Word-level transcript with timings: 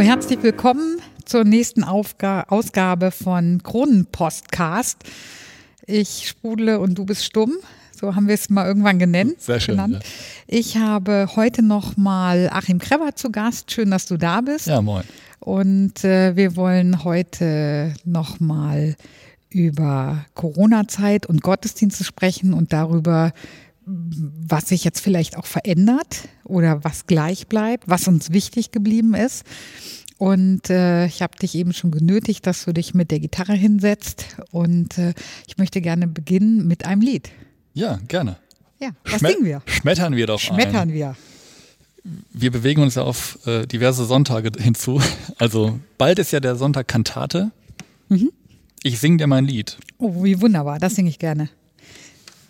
Hallo, 0.00 0.08
herzlich 0.08 0.42
willkommen 0.42 0.96
zur 1.26 1.44
nächsten 1.44 1.84
Aufga 1.84 2.44
Ausgabe 2.48 3.10
von 3.10 3.62
Kronenpostcast. 3.62 4.96
Ich 5.84 6.26
sprudle 6.26 6.80
und 6.80 6.96
du 6.96 7.04
bist 7.04 7.22
stumm. 7.22 7.52
So 7.94 8.14
haben 8.14 8.26
wir 8.26 8.34
es 8.34 8.48
mal 8.48 8.66
irgendwann 8.66 8.98
genannt. 8.98 9.34
Sehr 9.42 9.60
schön. 9.60 9.76
Ja. 9.76 9.88
Ich 10.46 10.78
habe 10.78 11.28
heute 11.36 11.62
noch 11.62 11.98
mal 11.98 12.48
Achim 12.50 12.78
Kreber 12.78 13.14
zu 13.14 13.30
Gast. 13.30 13.72
Schön, 13.72 13.90
dass 13.90 14.06
du 14.06 14.16
da 14.16 14.40
bist. 14.40 14.68
Ja, 14.68 14.80
moin. 14.80 15.04
Und 15.38 16.02
äh, 16.02 16.34
wir 16.34 16.56
wollen 16.56 17.04
heute 17.04 17.92
noch 18.06 18.40
mal 18.40 18.96
über 19.50 20.24
Corona-Zeit 20.32 21.26
und 21.26 21.42
Gottesdienste 21.42 22.04
sprechen 22.04 22.54
und 22.54 22.72
darüber, 22.72 23.34
was 23.84 24.68
sich 24.68 24.84
jetzt 24.84 25.00
vielleicht 25.00 25.36
auch 25.36 25.46
verändert 25.46 26.28
oder 26.44 26.84
was 26.84 27.06
gleich 27.06 27.48
bleibt, 27.48 27.88
was 27.88 28.08
uns 28.08 28.32
wichtig 28.32 28.72
geblieben 28.72 29.14
ist. 29.14 29.44
Und 30.20 30.68
äh, 30.68 31.06
ich 31.06 31.22
habe 31.22 31.34
dich 31.38 31.54
eben 31.54 31.72
schon 31.72 31.90
genötigt, 31.90 32.46
dass 32.46 32.66
du 32.66 32.74
dich 32.74 32.92
mit 32.92 33.10
der 33.10 33.20
Gitarre 33.20 33.54
hinsetzt. 33.54 34.36
Und 34.50 34.98
äh, 34.98 35.14
ich 35.46 35.56
möchte 35.56 35.80
gerne 35.80 36.06
beginnen 36.06 36.66
mit 36.66 36.84
einem 36.84 37.00
Lied. 37.00 37.30
Ja, 37.72 37.98
gerne. 38.06 38.36
Ja, 38.78 38.90
was 39.04 39.20
Schmet 39.20 39.32
singen 39.32 39.46
wir? 39.46 39.62
Schmettern 39.64 40.14
wir 40.14 40.26
doch 40.26 40.38
Schmettern 40.38 40.90
ein. 40.90 40.92
wir. 40.92 41.16
Wir 42.34 42.50
bewegen 42.50 42.82
uns 42.82 42.96
ja 42.96 43.02
auf 43.02 43.38
äh, 43.46 43.64
diverse 43.64 44.04
Sonntage 44.04 44.52
hinzu. 44.62 45.00
Also 45.38 45.80
bald 45.96 46.18
ist 46.18 46.32
ja 46.32 46.40
der 46.40 46.56
Sonntag 46.56 46.86
Kantate. 46.86 47.50
Mhm. 48.10 48.30
Ich 48.82 49.00
singe 49.00 49.16
dir 49.16 49.26
mein 49.26 49.46
Lied. 49.46 49.78
Oh, 49.96 50.22
wie 50.22 50.38
wunderbar. 50.42 50.78
Das 50.78 50.96
singe 50.96 51.08
ich 51.08 51.18
gerne. 51.18 51.48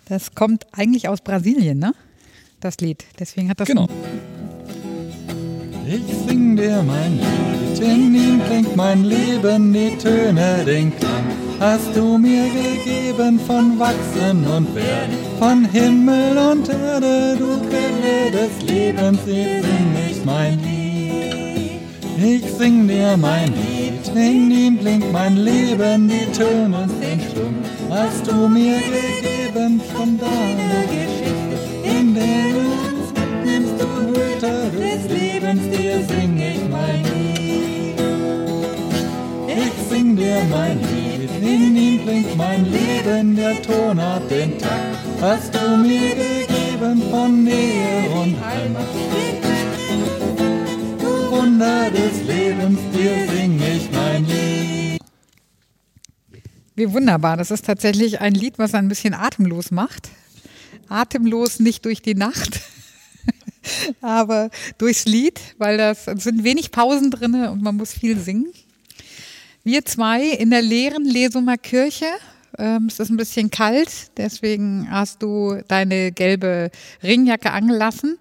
Das 0.06 0.34
kommt 0.34 0.66
eigentlich 0.72 1.06
aus 1.06 1.20
Brasilien, 1.20 1.78
ne? 1.78 1.92
Das 2.58 2.78
Lied. 2.78 3.04
Deswegen 3.20 3.48
hat 3.48 3.60
das. 3.60 3.68
Genau. 3.68 3.88
Ich 5.92 6.14
sing 6.24 6.54
dir 6.54 6.84
mein 6.86 7.18
Lied, 7.18 7.80
in 7.80 8.14
ihm 8.14 8.40
klingt 8.46 8.76
mein 8.76 9.02
Leben, 9.02 9.72
die 9.72 9.98
Töne, 9.98 10.64
den 10.64 10.96
Klang 10.96 11.24
hast 11.58 11.96
du 11.96 12.16
mir 12.16 12.44
gegeben 12.44 13.40
von 13.44 13.76
Wachsen 13.76 14.46
und 14.56 14.72
Werden, 14.72 15.18
von 15.40 15.64
Himmel 15.64 16.38
und 16.38 16.68
Erde, 16.68 17.36
du 17.36 17.58
Quelle 17.68 18.30
des 18.30 18.70
Lebens, 18.70 19.18
ich 19.26 19.64
sing 19.64 19.96
ich 20.08 20.24
mein 20.24 20.60
Lied. 20.60 21.80
Ich 22.22 22.48
sing 22.52 22.86
dir 22.86 23.16
mein 23.16 23.48
Lied, 23.48 24.14
in 24.14 24.48
ihm 24.48 24.78
klingt 24.78 25.12
mein 25.12 25.38
Leben, 25.38 26.08
die 26.08 26.30
Töne, 26.30 26.88
den 27.00 27.20
Schwung 27.20 27.56
hast 27.90 28.30
du 28.30 28.46
mir 28.46 28.78
gegeben 28.78 29.80
von 29.92 30.16
deiner 30.16 30.84
Geschichte, 30.86 31.39
Hüter 34.40 34.70
des 34.70 35.10
Lebens, 35.10 35.62
dir 35.68 36.02
sing 36.08 36.40
ich 36.40 36.68
mein 36.70 37.04
Lied. 37.04 38.00
Ich 39.48 39.90
sing 39.90 40.16
dir 40.16 40.42
mein 40.48 40.78
Lied, 40.80 41.30
in 41.42 41.76
ihm 41.76 42.02
klingt 42.02 42.36
mein 42.38 42.64
Leben, 42.64 43.36
der 43.36 43.60
Ton 43.60 44.00
hat 44.00 44.30
den 44.30 44.58
Takt, 44.58 44.96
hast 45.20 45.54
du 45.54 45.76
mir 45.76 46.14
gegeben 46.14 47.02
von 47.10 47.44
Nähe 47.44 48.08
und 48.10 48.42
Heimat. 48.42 48.86
Du 50.98 51.30
Wunder 51.30 51.90
des 51.90 52.22
Lebens, 52.26 52.78
dir 52.94 53.28
sing 53.34 53.60
ich 53.60 53.90
mein 53.92 54.24
Lied. 54.24 55.02
Wie 56.76 56.90
wunderbar, 56.90 57.36
das 57.36 57.50
ist 57.50 57.66
tatsächlich 57.66 58.22
ein 58.22 58.32
Lied, 58.32 58.58
was 58.58 58.72
ein 58.72 58.88
bisschen 58.88 59.12
atemlos 59.12 59.70
macht. 59.70 60.08
Atemlos 60.88 61.60
nicht 61.60 61.84
durch 61.84 62.00
die 62.00 62.14
Nacht, 62.14 62.60
aber 64.00 64.50
durchs 64.78 65.04
Lied, 65.04 65.40
weil 65.58 65.76
das 65.76 66.04
sind 66.04 66.44
wenig 66.44 66.70
Pausen 66.70 67.10
drin 67.10 67.34
und 67.34 67.62
man 67.62 67.76
muss 67.76 67.92
viel 67.92 68.18
singen. 68.18 68.52
Wir 69.62 69.84
zwei 69.84 70.24
in 70.24 70.50
der 70.50 70.62
leeren 70.62 71.04
Lesumer 71.04 71.58
Kirche. 71.58 72.06
Ähm, 72.58 72.86
es 72.88 72.98
ist 72.98 73.10
ein 73.10 73.16
bisschen 73.16 73.50
kalt, 73.50 74.16
deswegen 74.16 74.88
hast 74.90 75.22
du 75.22 75.60
deine 75.68 76.12
gelbe 76.12 76.70
Ringjacke 77.02 77.52
angelassen. 77.52 78.18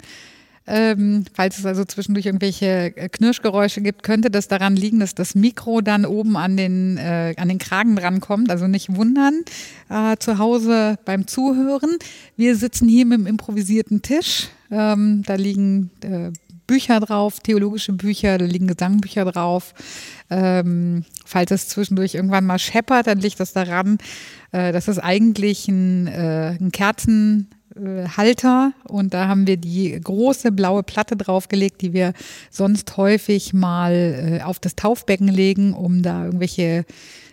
Ähm, 0.71 1.25
falls 1.33 1.57
es 1.57 1.65
also 1.65 1.83
zwischendurch 1.83 2.27
irgendwelche 2.27 2.95
äh, 2.95 3.09
Knirschgeräusche 3.09 3.81
gibt, 3.81 4.03
könnte 4.03 4.29
das 4.29 4.47
daran 4.47 4.75
liegen, 4.75 4.99
dass 4.99 5.15
das 5.15 5.33
Mikro 5.33 5.81
dann 5.81 6.05
oben 6.05 6.37
an 6.37 6.57
den, 6.57 6.97
äh, 6.97 7.33
an 7.37 7.49
den 7.49 7.57
Kragen 7.57 7.95
drankommt. 7.95 8.51
Also 8.51 8.67
nicht 8.67 8.95
wundern 8.95 9.43
äh, 9.89 10.15
zu 10.17 10.37
Hause 10.37 10.99
beim 11.05 11.25
Zuhören. 11.25 11.97
Wir 12.37 12.55
sitzen 12.55 12.87
hier 12.87 13.07
mit 13.07 13.17
dem 13.17 13.25
improvisierten 13.25 14.03
Tisch. 14.03 14.49
Ähm, 14.71 15.23
da 15.25 15.35
liegen 15.35 15.91
äh, 16.01 16.31
Bücher 16.67 16.99
drauf, 16.99 17.39
theologische 17.39 17.93
Bücher, 17.93 18.37
da 18.37 18.45
liegen 18.45 18.67
Gesangbücher 18.67 19.25
drauf. 19.25 19.73
Ähm, 20.29 21.03
falls 21.25 21.51
es 21.51 21.67
zwischendurch 21.67 22.13
irgendwann 22.13 22.45
mal 22.45 22.59
scheppert, 22.59 23.07
dann 23.07 23.19
liegt 23.19 23.39
das 23.39 23.53
daran, 23.53 23.97
äh, 24.51 24.71
dass 24.71 24.87
es 24.87 24.99
eigentlich 24.99 25.67
ein, 25.67 26.07
äh, 26.07 26.57
ein 26.59 26.71
Kerzen 26.71 27.47
Halter 28.17 28.73
und 28.87 29.13
da 29.13 29.27
haben 29.27 29.47
wir 29.47 29.57
die 29.57 29.99
große 29.99 30.51
blaue 30.51 30.83
Platte 30.83 31.15
draufgelegt, 31.15 31.81
die 31.81 31.93
wir 31.93 32.13
sonst 32.49 32.97
häufig 32.97 33.53
mal 33.53 33.93
äh, 33.93 34.43
auf 34.43 34.59
das 34.59 34.75
Taufbecken 34.75 35.27
legen, 35.27 35.73
um 35.73 36.01
da 36.01 36.25
irgendwelche 36.25 36.85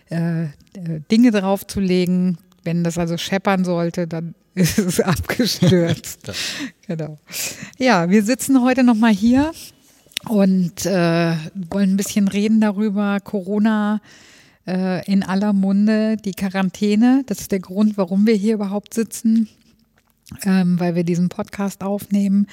äh, 0.09 0.43
äh 0.43 0.49
Dinge 1.11 1.31
draufzulegen. 1.31 2.37
Wenn 2.63 2.83
das 2.83 2.97
also 2.97 3.17
scheppern 3.17 3.65
sollte, 3.65 4.07
dann 4.07 4.35
ist 4.57 4.79
es 4.79 4.99
abgestürzt. 4.99 6.31
genau. 6.87 7.17
Ja, 7.77 8.09
wir 8.09 8.23
sitzen 8.23 8.61
heute 8.61 8.83
nochmal 8.83 9.13
hier 9.13 9.51
und 10.27 10.85
äh, 10.85 11.35
wollen 11.69 11.91
ein 11.91 11.97
bisschen 11.97 12.27
reden 12.27 12.59
darüber. 12.59 13.19
Corona 13.19 14.01
äh, 14.67 15.05
in 15.11 15.23
aller 15.23 15.53
Munde, 15.53 16.17
die 16.17 16.31
Quarantäne. 16.31 17.23
Das 17.27 17.39
ist 17.39 17.51
der 17.51 17.59
Grund, 17.59 17.97
warum 17.97 18.25
wir 18.25 18.35
hier 18.35 18.55
überhaupt 18.55 18.93
sitzen 18.93 19.47
ähm, 20.43 20.79
weil 20.79 20.95
wir 20.95 21.03
diesen 21.03 21.29
Podcast 21.29 21.83
aufnehmen. 21.83 22.47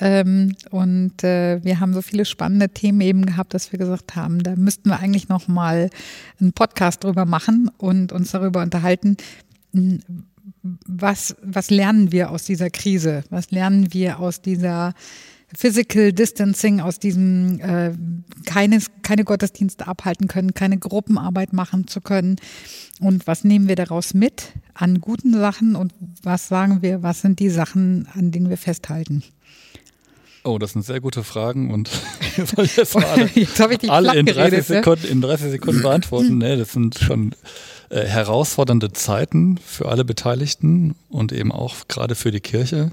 Ähm, 0.00 0.56
und 0.70 1.22
äh, 1.22 1.62
wir 1.62 1.80
haben 1.80 1.94
so 1.94 2.02
viele 2.02 2.24
spannende 2.24 2.68
Themen 2.68 3.00
eben 3.00 3.26
gehabt, 3.26 3.54
dass 3.54 3.72
wir 3.72 3.78
gesagt 3.78 4.16
haben, 4.16 4.42
da 4.42 4.56
müssten 4.56 4.88
wir 4.88 4.98
eigentlich 4.98 5.28
noch 5.28 5.48
mal 5.48 5.90
einen 6.40 6.52
Podcast 6.52 7.04
drüber 7.04 7.24
machen 7.24 7.70
und 7.78 8.12
uns 8.12 8.32
darüber 8.32 8.62
unterhalten. 8.62 9.16
Was, 10.62 11.36
was 11.42 11.70
lernen 11.70 12.12
wir 12.12 12.30
aus 12.30 12.44
dieser 12.44 12.70
Krise? 12.70 13.24
Was 13.30 13.50
lernen 13.50 13.92
wir 13.92 14.18
aus 14.18 14.40
dieser 14.40 14.94
Physical 15.54 16.12
Distancing, 16.12 16.80
aus 16.80 16.98
diesem 16.98 17.60
äh, 17.60 17.92
keines, 18.46 18.86
keine 19.02 19.24
Gottesdienste 19.24 19.86
abhalten 19.86 20.26
können, 20.26 20.54
keine 20.54 20.78
Gruppenarbeit 20.78 21.52
machen 21.52 21.86
zu 21.86 22.00
können. 22.00 22.36
Und 23.00 23.26
was 23.26 23.44
nehmen 23.44 23.68
wir 23.68 23.76
daraus 23.76 24.14
mit 24.14 24.52
an 24.74 25.00
guten 25.00 25.34
Sachen 25.34 25.76
und 25.76 25.92
was 26.22 26.48
sagen 26.48 26.80
wir, 26.80 27.02
was 27.02 27.20
sind 27.20 27.38
die 27.38 27.50
Sachen, 27.50 28.08
an 28.14 28.30
denen 28.30 28.48
wir 28.48 28.56
festhalten? 28.56 29.22
Oh, 30.44 30.58
das 30.58 30.72
sind 30.72 30.84
sehr 30.84 31.00
gute 31.00 31.22
Fragen 31.22 31.70
und 31.70 31.90
ich 32.36 32.76
jetzt, 32.76 32.96
alle, 32.96 33.30
jetzt 33.34 33.60
ich 33.60 33.78
dich 33.78 33.90
alle 33.90 34.18
in 34.18 34.26
30 34.26 34.34
geredet, 34.34 34.68
ne? 34.70 34.76
Sekunden, 34.76 35.06
in 35.06 35.20
30 35.20 35.50
Sekunden 35.50 35.82
beantworten. 35.82 36.38
Nee, 36.42 36.56
das 36.56 36.72
sind 36.72 36.98
schon 36.98 37.34
äh, 37.92 38.06
herausfordernde 38.06 38.92
Zeiten 38.92 39.58
für 39.58 39.88
alle 39.88 40.04
Beteiligten 40.04 40.94
und 41.08 41.30
eben 41.30 41.52
auch 41.52 41.76
gerade 41.88 42.14
für 42.14 42.30
die 42.30 42.40
Kirche 42.40 42.90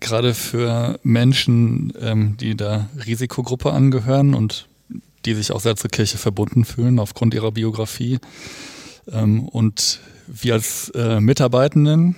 gerade 0.00 0.34
für 0.34 0.98
Menschen, 1.02 1.92
ähm, 2.00 2.36
die 2.38 2.56
der 2.56 2.88
Risikogruppe 3.06 3.72
angehören 3.72 4.34
und 4.34 4.66
die 5.26 5.34
sich 5.34 5.52
auch 5.52 5.60
sehr 5.60 5.76
zur 5.76 5.90
Kirche 5.90 6.18
verbunden 6.18 6.64
fühlen 6.64 6.98
aufgrund 6.98 7.34
ihrer 7.34 7.52
Biografie. 7.52 8.18
Ähm, 9.12 9.46
und 9.46 10.00
wir 10.26 10.54
als 10.54 10.90
äh, 10.94 11.20
Mitarbeitenden 11.20 12.16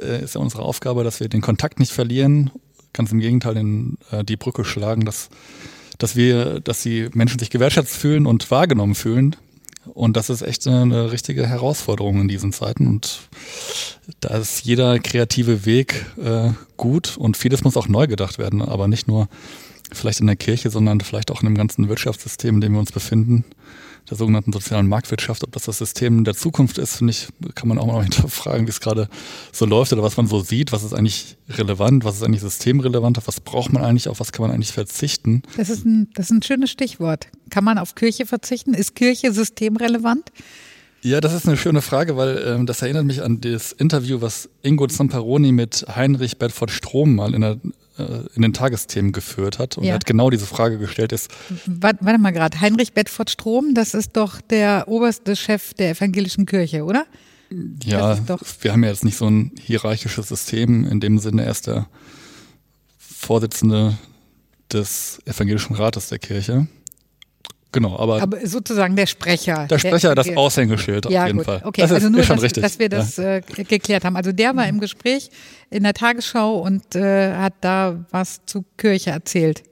äh, 0.00 0.22
ist 0.22 0.36
ja 0.36 0.40
unsere 0.40 0.62
Aufgabe, 0.62 1.04
dass 1.04 1.20
wir 1.20 1.28
den 1.28 1.40
Kontakt 1.40 1.80
nicht 1.80 1.92
verlieren, 1.92 2.50
ganz 2.92 3.10
im 3.10 3.18
Gegenteil 3.18 3.54
den, 3.54 3.98
äh, 4.12 4.24
die 4.24 4.36
Brücke 4.36 4.64
schlagen, 4.64 5.04
dass, 5.04 5.28
dass 5.98 6.14
wir, 6.14 6.60
dass 6.60 6.82
die 6.82 7.08
Menschen 7.12 7.40
sich 7.40 7.50
gewertschätzt 7.50 7.96
fühlen 7.96 8.26
und 8.26 8.50
wahrgenommen 8.50 8.94
fühlen 8.94 9.34
und 9.94 10.16
das 10.16 10.30
ist 10.30 10.42
echt 10.42 10.66
eine 10.66 11.12
richtige 11.12 11.46
Herausforderung 11.46 12.20
in 12.20 12.28
diesen 12.28 12.52
Zeiten. 12.52 12.86
Und 12.86 13.28
da 14.20 14.36
ist 14.36 14.64
jeder 14.64 14.98
kreative 14.98 15.64
Weg 15.66 16.06
äh, 16.22 16.50
gut. 16.76 17.16
Und 17.16 17.36
vieles 17.36 17.64
muss 17.64 17.76
auch 17.76 17.88
neu 17.88 18.06
gedacht 18.06 18.38
werden, 18.38 18.62
aber 18.62 18.88
nicht 18.88 19.08
nur 19.08 19.28
vielleicht 19.92 20.20
in 20.20 20.26
der 20.26 20.36
Kirche, 20.36 20.70
sondern 20.70 21.00
vielleicht 21.00 21.30
auch 21.30 21.42
in 21.42 21.46
dem 21.48 21.56
ganzen 21.56 21.88
Wirtschaftssystem, 21.88 22.56
in 22.56 22.60
dem 22.60 22.72
wir 22.72 22.80
uns 22.80 22.92
befinden 22.92 23.44
der 24.10 24.16
sogenannten 24.16 24.52
sozialen 24.52 24.86
Marktwirtschaft. 24.88 25.42
Ob 25.44 25.52
das 25.52 25.64
das 25.64 25.78
System 25.78 26.24
der 26.24 26.34
Zukunft 26.34 26.78
ist, 26.78 26.96
finde 26.96 27.12
ich, 27.12 27.28
kann 27.54 27.68
man 27.68 27.78
auch 27.78 27.86
mal 27.86 28.02
hinterfragen, 28.02 28.66
wie 28.66 28.70
es 28.70 28.80
gerade 28.80 29.08
so 29.52 29.66
läuft 29.66 29.92
oder 29.92 30.02
was 30.02 30.16
man 30.16 30.26
so 30.26 30.40
sieht. 30.40 30.72
Was 30.72 30.82
ist 30.82 30.94
eigentlich 30.94 31.36
relevant? 31.48 32.04
Was 32.04 32.16
ist 32.16 32.22
eigentlich 32.22 32.42
systemrelevant? 32.42 33.20
Was 33.26 33.40
braucht 33.40 33.72
man 33.72 33.84
eigentlich? 33.84 34.08
Auf 34.08 34.20
was 34.20 34.32
kann 34.32 34.46
man 34.46 34.54
eigentlich 34.54 34.72
verzichten? 34.72 35.42
Das 35.56 35.70
ist 35.70 35.84
ein, 35.84 36.08
das 36.14 36.26
ist 36.26 36.32
ein 36.32 36.42
schönes 36.42 36.70
Stichwort. 36.70 37.28
Kann 37.50 37.64
man 37.64 37.78
auf 37.78 37.94
Kirche 37.94 38.26
verzichten? 38.26 38.74
Ist 38.74 38.94
Kirche 38.94 39.32
systemrelevant? 39.32 40.30
Ja, 41.02 41.20
das 41.20 41.34
ist 41.34 41.46
eine 41.46 41.56
schöne 41.56 41.82
Frage, 41.82 42.16
weil 42.16 42.42
ähm, 42.44 42.66
das 42.66 42.82
erinnert 42.82 43.04
mich 43.04 43.22
an 43.22 43.40
das 43.40 43.70
Interview, 43.72 44.20
was 44.20 44.48
Ingo 44.62 44.86
Zamperoni 44.86 45.52
mit 45.52 45.86
Heinrich 45.94 46.38
Bedford 46.38 46.70
Strom 46.70 47.14
mal 47.14 47.34
in 47.34 47.42
der 47.42 47.58
in 48.34 48.42
den 48.42 48.52
Tagesthemen 48.52 49.12
geführt 49.12 49.58
hat. 49.58 49.78
Und 49.78 49.84
Ja. 49.84 49.90
er 49.90 49.94
hat 49.94 50.06
genau 50.06 50.28
diese 50.30 50.46
Frage 50.46 50.78
gestellt, 50.78 51.12
ist, 51.12 51.30
Warte, 51.66 52.04
warte 52.04 52.18
mal 52.18 52.30
gerade, 52.32 52.60
Heinrich 52.60 52.92
Bedford 52.92 53.30
Strom, 53.30 53.74
das 53.74 53.94
ist 53.94 54.16
doch 54.16 54.40
der 54.40 54.84
oberste 54.88 55.34
Chef 55.36 55.72
der 55.74 55.90
evangelischen 55.90 56.44
Kirche, 56.46 56.84
oder? 56.84 57.06
ja, 57.84 58.16
doch- 58.16 58.42
wir 58.60 58.72
haben 58.72 58.82
ja 58.82 58.90
jetzt 58.90 59.04
nicht 59.04 59.16
so 59.16 59.26
ein 59.28 59.52
hierarchisches 59.60 60.28
System, 60.28 60.84
in 60.86 60.98
dem 61.00 61.18
Sinne 61.18 61.44
er 61.44 61.50
ist 61.52 61.66
der 61.68 61.86
Vorsitzende 62.98 63.96
des 64.72 65.20
Evangelischen 65.24 65.74
Rates 65.76 66.08
der 66.08 66.18
Kirche. 66.18 66.66
Genau, 67.72 67.98
aber, 67.98 68.22
Aber 68.22 68.46
sozusagen 68.46 68.96
der 68.96 69.06
Sprecher. 69.06 69.66
der 69.68 69.78
Sprecher, 69.78 70.14
das 70.14 70.26
der, 70.26 70.38
Aushängeschild 70.38 71.10
ja, 71.10 71.22
auf 71.22 71.26
jeden 71.26 71.38
gut. 71.38 71.46
Fall. 71.46 71.60
Okay, 71.64 71.82
das 71.82 71.90
ist, 71.90 71.94
also 71.96 72.08
nur, 72.08 72.20
ist 72.20 72.26
schon 72.26 72.36
dass, 72.36 72.44
richtig. 72.44 72.62
dass 72.62 72.78
wir 72.78 72.88
das 72.88 73.18
äh, 73.18 73.42
geklärt 73.42 74.04
haben. 74.04 74.16
Also 74.16 74.32
der 74.32 74.56
war 74.56 74.66
im 74.66 74.80
Gespräch 74.80 75.30
in 75.70 75.82
der 75.82 75.92
Tagesschau 75.92 76.58
und 76.58 76.94
äh, 76.94 77.34
hat 77.34 77.54
da 77.60 78.04
was 78.10 78.40
zu 78.46 78.64
Kirche 78.78 79.10
erzählt. 79.10 79.62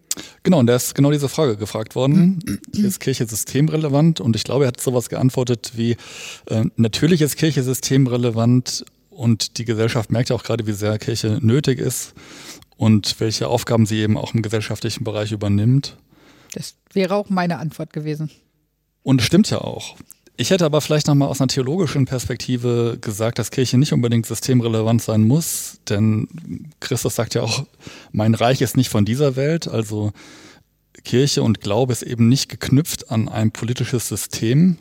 Genau, 0.43 0.58
und 0.58 0.67
da 0.67 0.76
ist 0.76 0.94
genau 0.94 1.11
diese 1.11 1.29
Frage 1.29 1.56
gefragt 1.56 1.94
worden. 1.94 2.61
Ist 2.73 3.00
Kirche 3.00 3.26
systemrelevant? 3.26 4.20
Und 4.20 4.37
ich 4.37 4.44
glaube, 4.44 4.64
er 4.64 4.69
hat 4.69 4.81
sowas 4.81 5.08
geantwortet 5.08 5.73
wie, 5.75 5.96
äh, 6.46 6.64
natürlich 6.76 7.23
ist 7.23 7.37
Kirche 7.37 7.62
systemrelevant 7.62 8.85
und 9.11 9.58
die 9.58 9.64
Gesellschaft 9.64 10.12
merkt 10.12 10.31
ja 10.31 10.37
auch 10.37 10.43
gerade, 10.43 10.67
wie 10.67 10.73
sehr 10.73 10.99
Kirche 10.99 11.38
nötig 11.41 11.79
ist 11.79 12.14
und 12.76 13.19
welche 13.19 13.49
Aufgaben 13.49 13.87
sie 13.87 14.00
eben 14.00 14.17
auch 14.17 14.35
im 14.35 14.43
gesellschaftlichen 14.43 15.05
Bereich 15.05 15.32
übernimmt. 15.32 15.96
Das 16.54 16.76
wäre 16.92 17.16
auch 17.16 17.28
meine 17.30 17.58
Antwort 17.58 17.92
gewesen. 17.92 18.30
Und 19.02 19.22
stimmt 19.22 19.50
ja 19.50 19.58
auch. 19.58 19.96
Ich 20.36 20.50
hätte 20.50 20.64
aber 20.64 20.80
vielleicht 20.80 21.06
nochmal 21.06 21.28
aus 21.28 21.40
einer 21.40 21.48
theologischen 21.48 22.06
Perspektive 22.06 22.98
gesagt, 23.00 23.38
dass 23.38 23.50
Kirche 23.50 23.76
nicht 23.76 23.92
unbedingt 23.92 24.26
systemrelevant 24.26 25.02
sein 25.02 25.24
muss, 25.24 25.78
denn 25.88 26.28
Christus 26.80 27.14
sagt 27.14 27.34
ja 27.34 27.42
auch, 27.42 27.66
mein 28.12 28.34
Reich 28.34 28.60
ist 28.60 28.76
nicht 28.76 28.88
von 28.88 29.04
dieser 29.04 29.36
Welt, 29.36 29.68
also 29.68 30.12
Kirche 31.04 31.42
und 31.42 31.60
Glaube 31.60 31.92
ist 31.92 32.02
eben 32.02 32.28
nicht 32.28 32.48
geknüpft 32.48 33.10
an 33.10 33.28
ein 33.28 33.50
politisches 33.50 34.08
System. 34.08 34.78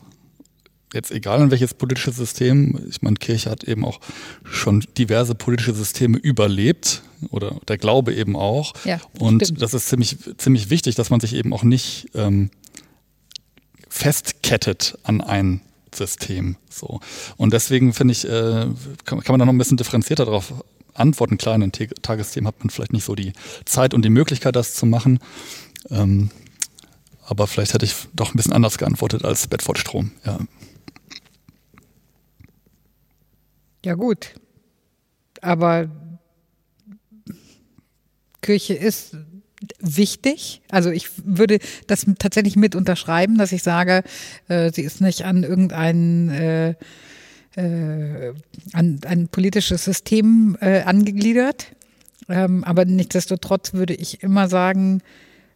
Jetzt 0.94 1.12
egal 1.12 1.42
an 1.42 1.52
welches 1.52 1.74
politisches 1.74 2.18
System, 2.18 2.80
ich 2.90 3.02
meine, 3.02 3.16
Kirche 3.16 3.50
hat 3.52 3.64
eben 3.64 3.84
auch 3.84 4.00
schon 4.44 4.86
diverse 4.98 5.36
politische 5.36 5.74
Systeme 5.74 6.18
überlebt 6.18 7.04
oder 7.28 7.58
der 7.68 7.78
Glaube 7.78 8.14
eben 8.14 8.36
auch. 8.36 8.74
Ja, 8.86 9.00
und 9.20 9.44
stimmt. 9.44 9.62
das 9.62 9.74
ist 9.74 9.88
ziemlich, 9.88 10.18
ziemlich 10.38 10.70
wichtig, 10.70 10.96
dass 10.96 11.10
man 11.10 11.20
sich 11.20 11.34
eben 11.34 11.54
auch 11.54 11.64
nicht 11.64 12.10
ähm, 12.14 12.50
festkettet 13.90 14.98
an 15.04 15.22
ein 15.22 15.62
System. 15.94 16.56
So. 16.70 17.00
Und 17.38 17.54
deswegen 17.54 17.94
finde 17.94 18.12
ich, 18.14 18.26
äh, 18.26 18.68
kann, 19.06 19.22
kann 19.22 19.34
man 19.34 19.40
da 19.40 19.46
noch 19.46 19.54
ein 19.54 19.58
bisschen 19.58 19.78
differenzierter 19.78 20.26
darauf 20.26 20.54
antworten. 20.94 21.38
Klar, 21.38 21.56
in 21.56 21.62
den 21.62 21.72
Tagesthemen 21.72 22.48
hat 22.48 22.60
man 22.60 22.70
vielleicht 22.70 22.94
nicht 22.94 23.04
so 23.04 23.16
die 23.16 23.34
Zeit 23.66 23.94
und 23.94 24.04
die 24.04 24.10
Möglichkeit, 24.10 24.56
das 24.56 24.74
zu 24.76 24.86
machen. 24.86 25.20
Ähm, 25.90 26.30
aber 27.26 27.48
vielleicht 27.48 27.74
hätte 27.74 27.86
ich 27.86 27.96
doch 28.14 28.34
ein 28.34 28.38
bisschen 28.38 28.54
anders 28.54 28.78
geantwortet 28.78 29.24
als 29.24 29.48
Bedford 29.48 29.78
Strom. 29.78 30.12
Ja. 30.26 30.40
Ja 33.86 33.96
gut, 33.96 34.36
aber 35.42 35.90
Kirche 38.44 38.76
ist 38.76 39.18
wichtig. 39.80 40.62
Also 40.70 40.92
ich 40.92 41.10
würde 41.24 41.58
das 41.88 42.06
tatsächlich 42.20 42.56
mit 42.56 42.76
unterschreiben, 42.76 43.38
dass 43.38 43.52
ich 43.52 43.64
sage, 43.64 44.04
äh, 44.48 44.72
sie 44.72 44.82
ist 44.84 45.02
nicht 45.02 45.26
an 45.26 45.44
irgendein 45.44 46.30
äh, 46.30 46.76
äh, 47.56 48.34
an 48.74 49.00
ein 49.06 49.28
politisches 49.28 49.86
System 49.86 50.58
äh, 50.62 50.82
angegliedert. 50.82 51.68
Ähm, 52.30 52.64
aber 52.64 52.86
nichtsdestotrotz 52.86 53.74
würde 53.74 53.94
ich 53.94 54.24
immer 54.24 54.48
sagen, 54.48 55.02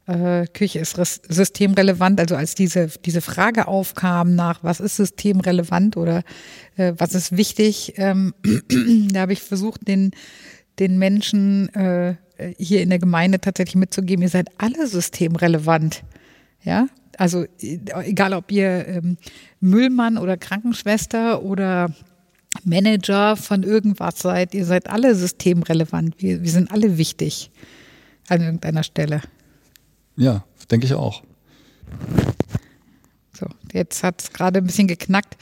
äh, 0.05 0.45
Kirche 0.47 0.79
ist 0.79 0.95
systemrelevant. 1.29 2.19
Also 2.19 2.35
als 2.35 2.55
diese, 2.55 2.87
diese 3.05 3.21
Frage 3.21 3.67
aufkam 3.67 4.35
nach, 4.35 4.63
was 4.63 4.79
ist 4.79 4.97
systemrelevant 4.97 5.97
oder 5.97 6.23
äh, 6.75 6.93
was 6.97 7.13
ist 7.13 7.35
wichtig, 7.35 7.93
ähm, 7.97 8.33
da 9.11 9.21
habe 9.21 9.33
ich 9.33 9.41
versucht, 9.41 9.87
den, 9.87 10.11
den 10.79 10.97
Menschen 10.97 11.73
äh, 11.73 12.15
hier 12.57 12.81
in 12.81 12.89
der 12.89 12.99
Gemeinde 12.99 13.39
tatsächlich 13.39 13.75
mitzugeben, 13.75 14.21
ihr 14.21 14.29
seid 14.29 14.49
alle 14.57 14.87
systemrelevant. 14.87 16.03
Ja, 16.63 16.87
also 17.17 17.45
e- 17.59 17.79
egal 18.03 18.33
ob 18.33 18.51
ihr 18.51 18.87
ähm, 18.87 19.17
Müllmann 19.59 20.17
oder 20.17 20.37
Krankenschwester 20.37 21.41
oder 21.43 21.93
Manager 22.63 23.35
von 23.35 23.63
irgendwas 23.63 24.19
seid, 24.19 24.53
ihr 24.53 24.65
seid 24.65 24.89
alle 24.89 25.15
systemrelevant. 25.15 26.15
Wir, 26.21 26.43
wir 26.43 26.51
sind 26.51 26.71
alle 26.71 26.97
wichtig 26.97 27.51
an 28.27 28.41
irgendeiner 28.41 28.83
Stelle. 28.83 29.21
Ja, 30.15 30.43
denke 30.69 30.85
ich 30.85 30.93
auch. 30.93 31.23
So, 33.33 33.47
jetzt 33.71 34.03
hat 34.03 34.21
es 34.21 34.33
gerade 34.33 34.59
ein 34.59 34.65
bisschen 34.65 34.87
geknackt. 34.87 35.37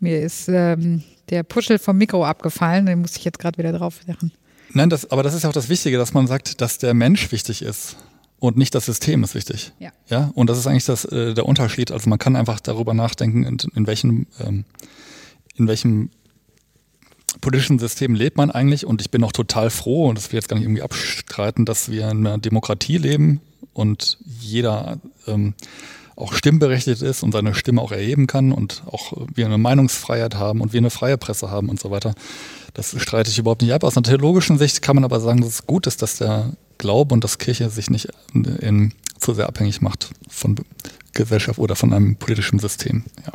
Mir 0.00 0.20
ist 0.20 0.48
ähm, 0.48 1.02
der 1.30 1.42
Puschel 1.42 1.78
vom 1.78 1.98
Mikro 1.98 2.24
abgefallen, 2.24 2.86
den 2.86 3.00
muss 3.00 3.16
ich 3.16 3.24
jetzt 3.24 3.38
gerade 3.38 3.58
wieder 3.58 3.72
drauf 3.72 4.06
machen. 4.06 4.32
Nein, 4.72 4.90
das, 4.90 5.10
aber 5.10 5.22
das 5.22 5.34
ist 5.34 5.44
ja 5.44 5.48
auch 5.48 5.54
das 5.54 5.68
Wichtige, 5.68 5.98
dass 5.98 6.12
man 6.12 6.26
sagt, 6.26 6.60
dass 6.60 6.78
der 6.78 6.94
Mensch 6.94 7.32
wichtig 7.32 7.62
ist 7.62 7.96
und 8.38 8.56
nicht 8.56 8.74
das 8.74 8.86
System 8.86 9.24
ist 9.24 9.34
wichtig. 9.34 9.72
Ja. 9.78 9.90
Ja, 10.08 10.30
und 10.34 10.48
das 10.48 10.58
ist 10.58 10.66
eigentlich 10.66 10.84
das, 10.84 11.04
äh, 11.06 11.34
der 11.34 11.46
Unterschied. 11.46 11.90
Also 11.90 12.08
man 12.08 12.18
kann 12.18 12.36
einfach 12.36 12.60
darüber 12.60 12.94
nachdenken, 12.94 13.44
in, 13.44 13.58
in 13.74 13.86
welchem, 13.86 14.26
ähm, 14.40 14.64
in 15.56 15.66
welchem 15.66 16.10
politischen 17.40 17.78
System 17.78 18.14
lebt 18.14 18.36
man 18.36 18.50
eigentlich. 18.50 18.86
Und 18.86 19.00
ich 19.00 19.10
bin 19.10 19.24
auch 19.24 19.32
total 19.32 19.70
froh, 19.70 20.08
und 20.08 20.16
das 20.16 20.24
will 20.24 20.38
ich 20.38 20.42
jetzt 20.42 20.48
gar 20.48 20.56
nicht 20.56 20.64
irgendwie 20.64 20.82
abstreiten, 20.82 21.64
dass 21.64 21.90
wir 21.90 22.10
in 22.10 22.26
einer 22.26 22.38
Demokratie 22.38 22.98
leben 22.98 23.40
und 23.72 24.18
jeder 24.24 24.98
ähm, 25.26 25.54
auch 26.16 26.32
stimmberechtigt 26.32 27.02
ist 27.02 27.22
und 27.22 27.32
seine 27.32 27.54
Stimme 27.54 27.80
auch 27.80 27.92
erheben 27.92 28.26
kann 28.26 28.50
und 28.50 28.82
auch 28.86 29.12
wir 29.34 29.46
eine 29.46 29.58
Meinungsfreiheit 29.58 30.34
haben 30.34 30.60
und 30.60 30.72
wir 30.72 30.78
eine 30.78 30.90
freie 30.90 31.16
Presse 31.16 31.50
haben 31.50 31.68
und 31.68 31.78
so 31.78 31.90
weiter. 31.90 32.14
Das 32.78 32.94
streite 33.02 33.28
ich 33.28 33.40
überhaupt 33.40 33.62
nicht 33.62 33.72
ab. 33.72 33.82
Aus 33.82 33.96
einer 33.96 34.04
theologischen 34.04 34.56
Sicht 34.56 34.82
kann 34.82 34.94
man 34.94 35.04
aber 35.04 35.18
sagen, 35.18 35.40
dass 35.40 35.50
es 35.50 35.66
gut 35.66 35.88
ist, 35.88 36.00
dass 36.00 36.18
der 36.18 36.52
Glaube 36.78 37.12
und 37.12 37.24
das 37.24 37.38
Kirche 37.38 37.68
sich 37.70 37.90
nicht 37.90 38.06
in, 38.32 38.44
in, 38.44 38.92
zu 39.18 39.34
sehr 39.34 39.48
abhängig 39.48 39.80
macht 39.80 40.10
von 40.28 40.54
Gesellschaft 41.12 41.58
oder 41.58 41.74
von 41.74 41.92
einem 41.92 42.14
politischen 42.14 42.60
System. 42.60 43.02
Ja. 43.26 43.32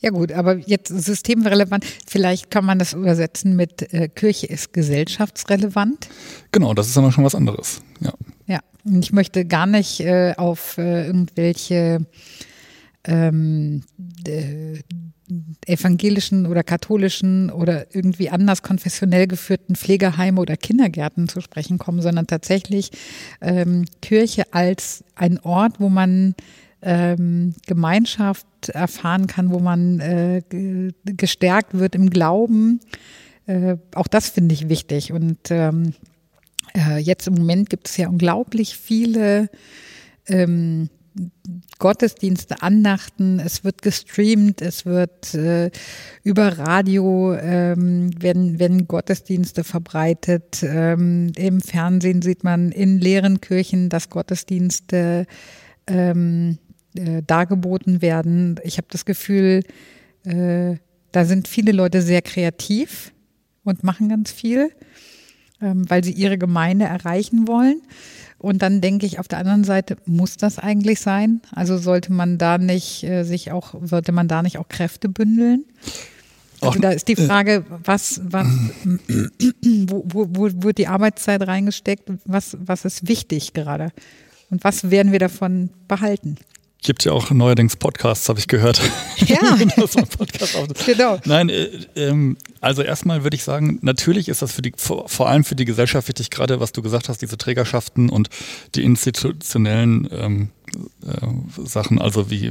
Ja 0.00 0.10
gut, 0.10 0.32
aber 0.32 0.56
jetzt 0.56 0.88
systemrelevant, 0.88 1.84
vielleicht 2.08 2.50
kann 2.50 2.64
man 2.64 2.80
das 2.80 2.94
übersetzen 2.94 3.54
mit 3.54 3.92
äh, 3.92 4.08
Kirche 4.08 4.48
ist 4.48 4.72
gesellschaftsrelevant. 4.72 6.08
Genau, 6.50 6.74
das 6.74 6.88
ist 6.88 6.96
dann 6.96 7.12
schon 7.12 7.24
was 7.24 7.36
anderes. 7.36 7.80
Ja. 8.00 8.12
Ja, 8.48 8.58
und 8.84 9.04
ich 9.04 9.12
möchte 9.12 9.44
gar 9.44 9.66
nicht 9.66 10.00
äh, 10.00 10.34
auf 10.36 10.78
äh, 10.78 11.06
irgendwelche 11.06 12.04
ähm, 13.04 13.82
äh, 14.26 14.80
evangelischen 15.66 16.46
oder 16.46 16.62
katholischen 16.62 17.50
oder 17.50 17.94
irgendwie 17.94 18.30
anders 18.30 18.62
konfessionell 18.62 19.26
geführten 19.26 19.76
Pflegeheime 19.76 20.40
oder 20.40 20.56
Kindergärten 20.56 21.28
zu 21.28 21.40
sprechen 21.40 21.78
kommen, 21.78 22.00
sondern 22.02 22.26
tatsächlich 22.26 22.90
ähm, 23.40 23.84
Kirche 24.00 24.44
als 24.52 25.04
ein 25.14 25.38
Ort, 25.40 25.80
wo 25.80 25.88
man 25.88 26.34
ähm, 26.80 27.54
Gemeinschaft 27.66 28.46
erfahren 28.68 29.26
kann, 29.26 29.50
wo 29.50 29.58
man 29.58 30.00
äh, 30.00 30.42
ge- 30.48 30.92
gestärkt 31.04 31.74
wird 31.74 31.94
im 31.94 32.08
Glauben. 32.08 32.80
Äh, 33.46 33.76
auch 33.94 34.06
das 34.06 34.28
finde 34.28 34.54
ich 34.54 34.68
wichtig. 34.68 35.12
Und 35.12 35.38
ähm, 35.50 35.94
äh, 36.76 36.98
jetzt 36.98 37.26
im 37.26 37.34
Moment 37.34 37.70
gibt 37.70 37.88
es 37.88 37.96
ja 37.96 38.08
unglaublich 38.08 38.76
viele 38.76 39.50
ähm, 40.26 40.88
Gottesdienste, 41.78 42.62
Andachten, 42.62 43.40
es 43.40 43.64
wird 43.64 43.82
gestreamt, 43.82 44.62
es 44.62 44.84
wird 44.84 45.34
äh, 45.34 45.70
über 46.22 46.58
Radio 46.58 47.34
ähm, 47.34 48.10
werden, 48.20 48.58
werden 48.58 48.88
Gottesdienste 48.88 49.64
verbreitet. 49.64 50.62
Ähm, 50.62 51.32
Im 51.36 51.60
Fernsehen 51.60 52.22
sieht 52.22 52.44
man 52.44 52.72
in 52.72 52.98
leeren 52.98 53.40
Kirchen, 53.40 53.88
dass 53.88 54.10
Gottesdienste 54.10 55.26
ähm, 55.86 56.58
äh, 56.94 57.22
dargeboten 57.26 58.02
werden. 58.02 58.60
Ich 58.64 58.76
habe 58.76 58.88
das 58.90 59.04
Gefühl, 59.04 59.62
äh, 60.24 60.76
da 61.12 61.24
sind 61.24 61.48
viele 61.48 61.72
Leute 61.72 62.02
sehr 62.02 62.22
kreativ 62.22 63.12
und 63.64 63.84
machen 63.84 64.08
ganz 64.08 64.30
viel, 64.30 64.70
weil 65.60 66.04
sie 66.04 66.12
ihre 66.12 66.38
Gemeinde 66.38 66.86
erreichen 66.86 67.48
wollen. 67.48 67.80
Und 68.38 68.62
dann 68.62 68.80
denke 68.80 69.04
ich 69.04 69.18
auf 69.18 69.26
der 69.26 69.38
anderen 69.38 69.64
Seite, 69.64 69.96
muss 70.06 70.36
das 70.36 70.58
eigentlich 70.58 71.00
sein? 71.00 71.40
Also 71.52 71.76
sollte 71.76 72.12
man 72.12 72.38
da 72.38 72.58
nicht 72.58 73.02
äh, 73.02 73.24
sich 73.24 73.50
auch, 73.50 73.74
sollte 73.82 74.12
man 74.12 74.28
da 74.28 74.42
nicht 74.42 74.58
auch 74.58 74.68
Kräfte 74.68 75.08
bündeln? 75.08 75.64
Also 76.60 76.78
da 76.80 76.90
ist 76.90 77.06
die 77.08 77.16
Frage, 77.16 77.64
was, 77.84 78.20
was, 78.24 78.46
wo, 79.62 80.04
wo, 80.06 80.26
wo 80.30 80.62
wird 80.62 80.78
die 80.78 80.88
Arbeitszeit 80.88 81.46
reingesteckt? 81.46 82.10
Was, 82.24 82.56
was 82.60 82.84
ist 82.84 83.06
wichtig 83.06 83.54
gerade? 83.54 83.92
Und 84.50 84.64
was 84.64 84.90
werden 84.90 85.12
wir 85.12 85.18
davon 85.18 85.70
behalten? 85.86 86.36
Gibt 86.88 87.04
ja 87.04 87.12
auch 87.12 87.30
neuerdings 87.30 87.76
Podcasts, 87.76 88.30
habe 88.30 88.38
ich 88.38 88.48
gehört. 88.48 88.80
Ja, 89.18 89.56
genau. 90.86 91.18
Nein, 91.26 91.50
äh, 91.50 91.68
ähm, 91.96 92.38
also 92.62 92.80
erstmal 92.80 93.24
würde 93.24 93.36
ich 93.36 93.44
sagen, 93.44 93.78
natürlich 93.82 94.30
ist 94.30 94.40
das 94.40 94.52
für 94.52 94.62
die, 94.62 94.72
vor, 94.74 95.06
vor, 95.06 95.28
allem 95.28 95.44
für 95.44 95.54
die 95.54 95.66
Gesellschaft 95.66 96.08
wichtig, 96.08 96.30
gerade 96.30 96.60
was 96.60 96.72
du 96.72 96.80
gesagt 96.80 97.10
hast, 97.10 97.20
diese 97.20 97.36
Trägerschaften 97.36 98.08
und 98.08 98.30
die 98.74 98.84
institutionellen 98.84 100.08
ähm, 100.10 100.42
äh, 100.44 100.57
Sachen, 101.64 102.00
also 102.00 102.30
wie, 102.30 102.50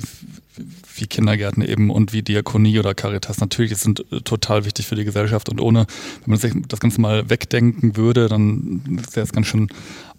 wie 0.95 1.07
Kindergärten 1.07 1.63
eben 1.63 1.89
und 1.89 2.13
wie 2.13 2.21
Diakonie 2.21 2.79
oder 2.79 2.93
Caritas. 2.93 3.39
Natürlich 3.39 3.75
sind 3.77 4.05
äh, 4.11 4.21
total 4.21 4.65
wichtig 4.65 4.87
für 4.87 4.95
die 4.95 5.05
Gesellschaft 5.05 5.49
und 5.49 5.61
ohne, 5.61 5.85
wenn 6.25 6.31
man 6.31 6.39
sich 6.39 6.53
das 6.67 6.79
Ganze 6.79 7.01
mal 7.01 7.29
wegdenken 7.29 7.95
würde, 7.95 8.27
dann 8.27 9.03
sähe 9.09 9.23
es 9.23 9.31
ganz 9.31 9.47
schön 9.47 9.69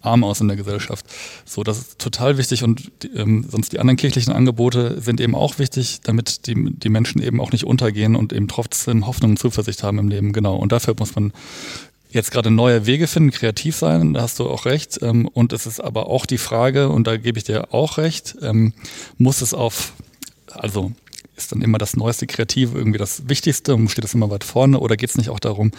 arm 0.01 0.23
aus 0.23 0.39
in 0.39 0.47
der 0.47 0.57
Gesellschaft. 0.57 1.05
So, 1.45 1.63
das 1.63 1.77
ist 1.79 1.99
total 1.99 2.37
wichtig 2.37 2.63
und 2.63 2.91
die, 3.03 3.07
ähm, 3.09 3.45
sonst 3.49 3.73
die 3.73 3.79
anderen 3.79 3.97
kirchlichen 3.97 4.33
Angebote 4.33 5.01
sind 5.01 5.19
eben 5.19 5.35
auch 5.35 5.59
wichtig, 5.59 5.99
damit 6.03 6.47
die, 6.47 6.71
die 6.71 6.89
Menschen 6.89 7.21
eben 7.21 7.41
auch 7.41 7.51
nicht 7.51 7.65
untergehen 7.65 8.15
und 8.15 8.31
eben 8.31 8.47
trotzdem 8.47 9.05
Hoffnung 9.05 9.31
und 9.31 9.37
Zuversicht 9.37 9.83
haben 9.83 9.99
im 9.99 10.07
Leben. 10.07 10.31
Genau. 10.31 10.55
Und 10.55 10.71
dafür 10.71 10.95
muss 10.97 11.15
man 11.15 11.33
jetzt 12.09 12.31
gerade 12.31 12.51
neue 12.51 12.85
Wege 12.85 13.07
finden, 13.07 13.31
kreativ 13.31 13.75
sein, 13.75 14.13
da 14.13 14.21
hast 14.21 14.39
du 14.39 14.49
auch 14.49 14.65
recht. 14.65 14.99
Ähm, 15.01 15.27
und 15.27 15.53
es 15.53 15.65
ist 15.65 15.79
aber 15.79 16.07
auch 16.07 16.25
die 16.25 16.37
Frage, 16.37 16.89
und 16.89 17.07
da 17.07 17.17
gebe 17.17 17.37
ich 17.37 17.43
dir 17.43 17.73
auch 17.73 17.97
recht, 17.97 18.35
ähm, 18.41 18.73
muss 19.17 19.41
es 19.41 19.53
auf, 19.53 19.93
also 20.51 20.91
ist 21.39 21.53
dann 21.53 21.61
immer 21.61 21.77
das 21.77 21.95
neueste 21.95 22.27
Kreative 22.27 22.77
irgendwie 22.77 22.97
das 22.97 23.29
Wichtigste 23.29 23.73
und 23.73 23.89
steht 23.89 24.03
das 24.03 24.13
immer 24.13 24.29
weit 24.29 24.43
vorne 24.43 24.79
oder 24.79 24.97
geht 24.97 25.09
es 25.09 25.17
nicht 25.17 25.29
auch 25.29 25.39
darum, 25.39 25.71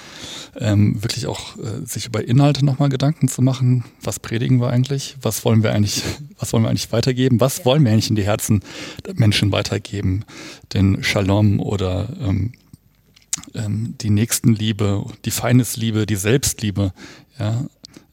ähm, 0.58 1.02
wirklich 1.02 1.26
auch 1.26 1.56
äh, 1.58 1.84
sich 1.84 2.06
über 2.06 2.26
Inhalte 2.26 2.64
nochmal 2.64 2.88
Gedanken 2.88 3.28
zu 3.28 3.42
machen? 3.42 3.84
Was 4.02 4.18
predigen 4.18 4.60
wir 4.60 4.70
eigentlich? 4.70 5.16
Was 5.20 5.44
wollen 5.44 5.62
wir 5.62 5.72
eigentlich, 5.72 6.02
was 6.38 6.52
wollen 6.52 6.64
wir 6.64 6.70
eigentlich 6.70 6.92
weitergeben? 6.92 7.40
Was 7.40 7.66
wollen 7.66 7.84
wir 7.84 7.92
eigentlich 7.92 8.08
in 8.08 8.16
die 8.16 8.24
Herzen 8.24 8.62
der 9.04 9.14
Menschen 9.16 9.52
weitergeben? 9.52 10.24
Den 10.72 11.02
Shalom 11.04 11.60
oder 11.60 12.08
ähm, 12.20 12.52
ähm, 13.54 13.94
die 14.00 14.10
Nächstenliebe, 14.10 15.04
die 15.24 15.30
Feindesliebe, 15.30 16.06
die 16.06 16.16
Selbstliebe. 16.16 16.92
Ja, 17.38 17.64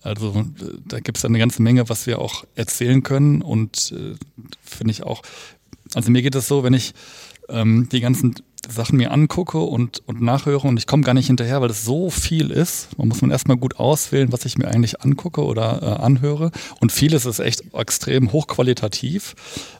also 0.01 0.45
da 0.85 0.99
gibt 0.99 1.17
es 1.17 1.25
eine 1.25 1.39
ganze 1.39 1.61
Menge, 1.61 1.89
was 1.89 2.07
wir 2.07 2.19
auch 2.19 2.45
erzählen 2.55 3.03
können 3.03 3.41
und 3.41 3.91
äh, 3.91 4.15
finde 4.61 4.91
ich 4.91 5.03
auch. 5.03 5.21
Also 5.93 6.11
mir 6.11 6.21
geht 6.21 6.35
es 6.35 6.47
so, 6.47 6.63
wenn 6.63 6.73
ich 6.73 6.93
ähm, 7.49 7.89
die 7.91 7.99
ganzen 8.01 8.35
Sachen 8.69 8.97
mir 8.97 9.11
angucke 9.11 9.59
und, 9.59 10.01
und 10.05 10.21
nachhöre 10.21 10.67
und 10.67 10.77
ich 10.77 10.87
komme 10.87 11.03
gar 11.03 11.13
nicht 11.13 11.27
hinterher, 11.27 11.61
weil 11.61 11.69
es 11.69 11.85
so 11.85 12.09
viel 12.09 12.51
ist. 12.51 12.97
Man 12.97 13.07
muss 13.07 13.21
man 13.21 13.31
erstmal 13.31 13.57
gut 13.57 13.79
auswählen, 13.79 14.31
was 14.31 14.45
ich 14.45 14.57
mir 14.57 14.67
eigentlich 14.67 15.01
angucke 15.01 15.43
oder 15.43 15.81
äh, 15.81 16.01
anhöre. 16.03 16.51
Und 16.79 16.91
vieles 16.91 17.25
ist 17.25 17.39
echt 17.39 17.63
extrem 17.73 18.31
hochqualitativ. 18.31 19.35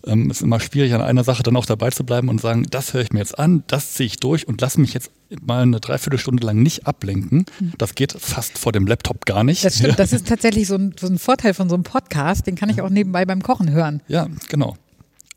Ähm, 0.06 0.29
ist 0.29 0.41
immer 0.41 0.60
schwierig, 0.60 0.94
an 0.94 1.01
einer 1.01 1.24
Sache 1.24 1.44
dann 1.44 1.56
auch 1.56 1.65
dabei 1.65 1.89
zu 1.89 2.03
bleiben 2.03 2.29
und 2.29 2.41
sagen, 2.41 2.65
das 2.70 2.94
höre 2.94 3.01
ich 3.01 3.12
mir 3.12 3.20
jetzt 3.20 3.38
an, 3.38 3.63
das 3.67 3.94
ziehe 3.94 4.08
ich 4.08 4.17
durch 4.17 4.48
und 4.48 4.62
lass 4.62 4.77
mich 4.77 4.94
jetzt 4.94 5.12
mal 5.41 5.63
eine 5.63 5.79
Dreiviertelstunde 5.79 6.46
lang 6.46 6.62
nicht 6.62 6.88
ablenken. 6.88 7.46
Mhm. 7.60 7.74
Das 7.77 7.96
geht 7.96 8.13
fast 8.13 8.58
vor 8.58 8.72
dem 8.72 8.88
Laptop 8.88 9.25
gar 9.25 9.44
nicht. 9.44 9.65
Das 9.65 9.77
stimmt, 9.77 10.00
das 10.00 10.13
ist 10.13 10.27
tatsächlich 10.27 10.67
so 10.67 10.75
ein, 10.75 10.96
so 11.00 11.08
ein 11.08 11.20
Vorteil 11.20 11.53
von 11.53 11.70
so 11.70 11.75
einem 11.75 11.84
Podcast, 11.84 12.48
den 12.48 12.56
kann 12.56 12.70
ich 12.70 12.82
auch 12.82 12.89
nebenbei 12.89 13.25
beim 13.25 13.41
Kochen 13.41 13.72
hören. 13.72 14.01
Ja, 14.08 14.27
genau. 14.50 14.75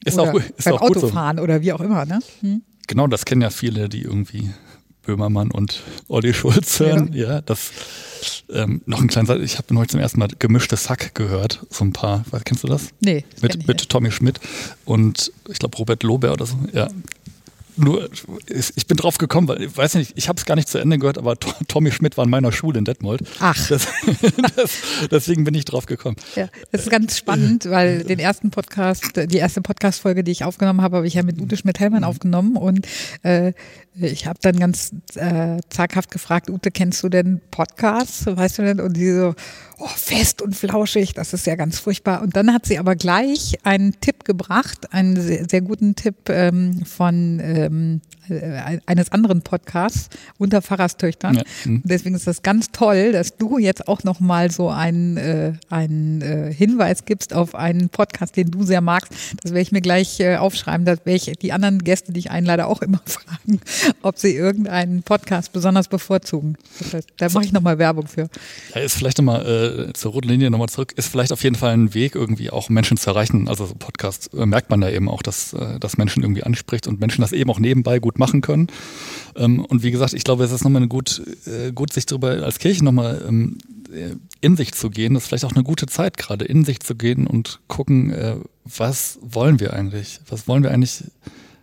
Ist 0.04 0.18
oder 0.18 0.30
auch, 0.30 0.34
ist 0.34 0.64
beim 0.64 0.74
auch 0.74 0.82
Autofahren 0.82 1.36
so. 1.38 1.42
oder 1.42 1.60
wie 1.60 1.72
auch 1.72 1.80
immer, 1.80 2.06
ne? 2.06 2.20
Hm? 2.40 2.62
Genau, 2.90 3.06
das 3.06 3.24
kennen 3.24 3.40
ja 3.40 3.50
viele, 3.50 3.88
die 3.88 4.02
irgendwie 4.02 4.50
Böhmermann 5.02 5.52
und 5.52 5.80
Olli 6.08 6.34
Schulz 6.34 6.80
hören. 6.80 7.12
Ja, 7.12 7.34
ja 7.34 7.40
das 7.40 7.70
ähm, 8.52 8.82
noch 8.84 9.00
ein 9.00 9.06
kleiner 9.06 9.38
ich 9.38 9.58
habe 9.58 9.72
heute 9.76 9.92
zum 9.92 10.00
ersten 10.00 10.18
Mal 10.18 10.26
gemischtes 10.40 10.82
Sack 10.82 11.14
gehört, 11.14 11.64
so 11.70 11.84
ein 11.84 11.92
paar, 11.92 12.24
kennst 12.44 12.64
du 12.64 12.66
das? 12.68 12.88
Nee. 12.98 13.24
Mit, 13.42 13.68
mit 13.68 13.88
Tommy 13.88 14.10
Schmidt 14.10 14.40
und 14.86 15.30
ich 15.48 15.60
glaube 15.60 15.78
Robert 15.78 16.02
Lober 16.02 16.32
oder 16.32 16.46
so. 16.46 16.56
Ja, 16.72 16.88
nur, 17.76 18.08
ich 18.48 18.86
bin 18.86 18.96
drauf 18.96 19.18
gekommen, 19.18 19.48
weil 19.48 19.62
ich 19.62 19.76
weiß 19.76 19.94
nicht, 19.94 20.12
ich 20.16 20.28
habe 20.28 20.38
es 20.38 20.44
gar 20.44 20.56
nicht 20.56 20.68
zu 20.68 20.78
Ende 20.78 20.98
gehört, 20.98 21.18
aber 21.18 21.38
Tommy 21.38 21.92
Schmidt 21.92 22.16
war 22.16 22.24
in 22.24 22.30
meiner 22.30 22.52
Schule 22.52 22.78
in 22.78 22.84
Detmold. 22.84 23.22
Ach. 23.40 23.68
Das, 23.68 23.86
das, 24.56 24.72
deswegen 25.10 25.44
bin 25.44 25.54
ich 25.54 25.64
drauf 25.64 25.86
gekommen. 25.86 26.16
Ja, 26.36 26.48
das 26.72 26.82
ist 26.82 26.90
ganz 26.90 27.16
spannend, 27.16 27.68
weil 27.68 28.04
den 28.04 28.18
ersten 28.18 28.50
Podcast, 28.50 29.12
die 29.16 29.38
erste 29.38 29.60
Podcast-Folge, 29.60 30.24
die 30.24 30.32
ich 30.32 30.44
aufgenommen 30.44 30.82
habe, 30.82 30.96
habe 30.96 31.06
ich 31.06 31.14
ja 31.14 31.22
mit 31.22 31.40
Ute 31.40 31.56
Schmidt-Hellmann 31.56 32.04
aufgenommen 32.04 32.56
und 32.56 32.86
äh, 33.22 33.52
ich 33.94 34.26
habe 34.26 34.38
dann 34.40 34.58
ganz 34.58 34.92
äh, 35.14 35.58
zaghaft 35.68 36.10
gefragt, 36.10 36.48
Ute, 36.48 36.70
kennst 36.70 37.02
du 37.02 37.08
denn 37.08 37.40
Podcasts? 37.50 38.24
Weißt 38.26 38.58
du 38.58 38.62
denn? 38.62 38.80
Und 38.80 38.96
die 38.96 39.10
so, 39.10 39.34
oh, 39.78 39.88
fest 39.88 40.42
und 40.42 40.54
flauschig, 40.54 41.14
das 41.14 41.32
ist 41.32 41.46
ja 41.46 41.56
ganz 41.56 41.80
furchtbar. 41.80 42.22
Und 42.22 42.36
dann 42.36 42.52
hat 42.52 42.66
sie 42.66 42.78
aber 42.78 42.94
gleich 42.94 43.58
einen 43.64 44.00
Tipp 44.00 44.24
gebracht, 44.24 44.92
einen 44.92 45.20
sehr, 45.20 45.46
sehr 45.48 45.60
guten 45.60 45.96
Tipp 45.96 46.28
ähm, 46.28 46.84
von 46.84 47.40
ähm, 47.66 48.00
äh, 48.19 48.19
eines 48.86 49.12
anderen 49.12 49.42
Podcasts 49.42 50.08
unter 50.38 50.62
Pfarrerstöchtern. 50.62 51.34
Ja. 51.36 51.42
Mhm. 51.64 51.82
Deswegen 51.84 52.14
ist 52.14 52.26
das 52.26 52.42
ganz 52.42 52.70
toll, 52.72 53.12
dass 53.12 53.36
du 53.36 53.58
jetzt 53.58 53.88
auch 53.88 54.04
noch 54.04 54.20
mal 54.20 54.50
so 54.50 54.68
einen, 54.70 55.16
äh, 55.16 55.52
einen 55.68 56.22
äh, 56.22 56.52
Hinweis 56.52 57.04
gibst 57.04 57.34
auf 57.34 57.54
einen 57.54 57.88
Podcast, 57.88 58.36
den 58.36 58.50
du 58.50 58.64
sehr 58.64 58.80
magst. 58.80 59.12
Das 59.42 59.52
werde 59.52 59.62
ich 59.62 59.72
mir 59.72 59.80
gleich 59.80 60.20
äh, 60.20 60.36
aufschreiben. 60.36 60.84
Da 60.86 60.92
werde 61.04 61.12
ich 61.12 61.38
die 61.38 61.52
anderen 61.52 61.82
Gäste, 61.82 62.12
die 62.12 62.20
ich 62.20 62.30
einlade, 62.30 62.66
auch 62.66 62.82
immer 62.82 63.00
fragen, 63.04 63.60
ob 64.02 64.18
sie 64.18 64.34
irgendeinen 64.34 65.02
Podcast 65.02 65.52
besonders 65.52 65.88
bevorzugen. 65.88 66.56
Das 66.78 66.94
heißt, 66.94 67.08
da 67.16 67.28
mache 67.30 67.44
ich 67.44 67.52
noch 67.52 67.62
mal 67.62 67.78
Werbung 67.78 68.06
für. 68.06 68.28
Ja, 68.74 68.80
ist 68.80 68.96
vielleicht 68.96 69.18
nochmal 69.18 69.88
äh, 69.88 69.92
zur 69.92 70.12
roten 70.12 70.28
Linie 70.28 70.50
nochmal 70.50 70.68
zurück. 70.68 70.92
Ist 70.96 71.08
vielleicht 71.08 71.32
auf 71.32 71.42
jeden 71.42 71.56
Fall 71.56 71.72
ein 71.72 71.94
Weg, 71.94 72.14
irgendwie 72.14 72.50
auch 72.50 72.68
Menschen 72.68 72.96
zu 72.96 73.10
erreichen. 73.10 73.48
Also 73.48 73.66
so 73.66 73.74
Podcast 73.74 74.30
äh, 74.34 74.46
merkt 74.46 74.70
man 74.70 74.80
da 74.80 74.90
eben 74.90 75.08
auch, 75.08 75.22
dass, 75.22 75.52
äh, 75.52 75.78
dass 75.78 75.96
Menschen 75.96 76.22
irgendwie 76.22 76.42
anspricht 76.42 76.86
und 76.86 77.00
Menschen 77.00 77.22
das 77.22 77.32
eben 77.32 77.50
auch 77.50 77.58
nebenbei 77.58 77.98
gut 77.98 78.18
machen 78.20 78.40
können. 78.40 78.68
Ähm, 79.34 79.64
und 79.64 79.82
wie 79.82 79.90
gesagt, 79.90 80.12
ich 80.12 80.22
glaube, 80.22 80.44
es 80.44 80.52
ist 80.52 80.62
nochmal 80.62 80.82
eine 80.82 80.88
gut, 80.88 81.20
äh, 81.46 81.72
gut 81.72 81.92
sich 81.92 82.06
darüber 82.06 82.30
als 82.44 82.60
Kirche 82.60 82.84
nochmal 82.84 83.24
ähm, 83.26 83.58
äh, 83.92 84.14
in 84.40 84.56
sich 84.56 84.72
zu 84.72 84.90
gehen. 84.90 85.14
Das 85.14 85.24
ist 85.24 85.28
vielleicht 85.28 85.44
auch 85.44 85.52
eine 85.52 85.64
gute 85.64 85.86
Zeit 85.86 86.16
gerade, 86.16 86.44
in 86.44 86.64
sich 86.64 86.80
zu 86.80 86.94
gehen 86.94 87.26
und 87.26 87.60
gucken, 87.66 88.12
äh, 88.12 88.36
was 88.64 89.18
wollen 89.22 89.58
wir 89.58 89.74
eigentlich? 89.74 90.20
Was 90.28 90.46
wollen 90.46 90.62
wir 90.62 90.70
eigentlich 90.70 91.04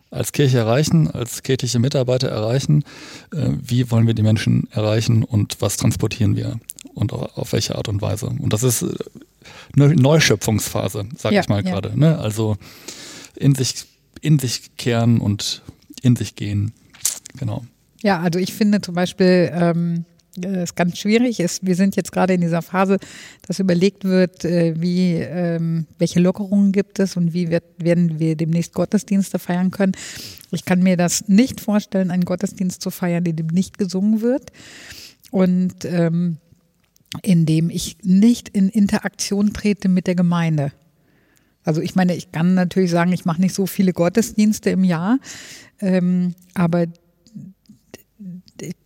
als 0.09 0.31
Kirche 0.31 0.57
erreichen, 0.57 1.09
als 1.09 1.43
kirchliche 1.43 1.79
Mitarbeiter 1.79 2.27
erreichen? 2.27 2.83
Äh, 3.31 3.49
wie 3.61 3.89
wollen 3.91 4.07
wir 4.07 4.13
die 4.13 4.23
Menschen 4.23 4.67
erreichen 4.71 5.23
und 5.23 5.57
was 5.59 5.77
transportieren 5.77 6.35
wir 6.35 6.59
und 6.93 7.13
auf 7.13 7.53
welche 7.53 7.75
Art 7.75 7.87
und 7.87 8.01
Weise? 8.01 8.27
Und 8.27 8.53
das 8.53 8.63
ist 8.63 8.85
eine 9.75 9.95
Neuschöpfungsphase, 9.95 11.05
sage 11.17 11.35
ja, 11.35 11.41
ich 11.41 11.49
mal 11.49 11.63
ja. 11.63 11.71
gerade. 11.71 11.97
Ne? 11.99 12.17
Also 12.19 12.57
in 13.35 13.55
sich, 13.55 13.85
in 14.21 14.39
sich 14.39 14.75
kehren 14.77 15.19
und 15.19 15.61
in 16.01 16.15
sich 16.15 16.35
gehen. 16.35 16.73
Genau. 17.37 17.65
Ja, 18.01 18.19
also 18.19 18.39
ich 18.39 18.53
finde 18.53 18.81
zum 18.81 18.95
Beispiel, 18.95 19.51
ähm, 19.53 20.05
es 20.43 20.75
ganz 20.75 20.97
schwierig 20.97 21.39
ist. 21.39 21.65
Wir 21.65 21.75
sind 21.75 21.95
jetzt 21.95 22.11
gerade 22.11 22.33
in 22.33 22.41
dieser 22.41 22.61
Phase, 22.61 22.97
dass 23.47 23.59
überlegt 23.59 24.03
wird, 24.03 24.45
äh, 24.45 24.79
wie, 24.79 25.15
ähm, 25.15 25.87
welche 25.97 26.19
Lockerungen 26.19 26.71
gibt 26.71 26.99
es 26.99 27.17
und 27.17 27.33
wie 27.33 27.49
werden 27.49 28.19
wir 28.19 28.35
demnächst 28.35 28.73
Gottesdienste 28.73 29.39
feiern 29.39 29.71
können. 29.71 29.93
Ich 30.51 30.65
kann 30.65 30.81
mir 30.83 30.97
das 30.97 31.27
nicht 31.27 31.59
vorstellen, 31.61 32.11
einen 32.11 32.25
Gottesdienst 32.25 32.81
zu 32.81 32.91
feiern, 32.91 33.25
in 33.25 33.35
dem 33.35 33.47
nicht 33.47 33.77
gesungen 33.77 34.21
wird 34.21 34.51
und 35.31 35.85
ähm, 35.85 36.37
in 37.23 37.45
dem 37.45 37.69
ich 37.69 37.97
nicht 38.03 38.49
in 38.49 38.69
Interaktion 38.69 39.53
trete 39.53 39.89
mit 39.89 40.07
der 40.07 40.15
Gemeinde. 40.15 40.71
Also 41.63 41.81
ich 41.81 41.95
meine, 41.95 42.15
ich 42.15 42.31
kann 42.31 42.53
natürlich 42.53 42.91
sagen, 42.91 43.11
ich 43.11 43.25
mache 43.25 43.41
nicht 43.41 43.53
so 43.53 43.65
viele 43.65 43.91
Gottesdienste 43.91 44.69
im 44.69 44.85
Jahr, 44.85 45.19
ähm, 45.79 46.35
aber 46.53 46.87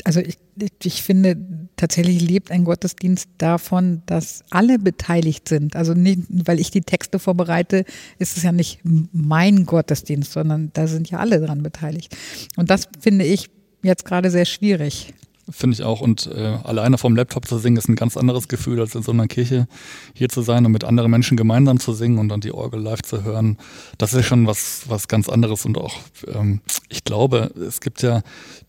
also 0.04 0.20
ich, 0.20 0.38
ich 0.84 1.02
finde, 1.02 1.38
tatsächlich 1.76 2.22
lebt 2.22 2.52
ein 2.52 2.64
Gottesdienst 2.64 3.30
davon, 3.38 4.02
dass 4.06 4.44
alle 4.50 4.80
beteiligt 4.80 5.48
sind. 5.48 5.76
Also 5.76 5.94
nicht, 5.94 6.24
weil 6.30 6.60
ich 6.60 6.72
die 6.72 6.82
Texte 6.82 7.20
vorbereite, 7.20 7.86
ist 8.20 8.38
es 8.38 8.44
ja 8.44 8.52
nicht 8.52 8.80
mein 8.84 9.66
Gottesdienst, 9.66 10.34
sondern 10.34 10.72
da 10.74 10.88
sind 10.88 11.10
ja 11.10 11.20
alle 11.20 11.40
dran 11.40 11.64
beteiligt. 11.64 12.16
Und 12.58 12.70
das 12.70 12.90
finde 13.00 13.26
ich 13.26 13.50
jetzt 13.84 14.06
gerade 14.06 14.30
sehr 14.30 14.46
schwierig. 14.46 15.14
Finde 15.52 15.76
ich 15.76 15.84
auch. 15.84 16.02
Und 16.02 16.28
äh, 16.28 16.58
alleine 16.64 16.98
vom 16.98 17.16
Laptop 17.16 17.46
zu 17.48 17.58
singen 17.58 17.78
ist 17.78 17.90
ein 17.90 17.96
ganz 17.96 18.18
anderes 18.18 18.48
Gefühl, 18.48 18.80
als 18.80 18.96
in 18.96 19.04
so 19.04 19.12
einer 19.12 19.28
Kirche 19.28 19.68
hier 20.14 20.30
zu 20.30 20.42
sein 20.42 20.66
und 20.66 20.72
mit 20.72 20.84
anderen 20.84 21.12
Menschen 21.12 21.38
gemeinsam 21.38 21.80
zu 21.80 21.94
singen 21.94 22.18
und 22.18 22.30
dann 22.30 22.42
die 22.42 22.54
Orgel 22.54 22.82
live 22.82 23.02
zu 23.02 23.24
hören. 23.24 23.58
Das 23.98 24.14
ist 24.14 24.26
schon 24.26 24.48
was, 24.48 24.84
was 24.88 25.08
ganz 25.08 25.30
anderes. 25.30 25.66
Und 25.66 25.78
auch, 25.78 25.96
ähm, 26.28 26.62
ich 26.90 27.04
glaube, 27.04 27.52
es 27.68 27.82
gibt 27.82 28.02
ja 28.02 28.22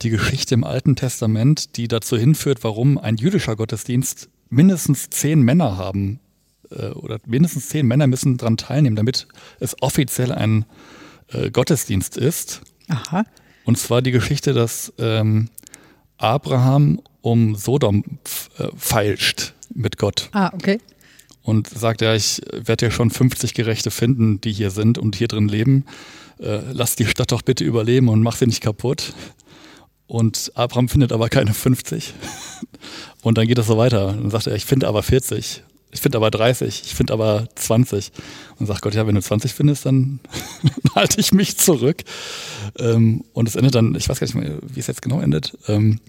die 0.03 0.11
Geschichte 0.11 0.55
im 0.55 0.65
Alten 0.65 0.97
Testament, 0.97 1.77
die 1.77 1.89
dazu 1.89 2.17
hinführt, 2.17 2.65
warum 2.65 2.99
ein 2.99 3.17
jüdischer 3.17 3.57
Gottesdienst 3.57 4.29
mindestens 4.51 5.09
zehn 5.11 5.41
Männer 5.41 5.77
haben 5.77 6.21
äh, 6.71 6.89
oder 6.89 7.19
mindestens 7.27 7.69
zehn 7.69 7.87
Männer 7.87 8.07
müssen 8.07 8.37
daran 8.37 8.57
teilnehmen, 8.57 8.97
damit 8.97 9.27
es 9.61 9.81
offiziell 9.81 10.33
ein 10.33 10.65
äh, 11.29 11.51
Gottesdienst 11.51 12.17
ist. 12.17 12.63
Aha. 12.89 13.25
Und 13.65 13.79
zwar 13.79 14.03
die 14.03 14.11
Geschichte, 14.11 14.53
dass 14.53 14.93
ähm, 14.99 15.49
Abraham 16.23 17.01
um 17.21 17.57
Sodom 17.57 18.05
äh, 18.59 18.69
feilscht 18.77 19.55
mit 19.75 19.99
Gott. 19.99 20.29
Ah, 20.33 20.53
okay. 20.55 20.79
und 21.43 21.69
sagt, 21.69 22.01
ja, 22.01 22.15
ich 22.15 22.41
werde 22.53 22.87
ja 22.87 22.91
schon 22.91 23.11
50 23.11 23.55
Gerechte 23.55 23.91
finden, 23.91 24.41
die 24.41 24.53
hier 24.53 24.71
sind 24.71 24.99
und 24.99 25.17
hier 25.17 25.29
drin 25.29 25.49
leben. 25.49 25.85
Äh, 26.39 26.61
lass 26.73 26.97
die 26.97 27.07
Stadt 27.07 27.33
doch 27.33 27.43
bitte 27.43 27.65
überleben 27.65 28.09
und 28.09 28.23
mach 28.23 28.37
sie 28.37 28.47
nicht 28.47 28.63
kaputt. 28.63 29.15
Und 30.07 30.53
Abraham 30.55 30.89
findet 30.89 31.13
aber 31.13 31.29
keine 31.29 31.55
50. 31.55 32.13
Und 33.23 33.39
dann 33.39 33.47
geht 33.47 33.59
es 33.59 33.67
so 33.67 33.79
weiter. 33.79 34.09
Dann 34.13 34.31
sagt 34.31 34.47
er, 34.47 34.55
ich 34.55 34.67
finde 34.67 34.87
aber 34.89 35.03
40. 35.03 35.63
Ich 35.95 36.01
finde 36.01 36.17
aber 36.17 36.31
30. 36.31 36.83
Ich 36.87 36.95
finde 36.95 37.13
aber 37.13 37.47
20. 37.55 38.13
Und 38.59 38.67
sagt 38.67 38.81
Gott, 38.81 38.95
ja, 38.95 39.07
wenn 39.07 39.15
du 39.15 39.21
20 39.21 39.53
findest, 39.53 39.85
dann 39.85 40.21
halte 40.95 41.21
ich 41.21 41.33
mich 41.33 41.59
zurück. 41.59 42.03
Ähm, 42.79 43.25
und 43.35 43.47
es 43.47 43.57
endet 43.57 43.75
dann, 43.75 43.95
ich 43.95 44.09
weiß 44.09 44.19
gar 44.19 44.27
nicht 44.27 44.35
mehr, 44.35 44.59
wie 44.63 44.81
es 44.81 44.87
jetzt 44.87 45.03
genau 45.03 45.21
endet, 45.21 45.57
ähm, 45.69 46.01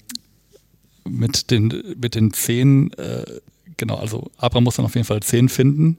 mit 1.08 1.52
den, 1.52 1.96
mit 2.02 2.16
den 2.16 2.32
zehn, 2.32 2.94
äh, 2.94 3.26
genau, 3.76 3.98
also 3.98 4.32
Abraham 4.38 4.64
muss 4.64 4.78
dann 4.78 4.86
auf 4.86 4.96
jeden 4.96 5.06
Fall 5.06 5.22
zehn 5.22 5.50
finden. 5.50 5.98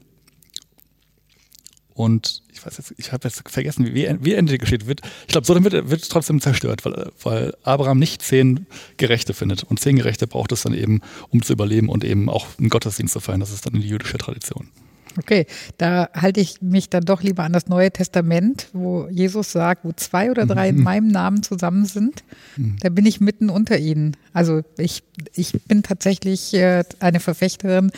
Und 1.95 2.43
ich 2.53 2.63
weiß 2.65 2.77
jetzt, 2.77 2.93
ich 2.97 3.13
habe 3.13 3.25
jetzt 3.25 3.49
vergessen, 3.49 3.85
wie, 3.85 4.13
wie 4.19 4.33
endet 4.33 4.53
die 4.53 4.57
Geschichte. 4.57 4.85
Wird, 4.85 5.01
ich 5.21 5.27
glaube, 5.27 5.47
so 5.47 5.53
dann 5.53 5.63
wird, 5.63 5.89
wird 5.89 6.09
trotzdem 6.09 6.41
zerstört, 6.41 6.83
weil, 6.83 7.09
weil 7.23 7.53
Abraham 7.63 7.99
nicht 7.99 8.21
zehn 8.21 8.67
Gerechte 8.97 9.33
findet. 9.33 9.63
Und 9.63 9.79
zehn 9.79 9.95
Gerechte 9.95 10.27
braucht 10.27 10.51
es 10.51 10.63
dann 10.63 10.73
eben, 10.73 10.99
um 11.29 11.41
zu 11.41 11.53
überleben 11.53 11.87
und 11.87 12.03
eben 12.03 12.29
auch 12.29 12.47
einen 12.59 12.69
Gottesdienst 12.69 13.13
zu 13.13 13.21
feiern. 13.21 13.39
Das 13.39 13.51
ist 13.51 13.65
dann 13.65 13.73
die 13.73 13.87
jüdische 13.87 14.17
Tradition. 14.17 14.69
Okay, 15.17 15.45
da 15.77 16.09
halte 16.13 16.41
ich 16.41 16.61
mich 16.61 16.89
dann 16.89 17.05
doch 17.05 17.23
lieber 17.23 17.43
an 17.43 17.53
das 17.53 17.67
Neue 17.67 17.91
Testament, 17.91 18.67
wo 18.73 19.07
Jesus 19.09 19.53
sagt, 19.53 19.85
wo 19.85 19.93
zwei 19.93 20.29
oder 20.29 20.45
drei 20.45 20.69
in 20.69 20.77
mhm. 20.77 20.83
meinem 20.83 21.07
Namen 21.07 21.43
zusammen 21.43 21.85
sind, 21.85 22.25
mhm. 22.57 22.75
da 22.81 22.89
bin 22.89 23.05
ich 23.05 23.21
mitten 23.21 23.49
unter 23.49 23.77
ihnen. 23.77 24.17
Also 24.33 24.63
ich, 24.77 25.03
ich 25.33 25.53
bin 25.67 25.83
tatsächlich 25.83 26.53
äh, 26.53 26.83
eine 26.99 27.21
Verfechterin, 27.21 27.91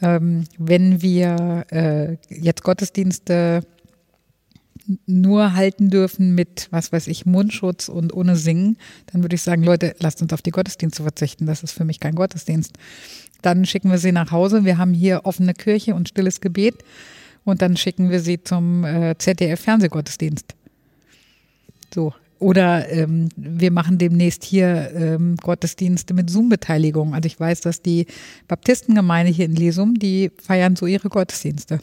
ähm, 0.00 0.44
wenn 0.58 1.02
wir 1.02 1.66
äh, 1.70 2.16
jetzt 2.28 2.62
Gottesdienste 2.62 3.62
nur 5.06 5.54
halten 5.54 5.90
dürfen 5.90 6.34
mit, 6.34 6.68
was 6.70 6.92
weiß 6.92 7.08
ich, 7.08 7.26
Mundschutz 7.26 7.88
und 7.88 8.14
ohne 8.14 8.36
Singen, 8.36 8.78
dann 9.12 9.22
würde 9.22 9.34
ich 9.34 9.42
sagen, 9.42 9.62
Leute, 9.62 9.94
lasst 9.98 10.22
uns 10.22 10.32
auf 10.32 10.40
die 10.40 10.50
Gottesdienste 10.50 11.02
verzichten. 11.02 11.46
Das 11.46 11.62
ist 11.62 11.72
für 11.72 11.84
mich 11.84 12.00
kein 12.00 12.14
Gottesdienst. 12.14 12.78
Dann 13.42 13.66
schicken 13.66 13.90
wir 13.90 13.98
sie 13.98 14.12
nach 14.12 14.30
Hause. 14.30 14.64
Wir 14.64 14.78
haben 14.78 14.94
hier 14.94 15.22
offene 15.24 15.52
Kirche 15.52 15.94
und 15.94 16.08
stilles 16.08 16.40
Gebet. 16.40 16.76
Und 17.44 17.62
dann 17.62 17.76
schicken 17.76 18.10
wir 18.10 18.20
sie 18.20 18.42
zum 18.42 18.84
äh, 18.84 19.16
ZDF-Fernsehgottesdienst. 19.16 20.54
So. 21.94 22.14
Oder 22.38 22.88
ähm, 22.90 23.28
wir 23.36 23.72
machen 23.72 23.98
demnächst 23.98 24.44
hier 24.44 24.92
ähm, 24.94 25.36
Gottesdienste 25.36 26.14
mit 26.14 26.30
Zoom-Beteiligung. 26.30 27.14
Also 27.14 27.26
ich 27.26 27.38
weiß, 27.38 27.62
dass 27.62 27.82
die 27.82 28.06
Baptistengemeinde 28.46 29.32
hier 29.32 29.46
in 29.46 29.56
Lesum, 29.56 29.94
die 29.94 30.30
feiern 30.40 30.76
so 30.76 30.86
ihre 30.86 31.08
Gottesdienste. 31.08 31.80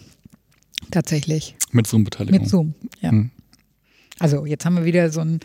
Tatsächlich. 0.91 1.55
Mit 1.71 1.87
Zoom-Beteiligung. 1.87 2.39
Mit 2.39 2.49
Zoom, 2.49 2.73
ja. 3.01 3.11
Hm. 3.11 3.31
Also 4.19 4.45
jetzt 4.45 4.65
haben 4.65 4.77
wir 4.77 4.85
wieder 4.85 5.09
so 5.11 5.21
einen 5.21 5.41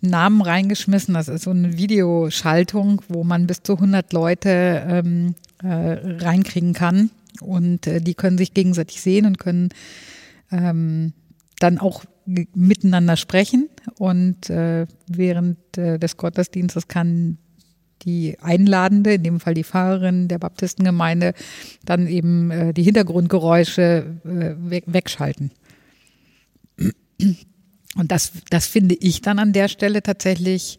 Namen 0.00 0.42
reingeschmissen. 0.42 1.14
Das 1.14 1.28
ist 1.28 1.42
so 1.42 1.50
eine 1.50 1.76
Videoschaltung, 1.76 3.02
wo 3.08 3.24
man 3.24 3.46
bis 3.46 3.62
zu 3.62 3.74
100 3.74 4.12
Leute 4.12 4.84
ähm, 4.88 5.34
äh, 5.62 5.66
reinkriegen 6.22 6.72
kann. 6.72 7.10
Und 7.40 7.86
äh, 7.86 8.00
die 8.00 8.14
können 8.14 8.38
sich 8.38 8.54
gegenseitig 8.54 9.00
sehen 9.00 9.26
und 9.26 9.38
können 9.38 9.70
ähm, 10.52 11.12
dann 11.58 11.78
auch 11.78 12.04
miteinander 12.26 13.16
sprechen. 13.16 13.68
Und 13.98 14.50
äh, 14.50 14.86
während 15.06 15.78
äh, 15.78 15.98
des 15.98 16.16
Gottesdienstes 16.16 16.88
kann 16.88 17.38
die 18.02 18.38
Einladende, 18.40 19.14
in 19.14 19.22
dem 19.22 19.40
Fall 19.40 19.54
die 19.54 19.64
Pfarrerin 19.64 20.28
der 20.28 20.38
Baptistengemeinde, 20.38 21.34
dann 21.84 22.06
eben 22.06 22.50
äh, 22.50 22.74
die 22.74 22.82
Hintergrundgeräusche 22.82 24.20
äh, 24.24 24.82
wegschalten. 24.86 25.50
Und 27.96 28.12
das, 28.12 28.32
das 28.50 28.66
finde 28.66 28.94
ich 28.94 29.22
dann 29.22 29.38
an 29.38 29.52
der 29.52 29.68
Stelle 29.68 30.02
tatsächlich 30.02 30.78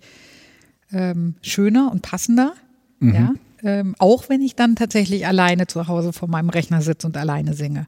ähm, 0.91 1.35
schöner 1.41 1.91
und 1.91 2.01
passender. 2.01 2.53
Mhm. 2.99 3.13
Ja, 3.13 3.33
ähm, 3.63 3.95
auch 3.97 4.29
wenn 4.29 4.41
ich 4.41 4.55
dann 4.55 4.75
tatsächlich 4.75 5.25
alleine 5.25 5.67
zu 5.67 5.87
Hause 5.87 6.13
vor 6.13 6.27
meinem 6.27 6.49
Rechner 6.49 6.81
sitze 6.81 7.07
und 7.07 7.17
alleine 7.17 7.53
singe. 7.53 7.87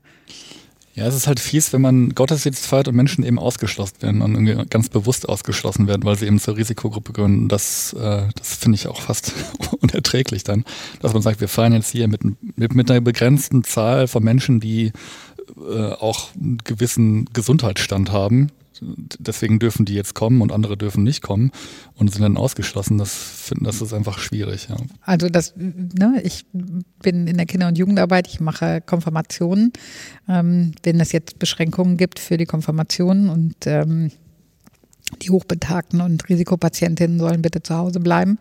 Ja, 0.96 1.06
es 1.06 1.16
ist 1.16 1.28
halt 1.28 1.40
fies, 1.40 1.72
wenn 1.72 1.82
man 1.82 2.10
Gottesdienst 2.16 2.66
feiert 2.66 2.88
und 2.88 2.96
Menschen 2.96 3.24
eben 3.24 3.40
ausgeschlossen 3.40 4.02
werden 4.02 4.22
und 4.22 4.34
irgendwie 4.36 4.66
ganz 4.70 4.90
bewusst 4.90 5.30
ausgeschlossen 5.30 5.88
werden, 5.88 6.04
weil 6.04 6.18
sie 6.18 6.26
eben 6.26 6.40
zur 6.40 6.58
Risikogruppe 6.58 7.14
gehören. 7.14 7.48
Das, 7.48 7.94
äh, 7.94 8.24
das 8.36 8.56
finde 8.56 8.76
ich 8.76 8.88
auch 8.88 9.02
fast 9.02 9.34
unerträglich 9.82 10.44
dann, 10.44 10.66
dass 11.02 11.14
man 11.14 11.22
sagt, 11.22 11.42
wir 11.42 11.48
feiern 11.48 11.74
jetzt 11.74 11.92
hier 11.92 12.08
mit, 12.08 12.22
mit, 12.58 12.74
mit 12.76 12.92
einer 12.92 13.02
begrenzten 13.02 13.64
Zahl 13.64 14.08
von 14.08 14.24
Menschen, 14.24 14.60
die 14.60 14.92
äh, 15.58 15.92
auch 15.94 16.30
einen 16.36 16.58
gewissen 16.64 17.26
Gesundheitsstand 17.34 18.12
haben 18.12 18.52
deswegen 18.82 19.60
dürfen 19.60 19.86
die 19.86 19.94
jetzt 19.94 20.16
kommen 20.16 20.42
und 20.42 20.52
andere 20.52 20.78
dürfen 20.78 21.04
nicht 21.04 21.22
kommen 21.22 21.52
und 21.96 22.12
sind 22.12 22.22
dann 22.22 22.38
ausgeschlossen. 22.38 22.98
Das 22.98 23.14
finden, 23.14 23.66
das 23.66 23.82
ist 23.82 23.94
einfach 23.94 24.20
schwierig. 24.20 24.68
Ja. 24.70 24.78
Also 25.02 25.30
das, 25.30 25.54
ne, 25.56 26.22
ich 26.24 26.46
bin 27.02 27.28
in 27.28 27.38
der 27.38 27.46
Kinder- 27.46 27.68
und 27.68 27.78
Jugendarbeit, 27.78 28.28
ich 28.28 28.40
mache 28.40 28.82
Konfirmationen. 28.82 29.74
Ähm, 30.28 30.74
wenn 30.84 31.00
es 31.00 31.12
jetzt 31.12 31.40
Beschränkungen 31.40 31.98
gibt 31.98 32.20
für 32.20 32.38
die 32.38 32.46
Konfirmationen 32.46 33.30
und 33.30 33.56
ähm, 33.66 34.12
die 35.22 35.32
Hochbetagten 35.32 36.02
und 36.02 36.30
Risikopatientinnen 36.30 37.20
sollen 37.20 37.42
bitte 37.42 37.64
zu 37.64 37.76
Hause 37.76 38.00
bleiben. 38.00 38.38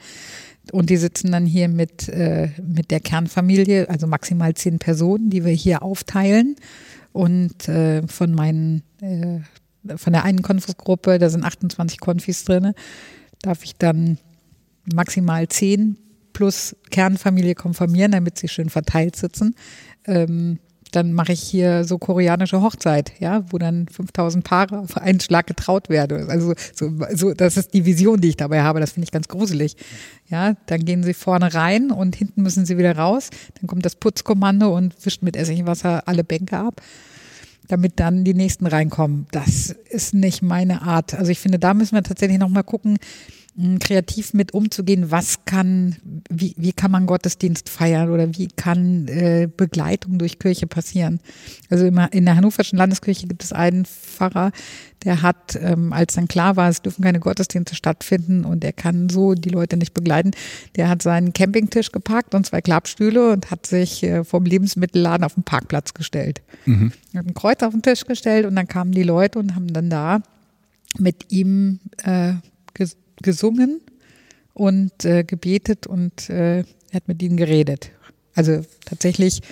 Und 0.73 0.91
die 0.91 0.97
sitzen 0.97 1.33
dann 1.33 1.47
hier 1.47 1.69
mit, 1.69 2.09
äh, 2.09 2.51
mit 2.63 2.91
der 2.91 3.01
Kernfamilie, 3.01 3.89
also 3.89 4.07
maximal 4.07 4.55
zehn 4.55 4.79
Personen, 4.79 5.31
die 5.31 5.45
wir 5.45 5.53
hier 5.53 5.83
aufteilen. 5.83 6.57
Und 7.13 7.69
äh, 7.69 8.07
von 8.07 8.35
meinen 8.35 8.83
äh, 9.01 9.41
von 9.97 10.13
der 10.13 10.25
einen 10.25 10.43
Konfusgruppe, 10.43 11.19
da 11.19 11.31
sind 11.31 11.45
28 11.45 12.01
Konfis 12.01 12.45
drin, 12.45 12.73
darf 13.43 13.65
ich 13.65 13.77
dann 13.77 14.19
maximal 14.93 15.49
10 15.49 15.97
plus 16.33 16.77
Kernfamilie 16.91 17.55
konfirmieren, 17.55 18.13
damit 18.13 18.39
sie 18.39 18.49
schön 18.49 18.71
verteilt 18.71 19.17
sitzen. 19.17 19.55
Ähm, 20.07 20.59
dann 20.93 21.13
mache 21.13 21.33
ich 21.33 21.43
hier 21.43 21.85
so 21.85 21.99
koreanische 21.99 22.63
Hochzeit, 22.63 23.13
ja, 23.19 23.45
wo 23.51 23.59
dann 23.59 23.89
5000 23.89 24.45
Paare 24.45 24.79
auf 24.79 24.97
einen 24.97 25.21
Schlag 25.21 25.47
getraut 25.47 25.89
werden. 25.89 26.31
Also 26.31 26.55
so, 26.75 26.91
so, 27.15 27.35
das 27.35 27.57
ist 27.57 27.75
die 27.75 27.85
Vision, 27.85 28.21
die 28.21 28.29
ich 28.29 28.37
dabei 28.37 28.63
habe. 28.63 28.81
Das 28.81 28.93
finde 28.93 29.05
ich 29.05 29.11
ganz 29.11 29.29
gruselig. 29.29 29.77
Ja, 30.29 30.55
dann 30.67 30.85
gehen 30.85 31.03
sie 31.03 31.15
vorne 31.15 31.53
rein 31.53 31.91
und 31.91 32.17
hinten 32.17 32.43
müssen 32.43 32.65
sie 32.65 32.79
wieder 32.79 32.97
raus. 32.97 33.31
Dann 33.61 33.67
kommt 33.67 33.85
das 33.85 33.97
Putzkommando 33.97 34.75
und 34.75 34.95
wischt 35.05 35.23
mit 35.23 35.37
Essigwasser 35.37 36.07
alle 36.07 36.25
Bänke 36.25 36.57
ab 36.57 36.81
damit 37.69 38.01
dann 38.01 38.25
die 38.25 38.35
nächsten 38.35 38.67
reinkommen. 38.67 39.27
Das 39.31 39.71
ist 39.91 40.15
nicht 40.15 40.43
meine 40.43 40.83
Art. 40.83 41.15
Also 41.15 41.31
ich 41.31 41.39
finde, 41.39 41.59
da 41.59 41.75
müssen 41.75 41.95
wir 41.95 42.03
tatsächlich 42.03 42.39
nochmal 42.39 42.65
gucken, 42.65 42.99
kreativ 43.81 44.35
mit 44.35 44.55
umzugehen, 44.55 45.11
was 45.11 45.45
kann, 45.45 45.97
wie, 46.31 46.55
wie 46.57 46.73
kann 46.73 46.93
man 46.93 47.07
Gottesdienst 47.07 47.69
feiern 47.69 48.11
oder 48.11 48.37
wie 48.37 48.47
kann 48.47 49.09
äh, 49.09 49.49
Begleitung 49.55 50.19
durch 50.19 50.39
Kirche 50.39 50.69
passieren. 50.69 51.19
Also 51.69 51.85
immer 51.85 52.13
in 52.13 52.25
der 52.25 52.37
Hannoverschen 52.37 52.79
Landeskirche 52.79 53.27
gibt 53.27 53.43
es 53.43 53.53
einen 53.53 53.85
Pfarrer, 53.85 54.53
der 55.05 55.23
hat, 55.23 55.59
ähm, 55.61 55.93
als 55.93 56.15
dann 56.15 56.29
klar 56.29 56.55
war, 56.55 56.69
es 56.69 56.83
dürfen 56.83 57.03
keine 57.03 57.19
Gottesdienste 57.19 57.75
stattfinden 57.75 58.45
und 58.45 58.63
er 58.63 58.73
kann 58.73 59.09
so 59.09 59.35
die 59.35 59.51
Leute 59.51 59.77
nicht 59.77 59.93
begleiten, 59.93 60.31
der 60.77 60.89
hat 60.89 61.03
seinen 61.03 61.33
Campingtisch 61.33 61.91
gepackt 61.91 62.37
und 62.37 62.47
zwei 62.47 62.61
Klappstühle 62.61 63.33
und 63.33 63.51
hat 63.51 63.67
sich 63.67 64.05
äh, 64.05 64.23
vom 64.23 64.45
Lebensmittelladen 64.45 65.25
auf 65.25 65.35
den 65.35 65.43
Parkplatz 65.43 65.95
gestellt. 65.95 66.43
Mhm. 66.65 66.93
Hat 67.15 67.27
ein 67.27 67.35
Kreuz 67.35 67.63
auf 67.65 67.73
den 67.73 67.83
Tisch 67.83 68.05
gestellt 68.05 68.47
und 68.47 68.55
dann 68.55 68.69
kamen 68.69 68.93
die 68.93 69.03
Leute 69.03 69.41
und 69.41 69.57
haben 69.57 69.73
dann 69.73 69.91
da 69.91 70.21
mit 70.99 71.33
ihm 71.33 71.81
äh, 72.05 72.35
gesungen 73.23 73.81
und 74.55 75.05
äh, 75.05 75.25
gebetet 75.25 75.87
und 75.87 76.31
äh, 76.31 76.65
hat 76.93 77.09
mit 77.09 77.23
ihnen 77.23 77.37
geredet. 77.37 77.91
Also 78.35 78.63
tatsächlich 78.85 79.43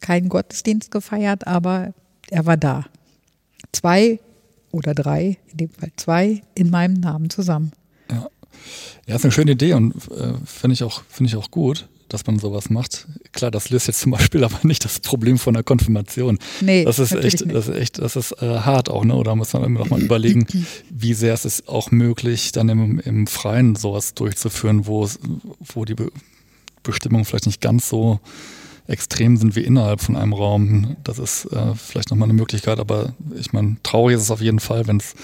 keinen 0.00 0.28
Gottesdienst 0.28 0.90
gefeiert, 0.90 1.46
aber 1.46 1.92
er 2.30 2.46
war 2.46 2.56
da. 2.56 2.86
Zwei 3.72 4.20
oder 4.70 4.94
drei, 4.94 5.38
in 5.50 5.56
dem 5.56 5.70
Fall 5.70 5.90
zwei, 5.96 6.42
in 6.54 6.70
meinem 6.70 6.94
Namen 6.94 7.30
zusammen. 7.30 7.72
Ja, 8.10 8.28
ja 9.06 9.16
ist 9.16 9.24
eine 9.24 9.32
schöne 9.32 9.52
Idee 9.52 9.74
und 9.74 9.94
äh, 10.10 10.34
finde 10.44 10.74
ich, 10.74 10.84
find 11.08 11.28
ich 11.28 11.36
auch 11.36 11.50
gut 11.50 11.88
dass 12.08 12.26
man 12.26 12.38
sowas 12.38 12.70
macht. 12.70 13.06
Klar, 13.32 13.50
das 13.50 13.70
löst 13.70 13.86
jetzt 13.86 14.00
zum 14.00 14.12
Beispiel 14.12 14.44
aber 14.48 14.58
nicht 14.62 14.84
das 14.84 15.00
Problem 15.00 15.38
von 15.38 15.54
der 15.54 15.62
Konfirmation. 15.62 16.38
Nee, 16.60 16.84
das 16.84 16.98
ist 16.98 17.12
echt, 17.12 17.44
nicht. 17.44 17.54
das 17.54 17.68
ist 17.68 17.76
echt, 17.76 17.98
das 17.98 18.16
ist 18.16 18.32
äh, 18.42 18.60
hart 18.60 18.90
auch, 18.90 19.04
ne? 19.04 19.14
Oder 19.14 19.34
muss 19.36 19.52
man 19.52 19.64
immer 19.64 19.80
noch 19.80 19.90
mal 19.90 20.00
überlegen, 20.00 20.46
wie 20.90 21.14
sehr 21.14 21.34
es 21.34 21.44
ist 21.44 21.68
auch 21.68 21.90
möglich, 21.90 22.52
dann 22.52 22.68
im, 22.68 22.98
im 23.00 23.26
Freien 23.26 23.76
sowas 23.76 24.14
durchzuführen, 24.14 24.86
wo, 24.86 25.08
wo 25.60 25.84
die 25.84 25.94
Be 25.94 26.10
Bestimmungen 26.84 27.24
vielleicht 27.26 27.46
nicht 27.46 27.60
ganz 27.60 27.88
so 27.88 28.20
extrem 28.88 29.36
sind 29.36 29.54
wie 29.54 29.60
innerhalb 29.60 30.00
von 30.00 30.16
einem 30.16 30.32
Raum. 30.32 30.96
Das 31.04 31.18
ist 31.18 31.44
äh, 31.52 31.74
vielleicht 31.74 32.10
nochmal 32.10 32.26
eine 32.26 32.38
Möglichkeit, 32.38 32.80
aber 32.80 33.12
ich 33.38 33.52
meine, 33.52 33.76
traurig 33.82 34.16
ist 34.16 34.22
es 34.22 34.30
auf 34.30 34.40
jeden 34.40 34.60
Fall, 34.60 34.86
wenn 34.88 34.96
es 34.96 35.14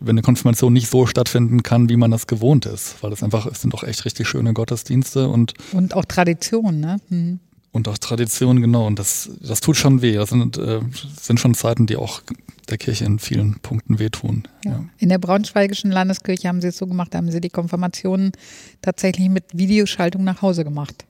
wenn 0.00 0.10
eine 0.10 0.22
Konfirmation 0.22 0.72
nicht 0.72 0.88
so 0.88 1.06
stattfinden 1.06 1.62
kann, 1.62 1.90
wie 1.90 1.96
man 1.96 2.10
das 2.10 2.26
gewohnt 2.26 2.64
ist. 2.64 3.02
Weil 3.02 3.12
es 3.12 3.22
einfach, 3.22 3.46
es 3.46 3.60
sind 3.60 3.74
doch 3.74 3.84
echt 3.84 4.06
richtig 4.06 4.26
schöne 4.26 4.54
Gottesdienste 4.54 5.28
und 5.28 5.52
Und 5.72 5.94
auch 5.94 6.06
Tradition, 6.06 6.80
ne? 6.80 6.96
Mhm. 7.10 7.40
Und 7.70 7.88
auch 7.88 7.98
Tradition, 7.98 8.62
genau. 8.62 8.86
Und 8.86 8.98
das, 8.98 9.28
das 9.42 9.60
tut 9.60 9.76
schon 9.76 10.00
weh. 10.00 10.14
Das 10.14 10.30
sind, 10.30 10.56
äh, 10.56 10.80
sind 11.20 11.40
schon 11.40 11.54
Zeiten, 11.54 11.86
die 11.86 11.96
auch 11.96 12.22
der 12.68 12.78
Kirche 12.78 13.04
in 13.04 13.18
vielen 13.18 13.58
Punkten 13.60 13.98
wehtun. 13.98 14.44
Ja. 14.64 14.70
Ja. 14.70 14.84
In 14.98 15.08
der 15.10 15.18
Braunschweigischen 15.18 15.90
Landeskirche 15.90 16.48
haben 16.48 16.60
sie 16.60 16.68
es 16.68 16.78
so 16.78 16.86
gemacht, 16.86 17.12
da 17.12 17.18
haben 17.18 17.30
sie 17.30 17.40
die 17.40 17.50
Konfirmationen 17.50 18.32
tatsächlich 18.80 19.28
mit 19.28 19.44
Videoschaltung 19.52 20.24
nach 20.24 20.40
Hause 20.40 20.64
gemacht. 20.64 21.04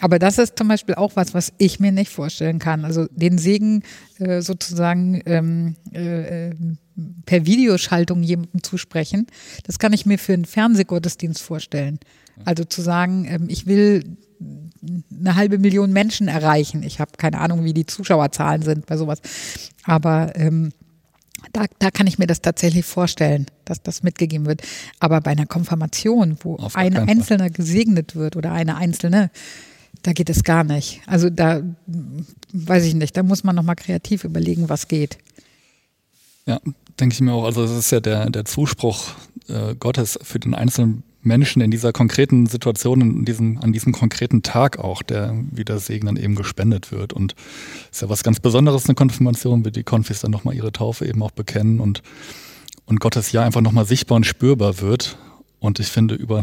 Aber 0.00 0.18
das 0.18 0.38
ist 0.38 0.56
zum 0.56 0.68
Beispiel 0.68 0.94
auch 0.94 1.16
was, 1.16 1.34
was 1.34 1.52
ich 1.58 1.80
mir 1.80 1.92
nicht 1.92 2.10
vorstellen 2.10 2.58
kann. 2.58 2.84
Also 2.84 3.06
den 3.10 3.38
Segen 3.38 3.82
äh, 4.18 4.40
sozusagen 4.42 5.22
ähm, 5.26 5.76
äh, 5.92 6.54
per 7.26 7.46
Videoschaltung 7.46 8.22
jemandem 8.22 8.62
zusprechen, 8.62 9.26
das 9.64 9.78
kann 9.78 9.92
ich 9.92 10.06
mir 10.06 10.18
für 10.18 10.34
einen 10.34 10.44
Fernsehgottesdienst 10.44 11.42
vorstellen. 11.42 11.98
Also 12.44 12.64
zu 12.64 12.82
sagen, 12.82 13.26
ähm, 13.28 13.46
ich 13.48 13.66
will 13.66 14.16
eine 15.18 15.34
halbe 15.34 15.58
Million 15.58 15.92
Menschen 15.92 16.28
erreichen. 16.28 16.82
Ich 16.82 17.00
habe 17.00 17.12
keine 17.16 17.40
Ahnung, 17.40 17.64
wie 17.64 17.74
die 17.74 17.86
Zuschauerzahlen 17.86 18.62
sind 18.62 18.86
bei 18.86 18.96
sowas. 18.96 19.20
Aber 19.84 20.32
ähm, 20.36 20.70
da, 21.52 21.64
da 21.78 21.90
kann 21.90 22.06
ich 22.06 22.18
mir 22.18 22.26
das 22.26 22.40
tatsächlich 22.40 22.84
vorstellen, 22.84 23.46
dass 23.64 23.82
das 23.82 24.02
mitgegeben 24.02 24.46
wird. 24.46 24.62
Aber 25.00 25.20
bei 25.20 25.32
einer 25.32 25.46
Konfirmation, 25.46 26.36
wo 26.42 26.58
ein 26.74 26.96
Einzelner 26.96 27.50
gesegnet 27.50 28.14
wird 28.14 28.36
oder 28.36 28.52
eine 28.52 28.76
Einzelne, 28.76 29.30
da 30.02 30.12
geht 30.12 30.30
es 30.30 30.44
gar 30.44 30.64
nicht. 30.64 31.00
Also 31.06 31.30
da 31.30 31.62
weiß 32.52 32.84
ich 32.84 32.94
nicht, 32.94 33.16
da 33.16 33.22
muss 33.22 33.44
man 33.44 33.56
nochmal 33.56 33.76
kreativ 33.76 34.24
überlegen, 34.24 34.68
was 34.68 34.88
geht. 34.88 35.18
Ja, 36.46 36.60
denke 36.98 37.14
ich 37.14 37.20
mir 37.20 37.32
auch. 37.32 37.44
Also 37.44 37.62
das 37.62 37.72
ist 37.72 37.90
ja 37.90 38.00
der, 38.00 38.30
der 38.30 38.44
Zuspruch 38.44 39.08
äh, 39.48 39.74
Gottes 39.74 40.18
für 40.22 40.38
den 40.38 40.54
einzelnen 40.54 41.02
Menschen 41.22 41.60
in 41.60 41.70
dieser 41.70 41.92
konkreten 41.92 42.46
Situation, 42.46 43.00
in 43.00 43.24
diesem, 43.24 43.58
an 43.58 43.72
diesem 43.72 43.92
konkreten 43.92 44.42
Tag 44.42 44.78
auch, 44.78 45.02
der 45.02 45.34
wie 45.50 45.64
der 45.64 45.78
Segen 45.78 46.06
dann 46.06 46.16
eben 46.16 46.36
gespendet 46.36 46.92
wird. 46.92 47.12
Und 47.12 47.34
es 47.90 47.98
ist 47.98 48.02
ja 48.02 48.08
was 48.08 48.22
ganz 48.22 48.40
Besonderes, 48.40 48.86
eine 48.86 48.94
Konfirmation, 48.94 49.64
wie 49.64 49.70
die 49.70 49.82
Konfis 49.82 50.20
dann 50.20 50.30
nochmal 50.30 50.54
ihre 50.54 50.72
Taufe 50.72 51.06
eben 51.06 51.22
auch 51.22 51.32
bekennen 51.32 51.80
und, 51.80 52.02
und 52.86 53.00
Gottes 53.00 53.32
Ja 53.32 53.42
einfach 53.42 53.60
nochmal 53.60 53.84
sichtbar 53.84 54.16
und 54.16 54.24
spürbar 54.24 54.80
wird. 54.80 55.18
Und 55.60 55.80
ich 55.80 55.88
finde, 55.88 56.14
über, 56.14 56.42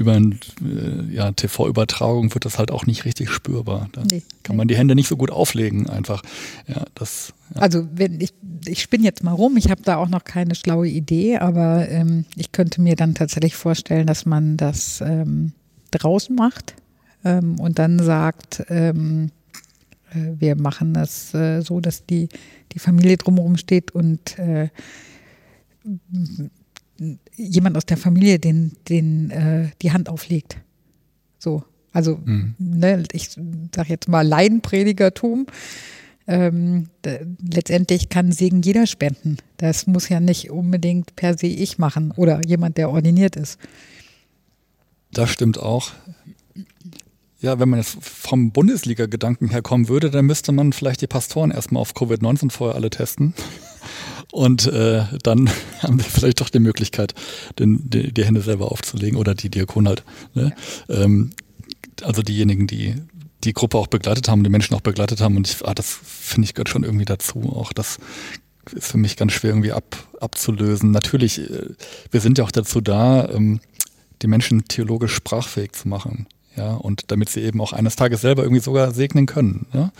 über 0.00 0.14
eine 0.14 0.36
äh, 0.62 1.14
ja, 1.14 1.30
TV-Übertragung 1.30 2.32
wird 2.34 2.46
das 2.46 2.58
halt 2.58 2.70
auch 2.70 2.86
nicht 2.86 3.04
richtig 3.04 3.30
spürbar. 3.30 3.88
Da 3.92 4.02
nee, 4.10 4.22
kann 4.42 4.56
man 4.56 4.66
die 4.66 4.76
Hände 4.76 4.94
nicht 4.94 5.08
so 5.08 5.16
gut 5.16 5.30
auflegen 5.30 5.88
einfach. 5.88 6.22
Ja, 6.66 6.84
das, 6.94 7.34
ja. 7.54 7.60
Also 7.60 7.86
wenn 7.94 8.20
ich, 8.20 8.32
ich 8.66 8.80
spinne 8.80 9.04
jetzt 9.04 9.22
mal 9.22 9.32
rum, 9.32 9.56
ich 9.56 9.70
habe 9.70 9.82
da 9.82 9.96
auch 9.96 10.08
noch 10.08 10.24
keine 10.24 10.54
schlaue 10.54 10.88
Idee, 10.88 11.36
aber 11.36 11.88
ähm, 11.88 12.24
ich 12.34 12.50
könnte 12.50 12.80
mir 12.80 12.96
dann 12.96 13.14
tatsächlich 13.14 13.54
vorstellen, 13.54 14.06
dass 14.06 14.24
man 14.24 14.56
das 14.56 15.02
ähm, 15.02 15.52
draußen 15.90 16.34
macht 16.34 16.74
ähm, 17.24 17.60
und 17.60 17.78
dann 17.78 17.98
sagt, 17.98 18.64
ähm, 18.70 19.30
äh, 20.14 20.32
wir 20.38 20.56
machen 20.56 20.94
das 20.94 21.34
äh, 21.34 21.60
so, 21.60 21.80
dass 21.80 22.06
die, 22.06 22.28
die 22.72 22.78
Familie 22.78 23.18
drumherum 23.18 23.56
steht 23.56 23.90
und 23.90 24.38
äh, 24.38 24.68
jemand 27.36 27.76
aus 27.76 27.86
der 27.86 27.96
Familie 27.96 28.38
den, 28.38 28.72
den 28.88 29.30
äh, 29.30 29.68
die 29.82 29.92
Hand 29.92 30.08
auflegt. 30.08 30.58
So. 31.38 31.64
Also, 31.92 32.20
mhm. 32.24 32.54
ne, 32.58 33.02
ich 33.12 33.30
sage 33.30 33.88
jetzt 33.88 34.08
mal 34.08 34.26
Leidenpredigertum. 34.26 35.46
Ähm, 36.26 36.86
da, 37.02 37.16
letztendlich 37.42 38.08
kann 38.08 38.30
Segen 38.30 38.62
jeder 38.62 38.86
spenden. 38.86 39.38
Das 39.56 39.86
muss 39.86 40.08
ja 40.08 40.20
nicht 40.20 40.50
unbedingt 40.50 41.16
per 41.16 41.36
se 41.36 41.48
ich 41.48 41.78
machen 41.78 42.12
oder 42.12 42.40
jemand, 42.46 42.76
der 42.76 42.90
ordiniert 42.90 43.34
ist. 43.34 43.58
Das 45.12 45.30
stimmt 45.30 45.58
auch. 45.58 45.90
Ja, 47.40 47.58
wenn 47.58 47.70
man 47.70 47.78
jetzt 47.80 47.96
vom 48.02 48.52
Bundesliga-Gedanken 48.52 49.48
herkommen 49.48 49.88
würde, 49.88 50.10
dann 50.10 50.26
müsste 50.26 50.52
man 50.52 50.72
vielleicht 50.72 51.00
die 51.00 51.06
Pastoren 51.06 51.50
erstmal 51.50 51.80
auf 51.80 51.94
Covid-19 51.94 52.50
vorher 52.50 52.76
alle 52.76 52.90
testen. 52.90 53.34
Und 54.32 54.66
äh, 54.66 55.04
dann 55.22 55.50
haben 55.80 55.98
wir 55.98 56.04
vielleicht 56.04 56.40
doch 56.40 56.50
die 56.50 56.60
Möglichkeit, 56.60 57.14
den, 57.58 57.88
die, 57.88 58.12
die 58.12 58.24
Hände 58.24 58.42
selber 58.42 58.70
aufzulegen 58.70 59.18
oder 59.18 59.34
die 59.34 59.50
Diakon 59.50 59.88
halt. 59.88 60.04
Ne? 60.34 60.52
Ja. 60.88 61.02
Ähm, 61.02 61.30
also 62.02 62.22
diejenigen, 62.22 62.66
die 62.66 62.94
die 63.44 63.54
Gruppe 63.54 63.78
auch 63.78 63.86
begleitet 63.86 64.28
haben, 64.28 64.44
die 64.44 64.50
Menschen 64.50 64.74
auch 64.74 64.82
begleitet 64.82 65.20
haben. 65.20 65.36
Und 65.36 65.48
ich, 65.48 65.66
ah, 65.66 65.74
das 65.74 65.98
finde 66.04 66.44
ich 66.44 66.54
gehört 66.54 66.68
schon 66.68 66.84
irgendwie 66.84 67.04
dazu. 67.06 67.52
Auch 67.56 67.72
das 67.72 67.98
ist 68.74 68.86
für 68.86 68.98
mich 68.98 69.16
ganz 69.16 69.32
schwer 69.32 69.50
irgendwie 69.50 69.72
ab, 69.72 69.96
abzulösen. 70.20 70.90
Natürlich, 70.90 71.38
äh, 71.38 71.70
wir 72.10 72.20
sind 72.20 72.38
ja 72.38 72.44
auch 72.44 72.50
dazu 72.50 72.80
da, 72.80 73.28
ähm, 73.30 73.60
die 74.22 74.26
Menschen 74.26 74.66
theologisch 74.66 75.14
sprachfähig 75.14 75.72
zu 75.72 75.88
machen. 75.88 76.26
Ja, 76.56 76.74
und 76.74 77.10
damit 77.10 77.28
sie 77.28 77.40
eben 77.40 77.60
auch 77.60 77.72
eines 77.72 77.96
Tages 77.96 78.20
selber 78.20 78.42
irgendwie 78.42 78.60
sogar 78.60 78.92
segnen 78.92 79.26
können. 79.26 79.66
Ja? 79.72 79.92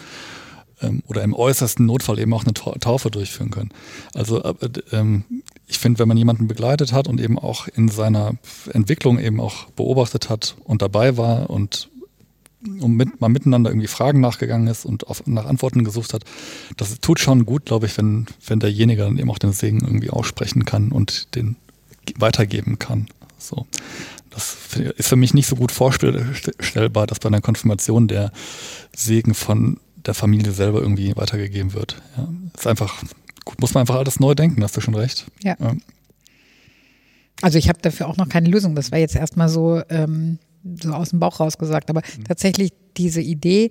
ähm, 0.83 1.03
oder 1.07 1.23
im 1.23 1.35
äußersten 1.35 1.87
Notfall 1.87 2.19
eben 2.19 2.33
auch 2.33 2.45
eine 2.45 2.55
Taufe 2.55 3.11
durchführen 3.11 3.51
können. 3.51 3.71
Also 4.15 4.43
äh, 4.43 4.55
ähm, 4.93 5.25
ich 5.67 5.79
finde, 5.79 5.99
wenn 5.99 6.09
man 6.09 6.17
jemanden 6.17 6.49
begleitet 6.49 6.93
hat 6.93 7.09
und 7.09 7.21
eben 7.21 7.39
auch 7.39 7.69
in 7.69 7.89
seiner 7.89 8.35
Entwicklung 8.73 9.19
eben 9.19 9.41
auch 9.41 9.67
beobachtet 9.71 10.29
hat 10.29 10.57
und 10.65 10.83
dabei 10.83 11.17
war 11.17 11.51
und 11.51 11.89
um 12.81 12.95
mit, 12.95 13.23
mal 13.23 13.29
miteinander 13.29 13.71
irgendwie 13.71 13.87
Fragen 13.87 14.21
nachgegangen 14.21 14.67
ist 14.67 14.85
und 14.85 15.07
auf, 15.07 15.27
nach 15.27 15.47
Antworten 15.47 15.83
gesucht 15.83 16.13
hat, 16.13 16.25
das 16.77 17.01
tut 17.01 17.19
schon 17.19 17.47
gut, 17.47 17.65
glaube 17.65 17.87
ich, 17.87 17.97
wenn, 17.97 18.27
wenn 18.47 18.61
derjenige 18.61 19.03
dann 19.03 19.17
eben 19.17 19.31
auch 19.31 19.39
den 19.39 19.53
Segen 19.53 19.81
irgendwie 19.81 20.11
aussprechen 20.11 20.67
kann 20.67 20.93
und 20.93 21.35
den 21.37 21.57
weitergeben 22.17 22.79
kann. 22.79 23.07
So. 23.39 23.67
Das 24.31 24.57
ist 24.97 25.09
für 25.09 25.17
mich 25.17 25.35
nicht 25.35 25.47
so 25.47 25.57
gut 25.57 25.73
vorstellbar, 25.73 27.07
dass 27.07 27.19
bei 27.19 27.29
einer 27.29 27.41
Konfirmation 27.41 28.09
der 28.09 28.33
Segen 28.95 29.35
von 29.35 29.79
der 29.97 30.15
Familie 30.15 30.53
selber 30.53 30.81
irgendwie 30.81 31.15
weitergegeben 31.17 31.75
wird. 31.75 32.01
Ja, 32.17 32.29
ist 32.57 32.67
einfach, 32.67 33.03
muss 33.59 33.75
man 33.75 33.83
einfach 33.83 33.97
alles 33.97 34.21
neu 34.21 34.35
denken, 34.35 34.63
hast 34.63 34.77
du 34.77 34.81
schon 34.81 34.95
recht. 34.95 35.27
Ja. 35.43 35.57
ja. 35.59 35.75
Also 37.43 37.59
ich 37.59 37.69
habe 37.69 37.81
dafür 37.81 38.09
auch 38.09 38.17
noch 38.17 38.29
keine 38.29 38.49
Lösung. 38.49 38.75
Das 38.75 38.93
war 38.93 38.99
jetzt 38.99 39.17
erstmal 39.17 39.49
so, 39.49 39.83
ähm, 39.89 40.39
so 40.81 40.93
aus 40.93 41.11
dem 41.11 41.21
Bauch 41.21 41.41
raus 41.41 41.59
gesagt. 41.59 41.91
Aber 41.91 42.01
mhm. 42.01 42.25
tatsächlich 42.25 42.73
diese 42.97 43.21
Idee, 43.21 43.71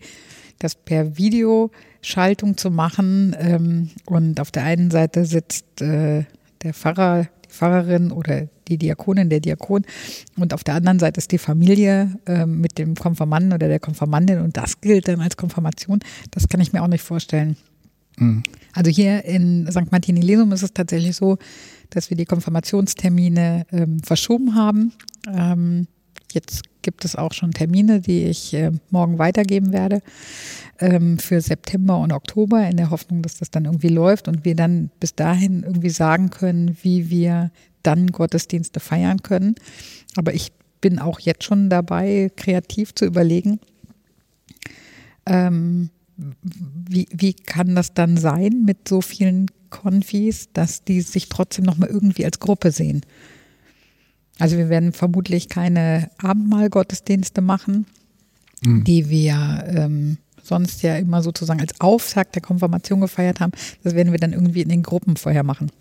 das 0.57 0.75
per 0.75 1.17
Videoschaltung 1.17 2.57
zu 2.57 2.69
machen 2.71 3.35
ähm, 3.39 3.89
und 4.05 4.39
auf 4.39 4.51
der 4.51 4.63
einen 4.63 4.91
Seite 4.91 5.25
sitzt 5.25 5.81
äh, 5.81 6.25
der 6.63 6.73
Pfarrer 6.73 7.27
Pfarrerin 7.59 8.11
oder 8.11 8.47
die 8.67 8.77
Diakonin, 8.77 9.29
der 9.29 9.41
Diakon. 9.41 9.83
Und 10.37 10.53
auf 10.53 10.63
der 10.63 10.75
anderen 10.75 10.99
Seite 10.99 11.17
ist 11.17 11.31
die 11.31 11.37
Familie 11.37 12.17
äh, 12.25 12.45
mit 12.45 12.77
dem 12.77 12.95
Konfirmanden 12.95 13.53
oder 13.53 13.67
der 13.67 13.79
Konfirmandin 13.79 14.39
und 14.39 14.55
das 14.55 14.79
gilt 14.79 15.07
dann 15.07 15.19
als 15.19 15.35
Konfirmation. 15.35 15.99
Das 16.31 16.47
kann 16.47 16.61
ich 16.61 16.71
mir 16.71 16.81
auch 16.81 16.87
nicht 16.87 17.03
vorstellen. 17.03 17.57
Mhm. 18.17 18.43
Also 18.73 18.91
hier 18.91 19.25
in 19.25 19.67
St. 19.69 19.91
Martini 19.91 20.21
Lesum 20.21 20.51
ist 20.53 20.63
es 20.63 20.73
tatsächlich 20.73 21.15
so, 21.15 21.37
dass 21.89 22.09
wir 22.09 22.17
die 22.17 22.25
Konfirmationstermine 22.25 23.65
ähm, 23.71 23.99
verschoben 23.99 24.55
haben. 24.55 24.93
Ähm, 25.27 25.87
jetzt 26.33 26.63
gibt 26.81 27.05
es 27.05 27.15
auch 27.15 27.33
schon 27.33 27.51
Termine, 27.51 28.01
die 28.01 28.25
ich 28.25 28.53
äh, 28.53 28.71
morgen 28.89 29.17
weitergeben 29.19 29.73
werde 29.73 30.01
ähm, 30.79 31.17
für 31.19 31.41
September 31.41 31.97
und 31.99 32.13
Oktober 32.13 32.67
in 32.67 32.77
der 32.77 32.89
Hoffnung, 32.89 33.21
dass 33.21 33.37
das 33.37 33.51
dann 33.51 33.65
irgendwie 33.65 33.89
läuft 33.89 34.27
und 34.27 34.45
wir 34.45 34.55
dann 34.55 34.89
bis 34.99 35.15
dahin 35.15 35.63
irgendwie 35.63 35.89
sagen 35.89 36.29
können, 36.29 36.77
wie 36.81 37.09
wir 37.09 37.51
dann 37.83 38.07
Gottesdienste 38.07 38.79
feiern 38.79 39.21
können. 39.23 39.55
Aber 40.15 40.33
ich 40.33 40.51
bin 40.81 40.99
auch 40.99 41.19
jetzt 41.19 41.43
schon 41.43 41.69
dabei, 41.69 42.31
kreativ 42.35 42.95
zu 42.95 43.05
überlegen, 43.05 43.59
ähm, 45.25 45.89
wie, 46.17 47.07
wie 47.11 47.33
kann 47.33 47.75
das 47.75 47.93
dann 47.93 48.17
sein 48.17 48.63
mit 48.65 48.87
so 48.87 49.01
vielen 49.01 49.47
Konfis, 49.69 50.49
dass 50.53 50.83
die 50.83 51.01
sich 51.01 51.29
trotzdem 51.29 51.65
nochmal 51.65 51.89
irgendwie 51.89 52.25
als 52.25 52.39
Gruppe 52.39 52.71
sehen. 52.71 53.01
Also 54.39 54.57
wir 54.57 54.69
werden 54.69 54.93
vermutlich 54.93 55.49
keine 55.49 56.09
Abendmahlgottesdienste 56.17 57.41
machen, 57.41 57.85
mhm. 58.63 58.83
die 58.85 59.09
wir 59.09 59.65
ähm, 59.67 60.17
sonst 60.41 60.81
ja 60.81 60.97
immer 60.97 61.21
sozusagen 61.21 61.59
als 61.59 61.79
Auftakt 61.79 62.35
der 62.35 62.41
Konfirmation 62.41 63.01
gefeiert 63.01 63.41
haben. 63.41 63.51
Das 63.83 63.95
werden 63.95 64.11
wir 64.11 64.19
dann 64.19 64.33
irgendwie 64.33 64.61
in 64.61 64.69
den 64.69 64.81
Gruppen 64.81 65.17
vorher 65.17 65.43
machen. 65.43 65.71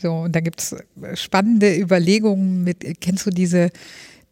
So, 0.00 0.14
und 0.14 0.34
da 0.34 0.40
gibt 0.40 0.60
es 0.60 0.76
spannende 1.14 1.76
Überlegungen 1.76 2.64
mit, 2.64 3.00
kennst 3.00 3.26
du 3.26 3.30
diese, 3.30 3.70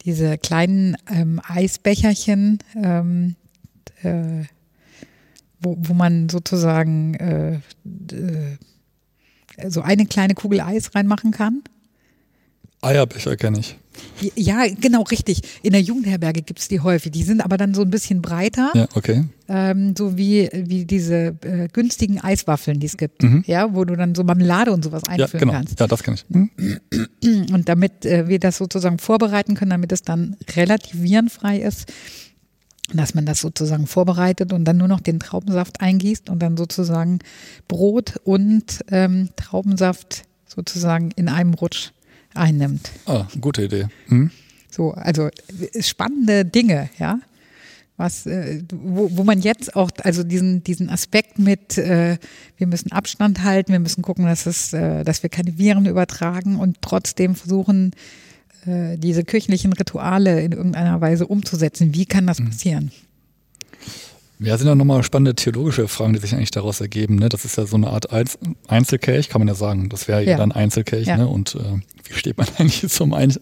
diese 0.03 0.37
kleinen 0.37 0.97
ähm, 1.11 1.39
Eisbecherchen, 1.47 2.59
ähm, 2.75 3.35
äh, 4.01 4.45
wo, 5.61 5.77
wo 5.79 5.93
man 5.93 6.29
sozusagen 6.29 7.13
äh, 7.15 7.53
äh, 7.55 8.57
so 9.67 9.81
eine 9.81 10.05
kleine 10.05 10.33
Kugel 10.33 10.61
Eis 10.61 10.95
reinmachen 10.95 11.31
kann? 11.31 11.63
Eierbecher 12.81 13.35
kenne 13.35 13.59
ich. 13.59 13.77
Ja, 14.35 14.65
genau, 14.79 15.01
richtig. 15.03 15.41
In 15.61 15.71
der 15.73 15.81
Jugendherberge 15.81 16.41
gibt 16.41 16.59
es 16.59 16.69
die 16.69 16.79
häufig. 16.79 17.11
Die 17.11 17.23
sind 17.23 17.41
aber 17.41 17.57
dann 17.57 17.73
so 17.73 17.81
ein 17.81 17.89
bisschen 17.89 18.21
breiter. 18.21 18.71
Ja, 18.73 18.87
okay. 18.95 19.25
Ähm, 19.49 19.93
so 19.97 20.17
wie, 20.17 20.49
wie 20.53 20.85
diese 20.85 21.35
äh, 21.41 21.67
günstigen 21.73 22.21
Eiswaffeln, 22.21 22.79
die 22.79 22.87
es 22.87 22.95
gibt. 22.95 23.23
Mhm. 23.23 23.43
Ja, 23.47 23.75
wo 23.75 23.83
du 23.83 23.95
dann 23.95 24.15
so 24.15 24.23
Marmelade 24.23 24.71
und 24.71 24.83
sowas 24.83 25.03
einführen 25.03 25.31
ja, 25.33 25.39
genau. 25.39 25.51
kannst. 25.51 25.79
Ja, 25.79 25.87
das 25.87 26.03
kann 26.03 26.13
ich. 26.13 26.25
Mhm. 26.29 26.49
Und 27.53 27.67
damit 27.67 28.05
äh, 28.05 28.29
wir 28.29 28.39
das 28.39 28.57
sozusagen 28.57 28.99
vorbereiten 28.99 29.55
können, 29.55 29.71
damit 29.71 29.91
es 29.91 30.03
dann 30.03 30.37
relativ 30.55 31.01
virenfrei 31.01 31.59
ist, 31.59 31.91
dass 32.97 33.13
man 33.13 33.25
das 33.25 33.39
sozusagen 33.39 33.87
vorbereitet 33.87 34.53
und 34.53 34.65
dann 34.65 34.77
nur 34.77 34.87
noch 34.87 34.99
den 34.99 35.19
Traubensaft 35.19 35.81
eingießt 35.81 36.29
und 36.29 36.39
dann 36.39 36.57
sozusagen 36.57 37.19
Brot 37.67 38.19
und 38.23 38.79
ähm, 38.91 39.29
Traubensaft 39.35 40.23
sozusagen 40.45 41.11
in 41.15 41.29
einem 41.29 41.53
Rutsch 41.53 41.91
einnimmt. 42.33 42.91
Ah, 43.05 43.27
gute 43.39 43.63
Idee. 43.63 43.87
Hm? 44.07 44.31
So, 44.69 44.91
also 44.91 45.29
spannende 45.79 46.45
Dinge, 46.45 46.89
ja. 46.99 47.19
Was, 47.97 48.25
äh, 48.25 48.63
wo, 48.71 49.09
wo 49.17 49.23
man 49.25 49.41
jetzt 49.41 49.75
auch, 49.75 49.91
also 50.03 50.23
diesen, 50.23 50.63
diesen 50.63 50.89
Aspekt 50.89 51.37
mit, 51.37 51.77
äh, 51.77 52.17
wir 52.55 52.67
müssen 52.67 52.93
Abstand 52.93 53.43
halten, 53.43 53.73
wir 53.73 53.79
müssen 53.79 54.01
gucken, 54.03 54.25
dass 54.25 54.45
es, 54.45 54.71
äh, 54.71 55.03
dass 55.03 55.21
wir 55.21 55.29
keine 55.29 55.57
Viren 55.57 55.85
übertragen 55.85 56.55
und 56.55 56.77
trotzdem 56.81 57.35
versuchen, 57.35 57.91
äh, 58.69 58.97
diese 58.97 59.23
kirchlichen 59.23 59.73
Rituale 59.73 60.41
in 60.41 60.51
irgendeiner 60.51 61.01
Weise 61.01 61.27
umzusetzen. 61.27 61.93
Wie 61.93 62.05
kann 62.05 62.27
das 62.27 62.39
mhm. 62.39 62.49
passieren? 62.49 62.91
Ja, 64.41 64.57
sind 64.57 64.67
ja 64.67 64.75
nochmal 64.75 65.03
spannende 65.03 65.35
theologische 65.35 65.89
Fragen, 65.89 66.13
die 66.13 66.19
sich 66.19 66.33
eigentlich 66.33 66.51
daraus 66.51 66.79
ergeben. 66.79 67.15
Ne? 67.15 67.27
Das 67.27 67.43
ist 67.43 67.57
ja 67.57 67.65
so 67.65 67.75
eine 67.75 67.87
Art 67.87 68.07
Einzelkelch, 68.67 69.27
kann 69.27 69.41
man 69.41 69.49
ja 69.49 69.53
sagen. 69.53 69.89
Das 69.89 70.07
wäre 70.07 70.23
ja 70.23 70.37
dann 70.37 70.53
Einzelkelch. 70.53 71.07
Ja. 71.07 71.17
Ne? 71.17 71.27
Und 71.27 71.55
äh, 71.55 71.81
wie 72.05 72.13
steht 72.13 72.37
man 72.37 72.47
eigentlich 72.57 72.89
zum 72.89 73.13
Ein 73.13 73.35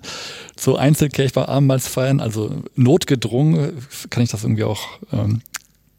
zu 0.55 0.75
Einzelkelch 0.75 1.33
bei 1.33 1.47
Abendmahlsfeiern? 1.47 2.19
Also 2.19 2.63
notgedrungen 2.75 3.73
kann 4.09 4.23
ich 4.23 4.31
das 4.31 4.43
irgendwie 4.43 4.63
auch, 4.63 4.99
ähm, 5.11 5.41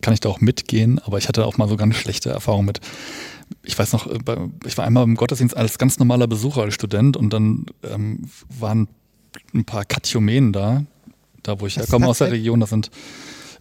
kann 0.01 0.15
ich 0.15 0.21
da 0.21 0.31
auch 0.31 0.41
mitgehen. 0.41 0.99
Aber 0.99 1.19
ich 1.19 1.29
hatte 1.29 1.47
auch 1.47 1.59
mal 1.59 1.69
so 1.69 1.77
ganz 1.77 1.95
schlechte 1.95 2.31
Erfahrungen 2.31 2.67
mit 2.67 2.81
ich 3.63 3.79
weiß 3.79 3.93
noch, 3.93 4.07
äh, 4.07 4.19
ich 4.67 4.77
war 4.77 4.85
einmal 4.85 5.05
im 5.05 5.15
Gottesdienst 5.15 5.57
als 5.57 5.79
ganz 5.79 5.99
normaler 5.99 6.27
Besucher 6.27 6.63
als 6.63 6.75
Student 6.75 7.17
und 7.17 7.33
dann 7.33 7.67
ähm, 7.83 8.29
waren 8.49 8.89
ein 9.55 9.65
paar 9.65 9.85
Katechumenen 9.85 10.53
da, 10.53 10.85
da 11.43 11.61
wo 11.61 11.67
ich 11.67 11.77
herkomme 11.77 12.07
aus 12.07 12.19
der 12.19 12.31
Region, 12.31 12.61
das 12.61 12.71
sind 12.71 12.91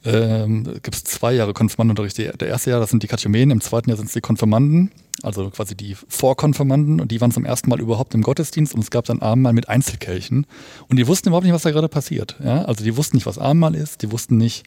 ähm, 0.05 0.63
gibt 0.63 0.95
es 0.95 1.03
zwei 1.03 1.33
Jahre 1.33 1.53
Konfirmandenunterricht. 1.53 2.17
Der 2.17 2.47
erste 2.47 2.69
Jahr, 2.69 2.79
das 2.79 2.91
sind 2.91 3.03
die 3.03 3.07
Katechumenen, 3.07 3.51
im 3.51 3.61
zweiten 3.61 3.89
Jahr 3.89 3.97
sind 3.97 4.07
es 4.07 4.13
die 4.13 4.21
Konfirmanden, 4.21 4.91
also 5.23 5.49
quasi 5.49 5.75
die 5.75 5.95
Vorkonfirmanden 6.07 7.01
und 7.01 7.11
die 7.11 7.19
waren 7.19 7.31
zum 7.31 7.45
ersten 7.45 7.69
Mal 7.69 7.79
überhaupt 7.79 8.13
im 8.13 8.21
Gottesdienst 8.21 8.73
und 8.73 8.81
es 8.81 8.91
gab 8.91 9.05
dann 9.05 9.21
Abendmahl 9.21 9.53
mit 9.53 9.69
Einzelkelchen 9.69 10.45
und 10.87 10.97
die 10.97 11.07
wussten 11.07 11.29
überhaupt 11.29 11.45
nicht, 11.45 11.53
was 11.53 11.63
da 11.63 11.71
gerade 11.71 11.89
passiert. 11.89 12.37
Ja? 12.43 12.65
Also 12.65 12.83
die 12.83 12.95
wussten 12.95 13.17
nicht, 13.17 13.25
was 13.25 13.37
Abendmahl 13.37 13.75
ist, 13.75 14.01
die 14.01 14.11
wussten 14.11 14.37
nicht, 14.37 14.65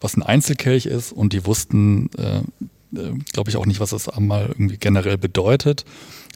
was 0.00 0.16
ein 0.16 0.22
Einzelkelch 0.22 0.86
ist 0.86 1.12
und 1.12 1.32
die 1.32 1.46
wussten, 1.46 2.10
äh, 2.18 2.38
äh, 2.98 3.12
glaube 3.32 3.50
ich, 3.50 3.56
auch 3.56 3.66
nicht, 3.66 3.80
was 3.80 3.90
das 3.90 4.08
Abendmahl 4.08 4.48
irgendwie 4.48 4.76
generell 4.76 5.18
bedeutet, 5.18 5.84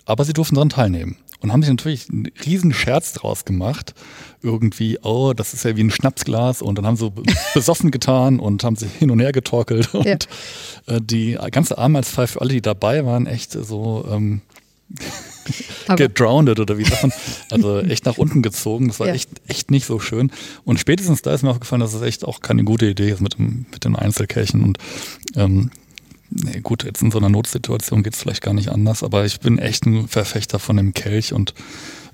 aber 0.09 0.25
sie 0.25 0.33
durften 0.33 0.55
daran 0.55 0.71
teilnehmen 0.71 1.16
und 1.40 1.53
haben 1.53 1.62
sich 1.62 1.71
natürlich 1.71 2.09
einen 2.11 2.31
riesen 2.44 2.73
Scherz 2.73 3.12
draus 3.12 3.44
gemacht. 3.44 3.94
Irgendwie, 4.42 4.99
oh, 5.03 5.33
das 5.35 5.55
ist 5.55 5.64
ja 5.64 5.77
wie 5.77 5.83
ein 5.83 5.90
Schnapsglas 5.90 6.62
und 6.62 6.79
dann 6.79 6.87
haben 6.87 6.97
sie 6.97 7.12
besoffen 7.55 7.90
getan 7.90 8.40
und 8.40 8.64
haben 8.64 8.77
sich 8.77 8.90
hin 8.92 9.11
und 9.11 9.21
her 9.21 9.33
getorkelt 9.33 9.94
und 9.94 10.07
ja. 10.07 10.16
Äh, 10.87 11.01
die 11.01 11.38
ganze 11.51 11.79
Abendmahlsfeier 11.79 12.27
für 12.27 12.40
alle, 12.40 12.55
die 12.55 12.62
dabei 12.62 13.05
waren, 13.05 13.27
echt 13.27 13.53
so 13.53 14.07
ähm, 14.11 14.40
gedrowned 15.97 16.59
oder 16.59 16.79
wie 16.79 16.85
sagt 16.85 17.03
man, 17.03 17.12
also 17.51 17.81
echt 17.81 18.07
nach 18.07 18.16
unten 18.16 18.42
gezogen. 18.42 18.88
Das 18.88 19.01
war 19.01 19.09
ja. 19.09 19.14
echt, 19.14 19.31
echt 19.47 19.71
nicht 19.71 19.87
so 19.87 20.01
schön. 20.01 20.31
Und 20.64 20.81
spätestens 20.81 21.23
da 21.23 21.35
ist 21.35 21.42
mir 21.42 21.51
aufgefallen, 21.51 21.81
dass 21.81 21.94
es 21.94 22.03
echt 22.03 22.25
auch 22.25 22.40
keine 22.40 22.64
gute 22.64 22.87
Idee 22.87 23.11
ist 23.11 23.21
mit 23.21 23.38
dem, 23.38 23.66
mit 23.71 23.85
den 23.85 23.94
Einzelkirchen 23.94 24.64
und 24.64 24.79
ähm, 25.37 25.71
Nee, 26.31 26.61
gut, 26.61 26.85
jetzt 26.85 27.03
in 27.03 27.11
so 27.11 27.19
einer 27.19 27.31
Notsituation 27.31 28.03
geht 28.03 28.14
es 28.14 28.21
vielleicht 28.21 28.43
gar 28.43 28.55
nicht 28.55 28.69
anders, 28.69 29.03
aber 29.03 29.25
ich 29.25 29.41
bin 29.41 29.59
echt 29.59 29.87
ein 29.87 30.09
Verfechter 30.09 30.59
von 30.59 30.77
dem 30.77 30.93
Kelch 30.93 31.33
und 31.33 31.55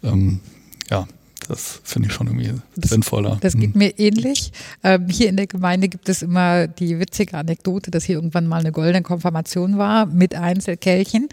ähm, 0.03 0.40
ja, 0.88 1.07
das 1.48 1.81
finde 1.85 2.09
ich 2.09 2.14
schon 2.14 2.29
irgendwie 2.29 2.53
das, 2.77 2.90
sinnvoller. 2.90 3.38
Das 3.40 3.55
geht 3.55 3.74
mhm. 3.74 3.79
mir 3.79 3.98
ähnlich. 3.98 4.53
Ähm, 4.83 5.09
hier 5.09 5.29
in 5.29 5.37
der 5.37 5.46
Gemeinde 5.46 5.88
gibt 5.88 6.09
es 6.09 6.22
immer 6.22 6.68
die 6.68 6.98
witzige 6.98 7.37
Anekdote, 7.37 7.90
dass 7.90 8.05
hier 8.05 8.16
irgendwann 8.16 8.46
mal 8.46 8.61
eine 8.61 8.72
goldene 8.72 9.03
Konfirmation 9.03 9.79
war 9.79 10.07
mit 10.07 10.35
Einzelkelchen. 10.35 11.29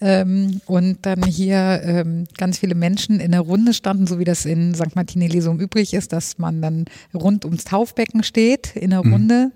Ähm, 0.00 0.60
und 0.66 0.98
dann 1.02 1.24
hier 1.24 1.80
ähm, 1.82 2.26
ganz 2.36 2.58
viele 2.58 2.74
Menschen 2.74 3.20
in 3.20 3.32
der 3.32 3.40
Runde 3.40 3.74
standen, 3.74 4.06
so 4.06 4.18
wie 4.18 4.24
das 4.24 4.44
in 4.44 4.74
St. 4.74 4.94
Martine 4.94 5.26
Lesum 5.26 5.58
übrig 5.58 5.94
ist, 5.94 6.12
dass 6.12 6.38
man 6.38 6.62
dann 6.62 6.84
rund 7.14 7.44
ums 7.44 7.64
Taufbecken 7.64 8.22
steht 8.22 8.76
in 8.76 8.90
der 8.90 9.04
mhm. 9.04 9.12
Runde. 9.12 9.46
Mhm 9.46 9.52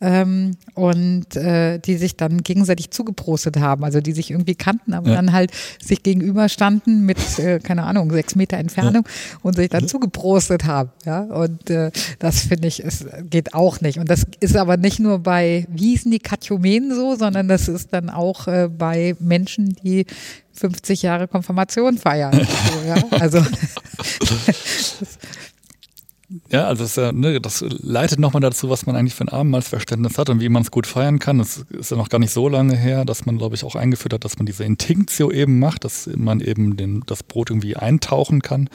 ähm, 0.00 0.56
und 0.74 1.36
äh, 1.36 1.78
die 1.78 1.96
sich 1.96 2.16
dann 2.16 2.42
gegenseitig 2.42 2.90
zugeprostet 2.90 3.58
haben, 3.58 3.84
also 3.84 4.00
die 4.00 4.12
sich 4.12 4.30
irgendwie 4.30 4.54
kannten, 4.54 4.94
aber 4.94 5.10
ja. 5.10 5.16
dann 5.16 5.32
halt 5.32 5.50
sich 5.82 6.02
gegenüberstanden 6.02 7.04
mit, 7.04 7.38
äh, 7.38 7.58
keine 7.58 7.84
Ahnung, 7.84 8.10
sechs 8.12 8.36
Meter 8.36 8.58
Entfernung 8.58 9.04
ja. 9.06 9.38
und 9.42 9.56
sich 9.56 9.68
dann 9.68 9.82
ja. 9.82 9.88
zugeprostet 9.88 10.64
haben. 10.64 10.90
Ja, 11.04 11.22
und 11.22 11.70
äh, 11.70 11.90
das 12.18 12.40
finde 12.42 12.68
ich, 12.68 12.84
es 12.84 13.06
geht 13.28 13.54
auch 13.54 13.80
nicht. 13.80 13.98
Und 13.98 14.08
das 14.10 14.26
ist 14.40 14.56
aber 14.56 14.76
nicht 14.76 15.00
nur 15.00 15.18
bei, 15.18 15.66
wie 15.70 15.90
hießen 15.90 16.10
die 16.10 16.20
Katechumenen 16.20 16.94
so, 16.94 17.16
sondern 17.16 17.48
das 17.48 17.68
ist 17.68 17.92
dann 17.92 18.10
auch 18.10 18.46
äh, 18.46 18.68
bei 18.68 19.16
Menschen, 19.18 19.76
die 19.82 20.06
50 20.58 21.02
Jahre 21.02 21.28
Konfirmation 21.28 21.98
feiern. 21.98 22.32
so, 22.34 22.88
ja? 22.88 22.96
Also 23.20 23.38
Ja, 26.50 26.66
also 26.66 26.84
das, 26.84 27.14
ne, 27.14 27.40
das 27.40 27.64
leitet 27.82 28.18
nochmal 28.18 28.42
dazu, 28.42 28.68
was 28.68 28.84
man 28.84 28.96
eigentlich 28.96 29.14
für 29.14 29.24
ein 29.24 29.30
Abendmahlsverständnis 29.30 30.18
hat 30.18 30.28
und 30.28 30.40
wie 30.40 30.50
man 30.50 30.62
es 30.62 30.70
gut 30.70 30.86
feiern 30.86 31.18
kann. 31.18 31.40
Es 31.40 31.64
ist 31.70 31.90
ja 31.90 31.96
noch 31.96 32.10
gar 32.10 32.18
nicht 32.18 32.32
so 32.32 32.48
lange 32.48 32.76
her, 32.76 33.06
dass 33.06 33.24
man, 33.24 33.38
glaube 33.38 33.54
ich, 33.54 33.64
auch 33.64 33.74
eingeführt 33.74 34.12
hat, 34.12 34.24
dass 34.24 34.36
man 34.36 34.44
diese 34.44 34.64
Intinktio 34.64 35.30
eben 35.30 35.58
macht, 35.58 35.84
dass 35.84 36.08
man 36.14 36.40
eben 36.40 36.76
den, 36.76 37.02
das 37.06 37.22
Brot 37.22 37.48
irgendwie 37.48 37.76
eintauchen 37.76 38.42
kann 38.42 38.68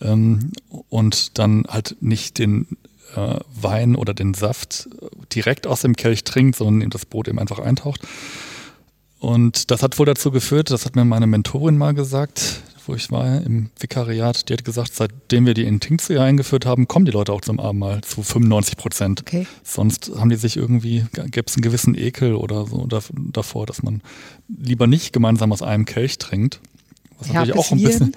ähm, 0.00 0.52
und 0.88 1.38
dann 1.38 1.64
halt 1.68 1.96
nicht 2.00 2.38
den 2.38 2.66
äh, 3.14 3.36
Wein 3.60 3.94
oder 3.94 4.14
den 4.14 4.32
Saft 4.32 4.88
direkt 5.34 5.66
aus 5.66 5.82
dem 5.82 5.96
Kelch 5.96 6.24
trinkt, 6.24 6.56
sondern 6.56 6.88
das 6.88 7.04
Brot 7.04 7.28
eben 7.28 7.38
einfach 7.38 7.58
eintaucht. 7.58 8.00
Und 9.18 9.70
das 9.70 9.82
hat 9.82 9.98
wohl 9.98 10.06
dazu 10.06 10.30
geführt, 10.30 10.70
das 10.70 10.86
hat 10.86 10.96
mir 10.96 11.04
meine 11.04 11.26
Mentorin 11.26 11.76
mal 11.76 11.92
gesagt, 11.92 12.62
wo 12.86 12.94
ich 12.94 13.10
war 13.10 13.42
im 13.42 13.70
Vikariat, 13.78 14.48
die 14.48 14.52
hat 14.54 14.64
gesagt, 14.64 14.94
seitdem 14.94 15.46
wir 15.46 15.54
die 15.54 15.64
Intinktia 15.64 16.22
eingeführt 16.22 16.66
haben, 16.66 16.88
kommen 16.88 17.04
die 17.04 17.12
Leute 17.12 17.32
auch 17.32 17.40
zum 17.40 17.60
Abendmahl 17.60 18.00
zu 18.02 18.22
95 18.22 18.76
Prozent. 18.76 19.20
Okay. 19.22 19.46
Sonst 19.62 20.12
haben 20.16 20.30
die 20.30 20.36
sich 20.36 20.56
irgendwie, 20.56 21.04
gäbe 21.12 21.44
es 21.46 21.56
einen 21.56 21.62
gewissen 21.62 21.94
Ekel 21.94 22.34
oder 22.34 22.66
so 22.66 22.86
davor, 22.86 23.66
dass 23.66 23.82
man 23.82 24.02
lieber 24.48 24.86
nicht 24.86 25.12
gemeinsam 25.12 25.52
aus 25.52 25.62
einem 25.62 25.84
Kelch 25.84 26.18
trinkt. 26.18 26.60
Was 27.18 27.28
natürlich 27.28 27.58
auch 27.58 27.70
ein 27.70 27.82
bisschen, 27.82 28.12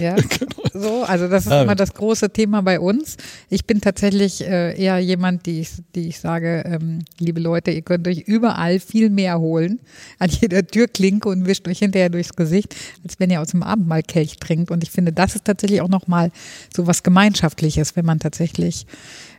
ja, 0.00 0.14
genau. 0.38 0.62
so, 0.72 1.02
also 1.04 1.28
das 1.28 1.46
ist 1.46 1.52
immer 1.52 1.74
das 1.74 1.94
große 1.94 2.30
Thema 2.30 2.62
bei 2.62 2.80
uns. 2.80 3.16
Ich 3.48 3.66
bin 3.66 3.80
tatsächlich 3.80 4.42
äh, 4.42 4.80
eher 4.80 4.98
jemand, 4.98 5.46
die 5.46 5.60
ich, 5.60 5.70
die 5.94 6.08
ich 6.08 6.18
sage, 6.18 6.62
ähm, 6.66 7.00
liebe 7.18 7.40
Leute, 7.40 7.70
ihr 7.70 7.82
könnt 7.82 8.06
euch 8.08 8.20
überall 8.20 8.80
viel 8.80 9.10
mehr 9.10 9.38
holen, 9.38 9.80
an 10.18 10.30
jeder 10.30 10.66
Türklinke 10.66 11.28
und 11.28 11.46
wischt 11.46 11.66
euch 11.68 11.78
hinterher 11.78 12.10
durchs 12.10 12.34
Gesicht, 12.34 12.74
als 13.04 13.18
wenn 13.18 13.30
ihr 13.30 13.40
aus 13.40 13.48
dem 13.48 13.62
Abendmahlkelch 13.62 14.36
trinkt. 14.36 14.70
Und 14.70 14.82
ich 14.82 14.90
finde, 14.90 15.12
das 15.12 15.34
ist 15.34 15.44
tatsächlich 15.44 15.80
auch 15.80 15.88
nochmal 15.88 16.30
so 16.74 16.86
was 16.86 17.02
Gemeinschaftliches, 17.02 17.96
wenn 17.96 18.04
man 18.04 18.18
tatsächlich 18.18 18.86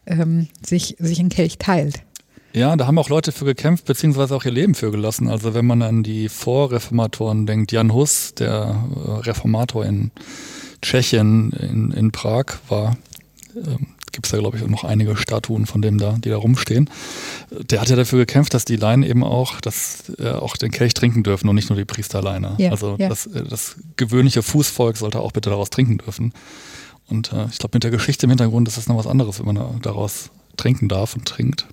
ähm, 0.06 0.48
sich, 0.66 0.96
sich 1.00 1.20
einen 1.20 1.30
Kelch 1.30 1.58
teilt. 1.58 2.04
Ja, 2.54 2.76
da 2.76 2.86
haben 2.86 3.00
auch 3.00 3.10
Leute 3.10 3.32
für 3.32 3.46
gekämpft, 3.46 3.86
beziehungsweise 3.86 4.36
auch 4.36 4.46
ihr 4.46 4.52
Leben 4.52 4.76
für 4.76 4.92
gelassen. 4.92 5.28
Also 5.28 5.56
wenn 5.56 5.66
man 5.66 5.82
an 5.82 6.04
die 6.04 6.30
Vorreformatoren 6.30 7.48
denkt, 7.48 7.72
Jan 7.72 7.92
Hus, 7.94 8.36
der 8.36 8.76
äh, 8.96 9.10
Reformator 9.22 9.84
in 9.86 10.12
Tschechien, 10.84 11.52
in, 11.54 11.92
in 11.92 12.12
Prag 12.12 12.46
war, 12.70 12.96
ähm, 13.56 13.88
gibt 14.12 14.28
es 14.28 14.32
da 14.32 14.38
glaube 14.38 14.58
ich 14.58 14.64
auch 14.64 14.68
noch 14.68 14.84
einige 14.84 15.18
Statuen 15.18 15.66
von 15.66 15.82
dem 15.82 15.98
da, 15.98 16.16
die 16.20 16.30
da 16.30 16.38
rumstehen. 16.38 16.92
Der 17.50 17.82
hat 17.82 17.90
ja 17.90 17.96
dafür 17.96 18.20
gekämpft, 18.20 18.54
dass 18.54 18.66
die 18.66 18.76
Laien 18.76 19.02
eben 19.02 19.24
auch, 19.24 19.60
dass 19.60 20.14
äh, 20.20 20.30
auch 20.30 20.56
den 20.56 20.70
Kelch 20.70 20.94
trinken 20.94 21.24
dürfen 21.24 21.50
und 21.50 21.56
nicht 21.56 21.70
nur 21.70 21.78
die 21.78 21.86
Priester 21.86 22.20
alleine. 22.20 22.54
Ja, 22.60 22.70
also 22.70 22.98
ja. 23.00 23.10
Das, 23.10 23.26
äh, 23.26 23.44
das 23.44 23.78
gewöhnliche 23.96 24.44
Fußvolk 24.44 24.98
sollte 24.98 25.20
auch 25.20 25.32
bitte 25.32 25.50
daraus 25.50 25.72
trinken 25.72 25.98
dürfen. 25.98 26.34
Und 27.08 27.34
äh, 27.34 27.48
ich 27.52 27.58
glaube, 27.58 27.76
mit 27.76 27.84
der 27.84 27.92
Geschichte 27.92 28.28
im 28.28 28.30
Hintergrund 28.30 28.68
ist 28.68 28.78
das 28.78 28.88
noch 28.88 28.98
was 28.98 29.08
anderes, 29.08 29.40
wenn 29.40 29.54
man 29.56 29.82
daraus 29.82 30.30
trinken 30.56 30.88
darf 30.88 31.16
und 31.16 31.26
trinkt. 31.26 31.66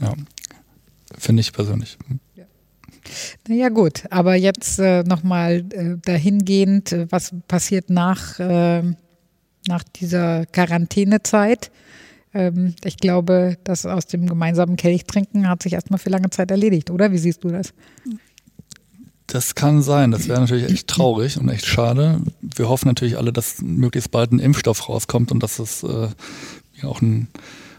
Ja, 0.00 0.14
finde 1.18 1.40
ich 1.40 1.52
persönlich. 1.52 1.98
Ja. 2.34 2.44
Naja 3.48 3.68
gut, 3.68 4.04
aber 4.10 4.34
jetzt 4.34 4.78
äh, 4.78 5.02
nochmal 5.02 5.64
äh, 5.70 5.96
dahingehend, 6.02 6.92
äh, 6.92 7.06
was 7.10 7.34
passiert 7.48 7.90
nach, 7.90 8.38
äh, 8.40 8.82
nach 9.68 9.84
dieser 9.96 10.46
Quarantänezeit? 10.46 11.70
Ähm, 12.32 12.74
ich 12.84 12.96
glaube, 12.96 13.56
das 13.64 13.86
aus 13.86 14.06
dem 14.06 14.26
gemeinsamen 14.26 14.76
Kelch 14.76 15.04
trinken 15.04 15.48
hat 15.48 15.62
sich 15.62 15.74
erstmal 15.74 15.98
für 15.98 16.10
lange 16.10 16.30
Zeit 16.30 16.50
erledigt, 16.50 16.90
oder? 16.90 17.12
Wie 17.12 17.18
siehst 17.18 17.44
du 17.44 17.48
das? 17.48 17.72
Das 19.26 19.54
kann 19.54 19.82
sein. 19.82 20.10
Das 20.10 20.28
wäre 20.28 20.40
natürlich 20.40 20.70
echt 20.70 20.88
traurig 20.88 21.38
und 21.38 21.48
echt 21.48 21.66
schade. 21.66 22.20
Wir 22.40 22.68
hoffen 22.68 22.88
natürlich 22.88 23.16
alle, 23.16 23.32
dass 23.32 23.62
möglichst 23.62 24.10
bald 24.10 24.32
ein 24.32 24.38
Impfstoff 24.38 24.88
rauskommt 24.88 25.32
und 25.32 25.42
dass 25.42 25.58
es 25.58 25.82
äh, 25.82 26.08
ja 26.82 26.88
auch 26.88 27.00
ein 27.00 27.28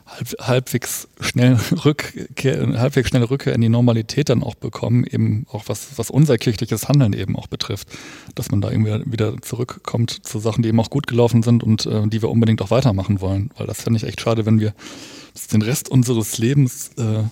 halb, 0.05 0.35
halbwegs 0.39 1.07
schnell 1.19 1.57
Rückkehr, 1.85 2.79
halbwegs 2.79 3.09
schnelle 3.09 3.29
Rückkehr 3.29 3.53
in 3.53 3.61
die 3.61 3.69
Normalität 3.69 4.29
dann 4.29 4.43
auch 4.43 4.55
bekommen, 4.55 5.05
eben 5.05 5.45
auch 5.51 5.63
was, 5.67 5.97
was 5.97 6.09
unser 6.09 6.37
kirchliches 6.37 6.87
Handeln 6.87 7.13
eben 7.13 7.35
auch 7.35 7.47
betrifft, 7.47 7.89
dass 8.35 8.51
man 8.51 8.61
da 8.61 8.71
irgendwie 8.71 9.11
wieder 9.11 9.41
zurückkommt 9.41 10.25
zu 10.25 10.39
Sachen, 10.39 10.63
die 10.63 10.69
eben 10.69 10.79
auch 10.79 10.89
gut 10.89 11.07
gelaufen 11.07 11.43
sind 11.43 11.63
und 11.63 11.85
äh, 11.85 12.07
die 12.07 12.21
wir 12.21 12.29
unbedingt 12.29 12.61
auch 12.61 12.71
weitermachen 12.71 13.21
wollen, 13.21 13.51
weil 13.57 13.67
das 13.67 13.81
fände 13.81 13.97
ich 13.97 14.03
echt 14.03 14.21
schade, 14.21 14.45
wenn 14.45 14.59
wir 14.59 14.73
den 15.51 15.61
Rest 15.61 15.89
unseres 15.89 16.37
Lebens 16.37 16.91
äh, 16.97 17.23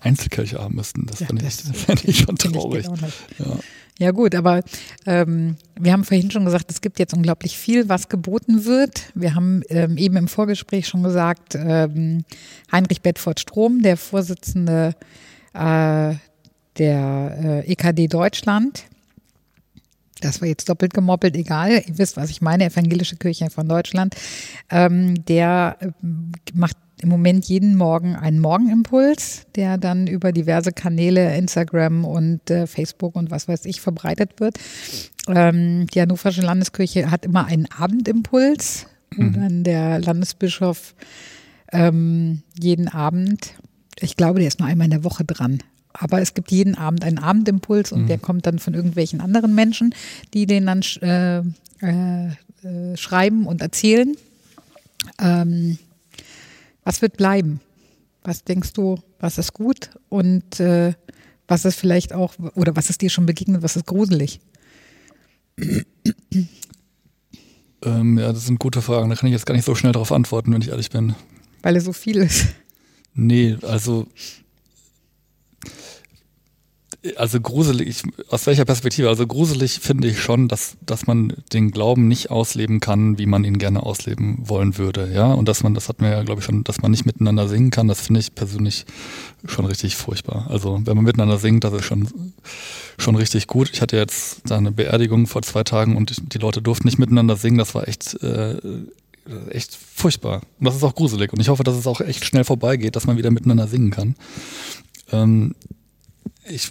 Einzelkirche 0.00 0.58
haben 0.58 0.76
müssten. 0.76 1.06
Das 1.06 1.20
ja, 1.20 1.26
fände 1.26 1.44
ich, 1.46 1.54
fänd 1.54 2.04
ich 2.04 2.18
schon 2.20 2.36
traurig. 2.36 2.86
Ich 2.86 3.38
ja. 3.38 3.58
Ja 4.00 4.12
gut, 4.12 4.36
aber 4.36 4.62
ähm, 5.06 5.56
wir 5.78 5.92
haben 5.92 6.04
vorhin 6.04 6.30
schon 6.30 6.44
gesagt, 6.44 6.70
es 6.70 6.80
gibt 6.80 7.00
jetzt 7.00 7.14
unglaublich 7.14 7.58
viel, 7.58 7.88
was 7.88 8.08
geboten 8.08 8.64
wird. 8.64 9.10
Wir 9.14 9.34
haben 9.34 9.62
ähm, 9.70 9.96
eben 9.96 10.16
im 10.16 10.28
Vorgespräch 10.28 10.86
schon 10.86 11.02
gesagt, 11.02 11.56
ähm, 11.56 12.24
Heinrich 12.70 13.02
Bedford 13.02 13.40
Strom, 13.40 13.82
der 13.82 13.96
Vorsitzende 13.96 14.94
äh, 15.52 16.14
der 16.78 17.64
äh, 17.66 17.72
EKD 17.72 18.06
Deutschland, 18.06 18.84
das 20.20 20.40
war 20.40 20.48
jetzt 20.48 20.68
doppelt 20.68 20.94
gemoppelt, 20.94 21.36
egal, 21.36 21.82
ihr 21.86 21.98
wisst, 21.98 22.16
was 22.16 22.30
ich 22.30 22.40
meine, 22.40 22.64
Evangelische 22.64 23.16
Kirche 23.16 23.50
von 23.50 23.68
Deutschland, 23.68 24.14
ähm, 24.70 25.24
der 25.26 25.76
äh, 25.80 25.90
macht 26.54 26.76
im 27.00 27.08
Moment 27.08 27.44
jeden 27.46 27.76
Morgen 27.76 28.16
einen 28.16 28.40
Morgenimpuls, 28.40 29.46
der 29.54 29.78
dann 29.78 30.06
über 30.06 30.32
diverse 30.32 30.72
Kanäle, 30.72 31.36
Instagram 31.36 32.04
und 32.04 32.50
äh, 32.50 32.66
Facebook 32.66 33.14
und 33.14 33.30
was 33.30 33.46
weiß 33.46 33.66
ich, 33.66 33.80
verbreitet 33.80 34.40
wird. 34.40 34.58
Ähm, 35.28 35.86
die 35.86 36.00
Hannoversche 36.00 36.42
Landeskirche 36.42 37.10
hat 37.10 37.24
immer 37.24 37.46
einen 37.46 37.66
Abendimpuls, 37.70 38.86
wo 39.14 39.22
mhm. 39.22 39.32
dann 39.32 39.64
der 39.64 40.00
Landesbischof 40.00 40.94
ähm, 41.72 42.42
jeden 42.58 42.88
Abend, 42.88 43.54
ich 44.00 44.16
glaube, 44.16 44.40
der 44.40 44.48
ist 44.48 44.58
nur 44.58 44.68
einmal 44.68 44.86
in 44.86 44.92
der 44.92 45.04
Woche 45.04 45.24
dran. 45.24 45.62
Aber 45.92 46.20
es 46.20 46.34
gibt 46.34 46.50
jeden 46.50 46.74
Abend 46.74 47.04
einen 47.04 47.18
Abendimpuls 47.18 47.92
und 47.92 48.02
mhm. 48.02 48.06
der 48.06 48.18
kommt 48.18 48.46
dann 48.46 48.58
von 48.58 48.74
irgendwelchen 48.74 49.20
anderen 49.20 49.54
Menschen, 49.54 49.94
die 50.34 50.46
den 50.46 50.66
dann 50.66 50.82
äh, 51.00 51.38
äh, 51.84 52.28
äh, 52.62 52.96
schreiben 52.96 53.46
und 53.46 53.62
erzählen. 53.62 54.16
Ähm, 55.20 55.78
was 56.84 57.02
wird 57.02 57.16
bleiben? 57.16 57.60
Was 58.22 58.44
denkst 58.44 58.72
du, 58.72 58.98
was 59.20 59.38
ist 59.38 59.52
gut 59.54 59.90
und 60.08 60.60
äh, 60.60 60.94
was 61.46 61.64
ist 61.64 61.76
vielleicht 61.76 62.12
auch, 62.12 62.34
oder 62.54 62.76
was 62.76 62.90
ist 62.90 63.00
dir 63.00 63.10
schon 63.10 63.26
begegnet, 63.26 63.62
was 63.62 63.76
ist 63.76 63.86
gruselig? 63.86 64.40
Ähm, 67.82 68.18
ja, 68.18 68.32
das 68.32 68.46
sind 68.46 68.58
gute 68.58 68.82
Fragen. 68.82 69.08
Da 69.08 69.16
kann 69.16 69.28
ich 69.28 69.32
jetzt 69.32 69.46
gar 69.46 69.54
nicht 69.54 69.64
so 69.64 69.74
schnell 69.74 69.92
darauf 69.92 70.12
antworten, 70.12 70.52
wenn 70.52 70.60
ich 70.60 70.68
ehrlich 70.68 70.90
bin. 70.90 71.14
Weil 71.62 71.76
es 71.76 71.84
so 71.84 71.92
viel 71.92 72.18
ist. 72.18 72.46
Nee, 73.14 73.56
also 73.62 74.06
also 77.16 77.40
gruselig, 77.40 78.02
aus 78.30 78.46
welcher 78.46 78.64
Perspektive? 78.64 79.08
Also 79.08 79.26
gruselig 79.26 79.80
finde 79.80 80.08
ich 80.08 80.20
schon, 80.20 80.48
dass, 80.48 80.76
dass 80.84 81.06
man 81.06 81.32
den 81.52 81.70
Glauben 81.70 82.08
nicht 82.08 82.30
ausleben 82.30 82.80
kann, 82.80 83.18
wie 83.18 83.26
man 83.26 83.44
ihn 83.44 83.58
gerne 83.58 83.82
ausleben 83.82 84.38
wollen 84.40 84.78
würde. 84.78 85.10
Ja, 85.12 85.32
und 85.32 85.48
dass 85.48 85.62
man, 85.62 85.74
das 85.74 85.88
hat 85.88 86.00
man 86.00 86.10
ja, 86.10 86.22
glaube 86.22 86.40
ich, 86.40 86.44
schon, 86.44 86.64
dass 86.64 86.80
man 86.80 86.90
nicht 86.90 87.06
miteinander 87.06 87.48
singen 87.48 87.70
kann, 87.70 87.88
das 87.88 88.00
finde 88.00 88.20
ich 88.20 88.34
persönlich 88.34 88.86
schon 89.46 89.64
richtig 89.64 89.96
furchtbar. 89.96 90.46
Also, 90.50 90.80
wenn 90.84 90.96
man 90.96 91.04
miteinander 91.04 91.38
singt, 91.38 91.64
das 91.64 91.72
ist 91.74 91.84
schon, 91.84 92.08
schon 92.98 93.16
richtig 93.16 93.46
gut. 93.46 93.70
Ich 93.72 93.80
hatte 93.80 93.96
jetzt 93.96 94.42
da 94.46 94.56
eine 94.56 94.72
Beerdigung 94.72 95.26
vor 95.26 95.42
zwei 95.42 95.64
Tagen 95.64 95.96
und 95.96 96.34
die 96.34 96.38
Leute 96.38 96.62
durften 96.62 96.86
nicht 96.86 96.98
miteinander 96.98 97.36
singen. 97.36 97.58
Das 97.58 97.74
war 97.74 97.88
echt, 97.88 98.14
äh, 98.22 98.56
echt 99.50 99.74
furchtbar. 99.74 100.42
Und 100.58 100.66
das 100.66 100.76
ist 100.76 100.84
auch 100.84 100.94
gruselig. 100.94 101.32
Und 101.32 101.40
ich 101.40 101.48
hoffe, 101.48 101.64
dass 101.64 101.76
es 101.76 101.86
auch 101.86 102.00
echt 102.00 102.24
schnell 102.24 102.44
vorbeigeht, 102.44 102.96
dass 102.96 103.06
man 103.06 103.16
wieder 103.16 103.30
miteinander 103.30 103.68
singen 103.68 103.90
kann. 103.90 104.14
Ähm, 105.12 105.54
ich, 106.50 106.70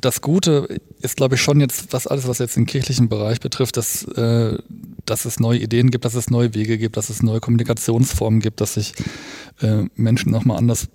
das 0.00 0.20
Gute 0.20 0.80
ist, 1.00 1.16
glaube 1.16 1.34
ich, 1.34 1.42
schon 1.42 1.60
jetzt, 1.60 1.92
was 1.92 2.06
alles, 2.06 2.28
was 2.28 2.38
jetzt 2.38 2.56
den 2.56 2.66
kirchlichen 2.66 3.08
Bereich 3.08 3.40
betrifft, 3.40 3.76
dass, 3.76 4.04
äh, 4.04 4.58
dass 5.04 5.24
es 5.24 5.40
neue 5.40 5.58
Ideen 5.58 5.90
gibt, 5.90 6.04
dass 6.04 6.14
es 6.14 6.30
neue 6.30 6.54
Wege 6.54 6.78
gibt, 6.78 6.96
dass 6.96 7.10
es 7.10 7.22
neue 7.22 7.40
Kommunikationsformen 7.40 8.40
gibt, 8.40 8.60
dass 8.60 8.74
sich 8.74 8.94
äh, 9.60 9.84
Menschen 9.96 10.32
nochmal 10.32 10.58
anders 10.58 10.88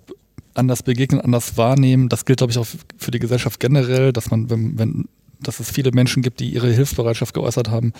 anders 0.54 0.82
begegnen, 0.82 1.20
anders 1.20 1.56
wahrnehmen. 1.56 2.08
Das 2.08 2.24
gilt, 2.24 2.38
glaube 2.38 2.50
ich, 2.50 2.58
auch 2.58 2.66
für 2.98 3.12
die 3.12 3.20
Gesellschaft 3.20 3.60
generell, 3.60 4.12
dass 4.12 4.30
man, 4.30 4.50
wenn, 4.50 4.78
wenn 4.78 5.08
dass 5.42 5.60
es 5.60 5.70
viele 5.70 5.90
Menschen 5.92 6.22
gibt, 6.22 6.40
die 6.40 6.52
ihre 6.52 6.70
Hilfsbereitschaft 6.70 7.34
geäußert 7.34 7.70
haben 7.70 7.92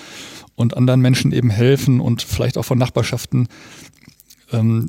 und 0.56 0.76
anderen 0.76 1.00
Menschen 1.00 1.32
eben 1.32 1.50
helfen 1.50 2.00
und 2.00 2.22
vielleicht 2.22 2.58
auch 2.58 2.64
von 2.64 2.78
Nachbarschaften 2.78 3.48
ähm, 4.52 4.88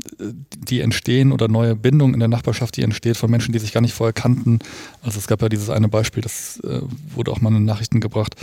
die 0.57 0.81
entstehen 0.81 1.31
oder 1.31 1.47
neue 1.47 1.75
Bindungen 1.75 2.13
in 2.13 2.19
der 2.19 2.29
Nachbarschaft, 2.29 2.77
die 2.77 2.83
entsteht 2.83 3.17
von 3.17 3.29
Menschen, 3.29 3.51
die 3.51 3.59
sich 3.59 3.73
gar 3.73 3.81
nicht 3.81 3.93
vorher 3.93 4.13
kannten. 4.13 4.59
Also 5.01 5.19
es 5.19 5.27
gab 5.27 5.41
ja 5.41 5.49
dieses 5.49 5.69
eine 5.69 5.87
Beispiel, 5.87 6.21
das 6.21 6.59
äh, 6.63 6.81
wurde 7.13 7.31
auch 7.31 7.41
mal 7.41 7.49
in 7.49 7.55
den 7.55 7.65
Nachrichten 7.65 7.99
gebracht, 7.99 8.35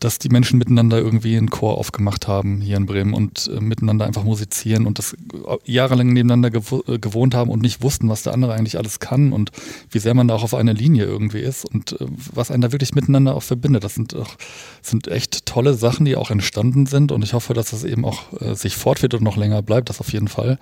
dass 0.00 0.18
die 0.18 0.28
Menschen 0.28 0.58
miteinander 0.58 0.98
irgendwie 0.98 1.36
einen 1.36 1.50
Chor 1.50 1.78
aufgemacht 1.78 2.28
haben 2.28 2.60
hier 2.60 2.76
in 2.76 2.86
Bremen 2.86 3.14
und 3.14 3.50
äh, 3.54 3.60
miteinander 3.60 4.06
einfach 4.06 4.24
musizieren 4.24 4.86
und 4.86 4.98
das 4.98 5.16
jahrelang 5.64 6.12
nebeneinander 6.12 6.50
gewo 6.50 6.82
äh, 6.86 6.98
gewohnt 6.98 7.34
haben 7.34 7.50
und 7.50 7.62
nicht 7.62 7.82
wussten, 7.82 8.08
was 8.08 8.22
der 8.22 8.34
andere 8.34 8.54
eigentlich 8.54 8.78
alles 8.78 9.00
kann 9.00 9.32
und 9.32 9.50
wie 9.90 9.98
sehr 9.98 10.14
man 10.14 10.28
da 10.28 10.34
auch 10.34 10.44
auf 10.44 10.54
einer 10.54 10.74
Linie 10.74 11.04
irgendwie 11.04 11.40
ist 11.40 11.64
und 11.64 11.92
äh, 12.00 12.06
was 12.32 12.50
einen 12.50 12.62
da 12.62 12.72
wirklich 12.72 12.94
miteinander 12.94 13.34
auch 13.34 13.42
verbindet. 13.42 13.84
Das 13.84 13.94
sind 13.94 14.14
auch 14.14 14.36
sind 14.82 15.08
echt 15.08 15.46
tolle 15.46 15.74
Sachen, 15.74 16.04
die 16.04 16.16
auch 16.16 16.30
entstanden 16.30 16.86
sind 16.86 17.12
und 17.12 17.22
ich 17.22 17.32
hoffe, 17.32 17.54
dass 17.54 17.70
das 17.70 17.84
eben 17.84 18.04
auch 18.04 18.40
äh, 18.40 18.54
sich 18.54 18.76
fortführt 18.76 19.14
und 19.14 19.22
noch 19.22 19.36
länger 19.36 19.62
bleibt, 19.62 19.88
das 19.88 20.00
auf 20.00 20.12
jeden 20.12 20.28
Fall. 20.28 20.57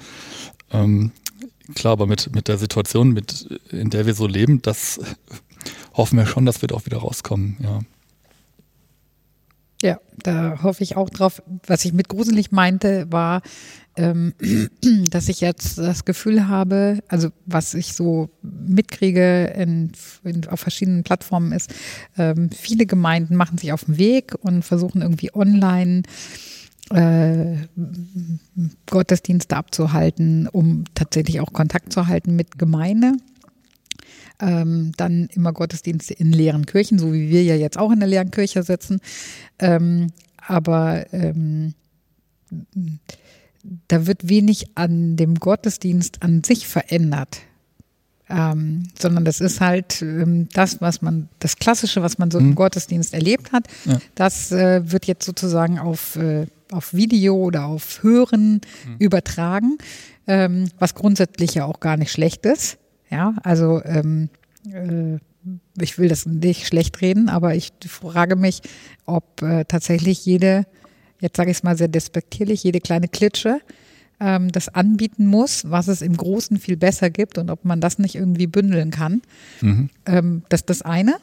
Ähm, 0.73 1.13
klar, 1.75 1.93
aber 1.93 2.07
mit, 2.07 2.35
mit 2.35 2.49
der 2.49 2.59
Situation, 2.59 3.13
mit, 3.13 3.61
in 3.71 3.91
der 3.91 4.07
wir 4.07 4.15
so 4.15 4.27
leben, 4.27 4.63
das 4.63 5.01
hoffen 5.95 6.19
wir 6.19 6.27
schon, 6.27 6.47
dass 6.47 6.63
wir 6.63 6.73
auch 6.73 6.87
wieder 6.87 6.99
rauskommen, 6.99 7.57
ja. 7.61 7.81
Ja, 9.83 10.01
da 10.23 10.63
hoffe 10.63 10.83
ich 10.83 10.97
auch 10.97 11.11
drauf. 11.11 11.43
Was 11.67 11.85
ich 11.85 11.93
mit 11.93 12.09
gruselig 12.09 12.51
meinte, 12.51 13.07
war, 13.11 13.43
ähm, 13.97 14.33
dass 15.11 15.29
ich 15.29 15.41
jetzt 15.41 15.79
das 15.79 16.05
Gefühl 16.05 16.49
habe, 16.49 17.01
also 17.09 17.29
was 17.45 17.75
ich 17.75 17.93
so 17.93 18.31
mitkriege 18.43 19.53
in, 19.57 19.93
in, 20.25 20.49
auf 20.49 20.61
verschiedenen 20.61 21.05
Plattformen 21.05 21.53
ist, 21.53 21.75
ähm, 22.17 22.51
viele 22.51 22.87
Gemeinden 22.87 23.37
machen 23.37 23.59
sich 23.59 23.73
auf 23.73 23.85
den 23.85 23.99
Weg 23.99 24.35
und 24.41 24.63
versuchen 24.63 25.03
irgendwie 25.03 25.35
online 25.35 26.03
äh, 26.91 27.57
Gottesdienste 28.87 29.57
abzuhalten, 29.57 30.49
um 30.49 30.85
tatsächlich 30.95 31.41
auch 31.41 31.53
Kontakt 31.53 31.93
zu 31.93 32.07
halten 32.07 32.37
mit 32.37 32.59
Gemeinde. 32.59 33.13
Ähm, 34.39 34.93
dann 34.97 35.29
immer 35.33 35.53
Gottesdienste 35.53 36.15
in 36.15 36.31
leeren 36.31 36.67
Kirchen, 36.67 36.99
so 36.99 37.13
wie 37.13 37.31
wir 37.31 37.43
ja 37.43 37.55
jetzt 37.55 37.79
auch 37.79 37.91
in 37.91 38.01
der 38.01 38.09
leeren 38.09 38.31
Kirche 38.31 38.63
sitzen. 38.63 39.01
Ähm, 39.59 40.09
aber 40.37 41.13
ähm, 41.13 41.75
da 43.89 44.07
wird 44.07 44.29
wenig 44.29 44.77
an 44.77 45.17
dem 45.17 45.37
Gottesdienst 45.37 46.23
an 46.23 46.45
sich 46.45 46.67
verändert. 46.67 47.39
Ähm, 48.29 48.89
sondern 48.99 49.25
das 49.25 49.41
ist 49.41 49.61
halt 49.61 50.03
ähm, 50.03 50.49
das, 50.53 50.81
was 50.81 51.01
man, 51.01 51.29
das 51.39 51.57
Klassische, 51.57 52.03
was 52.03 52.19
man 52.19 52.31
so 52.33 52.41
mhm. 52.41 52.49
im 52.49 52.55
Gottesdienst 52.57 53.15
erlebt 53.15 53.53
hat, 53.53 53.69
ja. 53.85 53.99
das 54.17 54.51
äh, 54.51 54.91
wird 54.91 55.07
jetzt 55.07 55.25
sozusagen 55.25 55.79
auf 55.79 56.17
äh, 56.17 56.47
auf 56.73 56.95
Video 56.95 57.37
oder 57.37 57.67
auf 57.67 58.03
Hören 58.03 58.61
mhm. 58.87 58.97
übertragen, 58.99 59.79
ähm, 60.27 60.69
was 60.79 60.95
grundsätzlich 60.95 61.55
ja 61.55 61.65
auch 61.65 61.81
gar 61.81 61.97
nicht 61.97 62.11
schlecht 62.11 62.47
ist. 62.47 62.79
Ja, 63.11 63.35
also 63.43 63.83
ähm, 63.85 64.29
äh, 64.73 65.19
ich 65.81 65.99
will 65.99 66.09
das 66.09 66.27
nicht 66.27 66.67
schlecht 66.67 67.01
reden, 67.01 67.29
aber 67.29 67.55
ich 67.55 67.73
frage 67.87 68.37
mich, 68.37 68.63
ob 69.05 69.43
äh, 69.43 69.65
tatsächlich 69.65 70.25
jede, 70.27 70.67
jetzt 71.21 71.37
sage 71.37 71.51
ich 71.51 71.59
es 71.59 71.63
mal 71.63 71.77
sehr 71.77 71.89
despektierlich, 71.89 72.65
jede 72.65 72.81
kleine 72.81 73.09
Klitsche 73.09 73.61
ähm, 74.19 74.51
das 74.51 74.69
anbieten 74.69 75.27
muss, 75.27 75.71
was 75.71 75.89
es 75.89 76.03
im 76.03 76.17
Großen 76.17 76.59
viel 76.59 76.77
besser 76.77 77.11
gibt 77.11 77.39
und 77.39 77.51
ob 77.51 77.65
man 77.65 77.81
das 77.81 77.99
nicht 77.99 78.15
irgendwie 78.15 78.47
bündeln 78.47 78.91
kann. 78.91 79.23
Mhm. 79.61 79.91
Ähm, 80.07 80.43
das 80.49 80.61
ist 80.61 80.71
das 80.71 80.83
eine. 80.83 81.17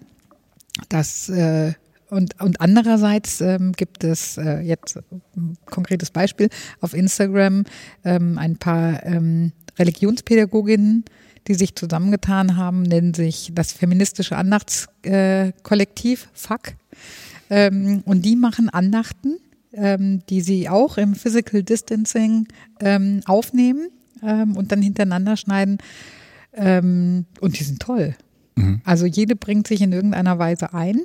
Das 0.89 1.29
äh, 1.29 1.73
und, 2.13 2.39
und 2.39 2.61
andererseits 2.61 3.41
ähm, 3.41 3.71
gibt 3.73 4.03
es 4.03 4.37
äh, 4.37 4.59
jetzt 4.59 4.97
ein 5.35 5.57
konkretes 5.65 6.11
Beispiel 6.11 6.49
auf 6.79 6.93
Instagram 6.93 7.63
ähm, 8.05 8.37
ein 8.37 8.57
paar 8.57 9.03
ähm, 9.05 9.51
Religionspädagoginnen, 9.79 11.05
die 11.47 11.55
sich 11.55 11.75
zusammengetan 11.75 12.55
haben, 12.55 12.83
nennen 12.83 13.13
sich 13.13 13.51
das 13.53 13.73
feministische 13.73 14.37
Andachtskollektiv, 14.37 16.23
äh, 16.23 16.27
FAK. 16.33 16.75
Ähm, 17.49 18.03
und 18.05 18.23
die 18.23 18.35
machen 18.35 18.69
Andachten, 18.69 19.37
ähm, 19.73 20.21
die 20.29 20.41
sie 20.41 20.69
auch 20.69 20.97
im 20.97 21.15
Physical 21.15 21.63
Distancing 21.63 22.47
ähm, 22.79 23.21
aufnehmen 23.25 23.89
und 24.21 24.71
dann 24.71 24.81
hintereinander 24.81 25.35
schneiden. 25.35 25.79
Und 26.53 27.25
die 27.41 27.63
sind 27.63 27.81
toll. 27.81 28.15
Mhm. 28.55 28.79
Also 28.85 29.05
jede 29.05 29.35
bringt 29.35 29.67
sich 29.67 29.81
in 29.81 29.91
irgendeiner 29.91 30.39
Weise 30.39 30.73
ein. 30.73 31.01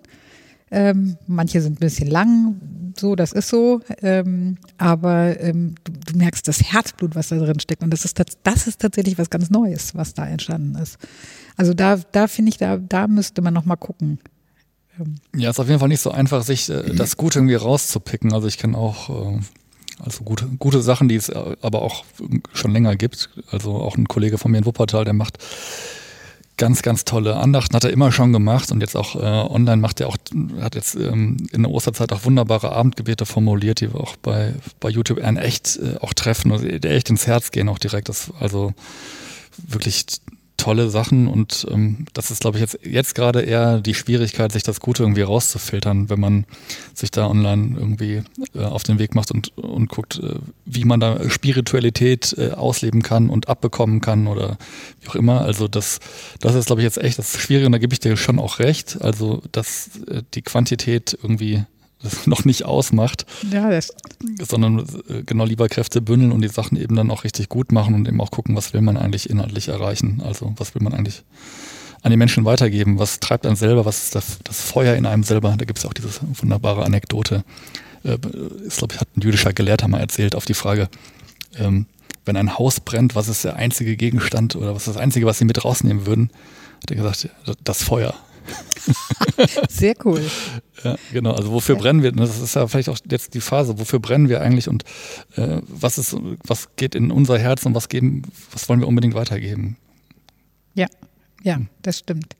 Ähm, 0.71 1.16
manche 1.27 1.61
sind 1.61 1.77
ein 1.77 1.81
bisschen 1.81 2.09
lang, 2.09 2.61
so, 2.99 3.14
das 3.14 3.33
ist 3.33 3.49
so. 3.49 3.81
Ähm, 4.03 4.59
aber 4.77 5.41
ähm, 5.41 5.75
du, 5.85 5.93
du, 5.93 6.19
merkst 6.19 6.47
das 6.49 6.62
Herzblut, 6.62 7.14
was 7.14 7.29
da 7.29 7.37
drin 7.39 7.61
steckt. 7.61 7.83
Und 7.83 7.91
das 7.91 8.05
ist, 8.05 8.21
das 8.43 8.66
ist 8.66 8.81
tatsächlich 8.81 9.19
was 9.19 9.31
ganz 9.31 9.51
Neues, 9.51 9.95
was 9.95 10.14
da 10.14 10.27
entstanden 10.27 10.77
ist. 10.77 10.99
Also 11.57 11.75
da, 11.75 11.97
da 12.12 12.27
finde 12.27 12.51
ich, 12.51 12.59
da, 12.59 12.77
da 12.77 13.07
müsste 13.07 13.43
man 13.43 13.55
nochmal 13.55 13.77
gucken. 13.77 14.19
Ähm. 14.99 15.16
Ja, 15.37 15.51
ist 15.51 15.61
auf 15.61 15.69
jeden 15.69 15.81
Fall 15.81 15.89
nicht 15.89 16.01
so 16.01 16.11
einfach, 16.11 16.43
sich 16.43 16.69
äh, 16.69 16.95
das 16.95 17.16
Gute 17.16 17.39
irgendwie 17.39 17.55
rauszupicken. 17.55 18.33
Also 18.33 18.49
ich 18.49 18.59
kenne 18.59 18.77
auch 18.77 19.37
äh, 19.37 19.41
also 20.01 20.25
gute, 20.25 20.47
gute 20.59 20.83
Sachen, 20.83 21.09
die 21.09 21.16
es 21.16 21.29
äh, 21.29 21.57
aber 21.61 21.83
auch 21.83 22.05
schon 22.53 22.73
länger 22.73 22.97
gibt. 22.97 23.31
Also 23.51 23.73
auch 23.75 23.97
ein 23.97 24.09
Kollege 24.09 24.39
von 24.39 24.51
mir 24.51 24.59
in 24.59 24.66
Wuppertal, 24.66 25.05
der 25.05 25.14
macht 25.14 25.39
ganz, 26.59 26.83
ganz 26.83 27.05
tolle 27.05 27.37
Andachten, 27.37 27.75
hat 27.75 27.85
er 27.85 27.91
immer 27.91 28.13
schon 28.13 28.33
gemacht 28.33 28.71
und 28.71 28.81
jetzt 28.81 28.97
auch 28.97 29.15
äh, 29.15 29.19
online 29.19 29.79
macht 29.79 30.01
er 30.01 30.09
auch, 30.09 30.17
hat 30.61 30.75
jetzt 30.75 30.95
ähm, 30.97 31.39
in 31.53 31.63
der 31.63 31.73
Osterzeit 31.73 32.13
auch 32.13 32.25
wunderbare 32.25 32.73
Abendgebete 32.73 33.25
formuliert, 33.25 33.81
die 33.81 33.95
wir 33.95 34.01
auch 34.01 34.17
bei, 34.17 34.55
bei 34.81 34.91
YouTube 34.91 35.23
einen 35.23 35.39
echt 35.39 35.79
äh, 35.79 35.97
auch 36.01 36.13
treffen, 36.13 36.53
also, 36.53 36.67
die 36.67 36.89
echt 36.89 37.09
ins 37.09 37.27
Herz 37.27 37.51
gehen 37.51 37.69
auch 37.69 37.79
direkt. 37.79 38.09
Das 38.09 38.31
also 38.39 38.75
wirklich 39.57 40.05
tolle 40.59 40.91
Sachen 40.91 41.29
und 41.29 41.67
ähm, 41.71 42.05
das 42.13 42.31
ist, 42.31 42.41
glaube 42.41 42.59
ich, 42.59 42.61
jetzt, 42.61 42.81
jetzt 42.85 43.15
gerade 43.15 43.41
eher 43.41 43.81
die 43.81 43.95
Schwierigkeit, 43.95 44.53
sich 44.53 44.63
das 44.63 44.81
Gute 44.81 45.05
irgendwie 45.05 45.23
rauszufiltern, 45.23 46.11
wenn 46.11 46.21
man 46.21 46.45
sich 46.93 47.11
da 47.11 47.27
online 47.27 47.77
irgendwie 47.79 48.23
äh, 48.55 48.65
auf 48.65 48.83
den 48.83 48.99
Weg 48.99 49.15
macht 49.15 49.31
und, 49.31 49.57
und 49.57 49.89
guckt, 49.89 50.21
äh, 50.23 50.35
wie 50.67 50.85
man 50.85 51.01
da 51.01 51.31
Spiritualität 51.31 52.35
äh, 52.37 52.51
ausleben 52.51 53.03
kann 53.03 53.31
und 53.31 53.49
abbekommen 53.49 54.01
kann 54.01 54.27
oder 54.27 54.59
wie 55.01 55.09
auch 55.09 55.15
immer. 55.15 55.41
Also 55.41 55.69
das, 55.69 56.01
das 56.41 56.55
ist, 56.55 56.67
glaube 56.67 56.83
ich, 56.83 56.85
jetzt 56.85 56.99
echt 56.99 57.19
das 57.19 57.39
Schwierige 57.41 57.67
und 57.67 57.73
da 57.73 57.79
gebe 57.79 57.95
ich 57.95 58.01
dir 58.01 58.17
schon 58.17 58.39
auch 58.39 58.59
recht. 58.59 59.01
Also, 59.01 59.43
dass 59.53 60.01
äh, 60.09 60.23
die 60.35 60.43
Quantität 60.43 61.17
irgendwie 61.23 61.65
das 62.03 62.27
noch 62.27 62.45
nicht 62.45 62.65
ausmacht, 62.65 63.27
ja, 63.51 63.71
das 63.71 63.93
sondern 64.41 64.81
äh, 65.09 65.23
genau 65.25 65.45
lieber 65.45 65.69
Kräfte 65.69 66.01
bündeln 66.01 66.33
und 66.33 66.43
die 66.43 66.49
Sachen 66.49 66.79
eben 66.79 66.97
dann 66.97 67.11
auch 67.11 67.25
richtig 67.25 67.49
gut 67.49 67.73
machen 67.73 67.95
und 67.95 68.09
eben 68.09 68.21
auch 68.21 68.31
gucken, 68.31 68.57
was 68.57 68.73
will 68.73 68.81
man 68.81 68.97
eigentlich 68.97 69.29
inhaltlich 69.31 69.69
erreichen. 69.69 70.23
Also 70.25 70.53
was 70.57 70.75
will 70.75 70.83
man 70.83 70.95
eigentlich 70.95 71.23
an 72.03 72.11
die 72.11 72.17
Menschen 72.17 72.45
weitergeben, 72.45 72.99
was 72.99 73.21
treibt 73.21 73.47
einen 73.47 73.57
selber, 73.57 73.85
was 73.85 74.05
ist 74.05 74.15
das, 74.15 74.39
das 74.45 74.61
Feuer 74.61 74.95
in 74.95 75.07
einem 75.07 75.25
selber. 75.25 75.55
Da 75.59 75.65
gibt 75.65 75.79
es 75.79 75.87
auch 75.87 75.93
diese 75.93 76.09
wunderbare 76.41 76.85
Anekdote, 76.85 77.45
äh, 78.05 78.19
ist, 78.65 78.79
glaube 78.79 78.95
ich, 78.95 79.01
hat 79.01 79.09
ein 79.17 79.21
jüdischer 79.21 79.53
Gelehrter 79.53 79.89
mal 79.89 80.01
erzählt 80.01 80.35
auf 80.35 80.45
die 80.45 80.55
Frage, 80.55 80.89
ähm, 81.57 81.87
wenn 82.25 82.37
ein 82.37 82.59
Haus 82.59 82.81
brennt, 82.81 83.15
was 83.15 83.29
ist 83.29 83.45
der 83.45 83.57
einzige 83.57 83.97
Gegenstand 83.97 84.55
oder 84.55 84.75
was 84.75 84.87
ist 84.87 84.95
das 84.95 85.03
Einzige, 85.03 85.27
was 85.27 85.39
sie 85.39 85.45
mit 85.45 85.65
rausnehmen 85.65 86.07
würden? 86.07 86.31
Hat 86.83 86.91
er 86.91 86.97
gesagt, 86.97 87.31
das 87.65 87.83
Feuer. 87.83 88.15
Sehr 89.69 89.95
cool. 90.05 90.23
Ja, 90.83 90.97
genau. 91.13 91.33
Also 91.33 91.53
wofür 91.53 91.75
ja. 91.75 91.81
brennen 91.81 92.03
wir? 92.03 92.13
Das 92.13 92.41
ist 92.41 92.55
ja 92.55 92.67
vielleicht 92.67 92.89
auch 92.89 92.99
jetzt 93.11 93.35
die 93.35 93.41
Phase. 93.41 93.79
Wofür 93.79 93.99
brennen 93.99 94.29
wir 94.29 94.41
eigentlich 94.41 94.69
und 94.69 94.85
äh, 95.37 95.61
was 95.67 95.99
ist, 95.99 96.17
was 96.45 96.75
geht 96.77 96.95
in 96.95 97.11
unser 97.11 97.39
Herz 97.39 97.67
und 97.67 97.75
was 97.75 97.89
geben, 97.89 98.23
was 98.53 98.69
wollen 98.69 98.81
wir 98.81 98.89
unbedingt 98.89 99.15
weitergeben? 99.15 99.77
Ja, 100.75 100.87
ja, 101.43 101.57
hm. 101.57 101.69
das 101.83 101.99
stimmt. 101.99 102.37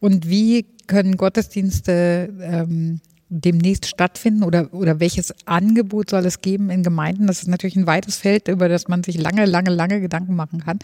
Und 0.00 0.28
wie 0.28 0.66
können 0.86 1.16
Gottesdienste 1.16 2.32
ähm, 2.40 3.00
demnächst 3.34 3.86
stattfinden 3.86 4.42
oder, 4.42 4.72
oder 4.74 5.00
welches 5.00 5.34
Angebot 5.46 6.10
soll 6.10 6.26
es 6.26 6.42
geben 6.42 6.68
in 6.68 6.82
Gemeinden? 6.82 7.26
Das 7.26 7.42
ist 7.42 7.48
natürlich 7.48 7.76
ein 7.76 7.86
weites 7.86 8.18
Feld, 8.18 8.48
über 8.48 8.68
das 8.68 8.88
man 8.88 9.02
sich 9.02 9.16
lange, 9.16 9.46
lange, 9.46 9.70
lange 9.70 10.00
Gedanken 10.00 10.36
machen 10.36 10.60
kann. 10.60 10.78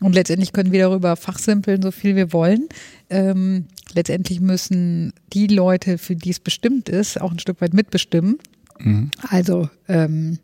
Und 0.00 0.14
letztendlich 0.14 0.52
können 0.52 0.72
wir 0.72 0.80
darüber 0.80 1.14
fachsimpeln, 1.16 1.82
so 1.82 1.90
viel 1.90 2.16
wir 2.16 2.32
wollen. 2.32 2.68
Ähm, 3.10 3.66
letztendlich 3.92 4.40
müssen 4.40 5.12
die 5.34 5.46
Leute, 5.46 5.98
für 5.98 6.16
die 6.16 6.30
es 6.30 6.40
bestimmt 6.40 6.88
ist, 6.88 7.20
auch 7.20 7.32
ein 7.32 7.38
Stück 7.38 7.60
weit 7.60 7.74
mitbestimmen. 7.74 8.38
Mhm. 8.78 9.10
Also 9.28 9.68
ähm, 9.86 10.38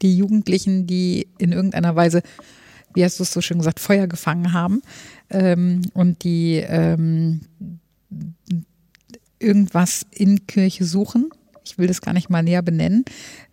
die 0.00 0.16
Jugendlichen, 0.16 0.86
die 0.86 1.28
in 1.36 1.52
irgendeiner 1.52 1.94
Weise, 1.94 2.22
wie 2.94 3.04
hast 3.04 3.18
du 3.18 3.22
es 3.24 3.32
so 3.32 3.42
schön 3.42 3.58
gesagt, 3.58 3.80
Feuer 3.80 4.06
gefangen 4.06 4.54
haben 4.54 4.80
ähm, 5.28 5.82
und 5.92 6.24
die 6.24 6.56
ähm, 6.66 7.42
irgendwas 9.40 10.06
in 10.10 10.46
Kirche 10.46 10.84
suchen. 10.84 11.30
Ich 11.64 11.78
will 11.78 11.88
das 11.88 12.00
gar 12.00 12.12
nicht 12.12 12.30
mal 12.30 12.42
näher 12.42 12.62
benennen. 12.62 13.04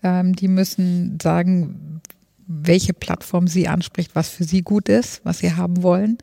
Ähm, 0.03 0.35
die 0.35 0.47
müssen 0.47 1.17
sagen, 1.21 2.01
welche 2.47 2.93
Plattform 2.93 3.47
sie 3.47 3.67
anspricht, 3.67 4.15
was 4.15 4.29
für 4.29 4.43
sie 4.43 4.61
gut 4.61 4.87
ist, 4.89 5.21
was 5.23 5.39
sie 5.39 5.53
haben 5.53 5.83
wollen. 5.83 6.17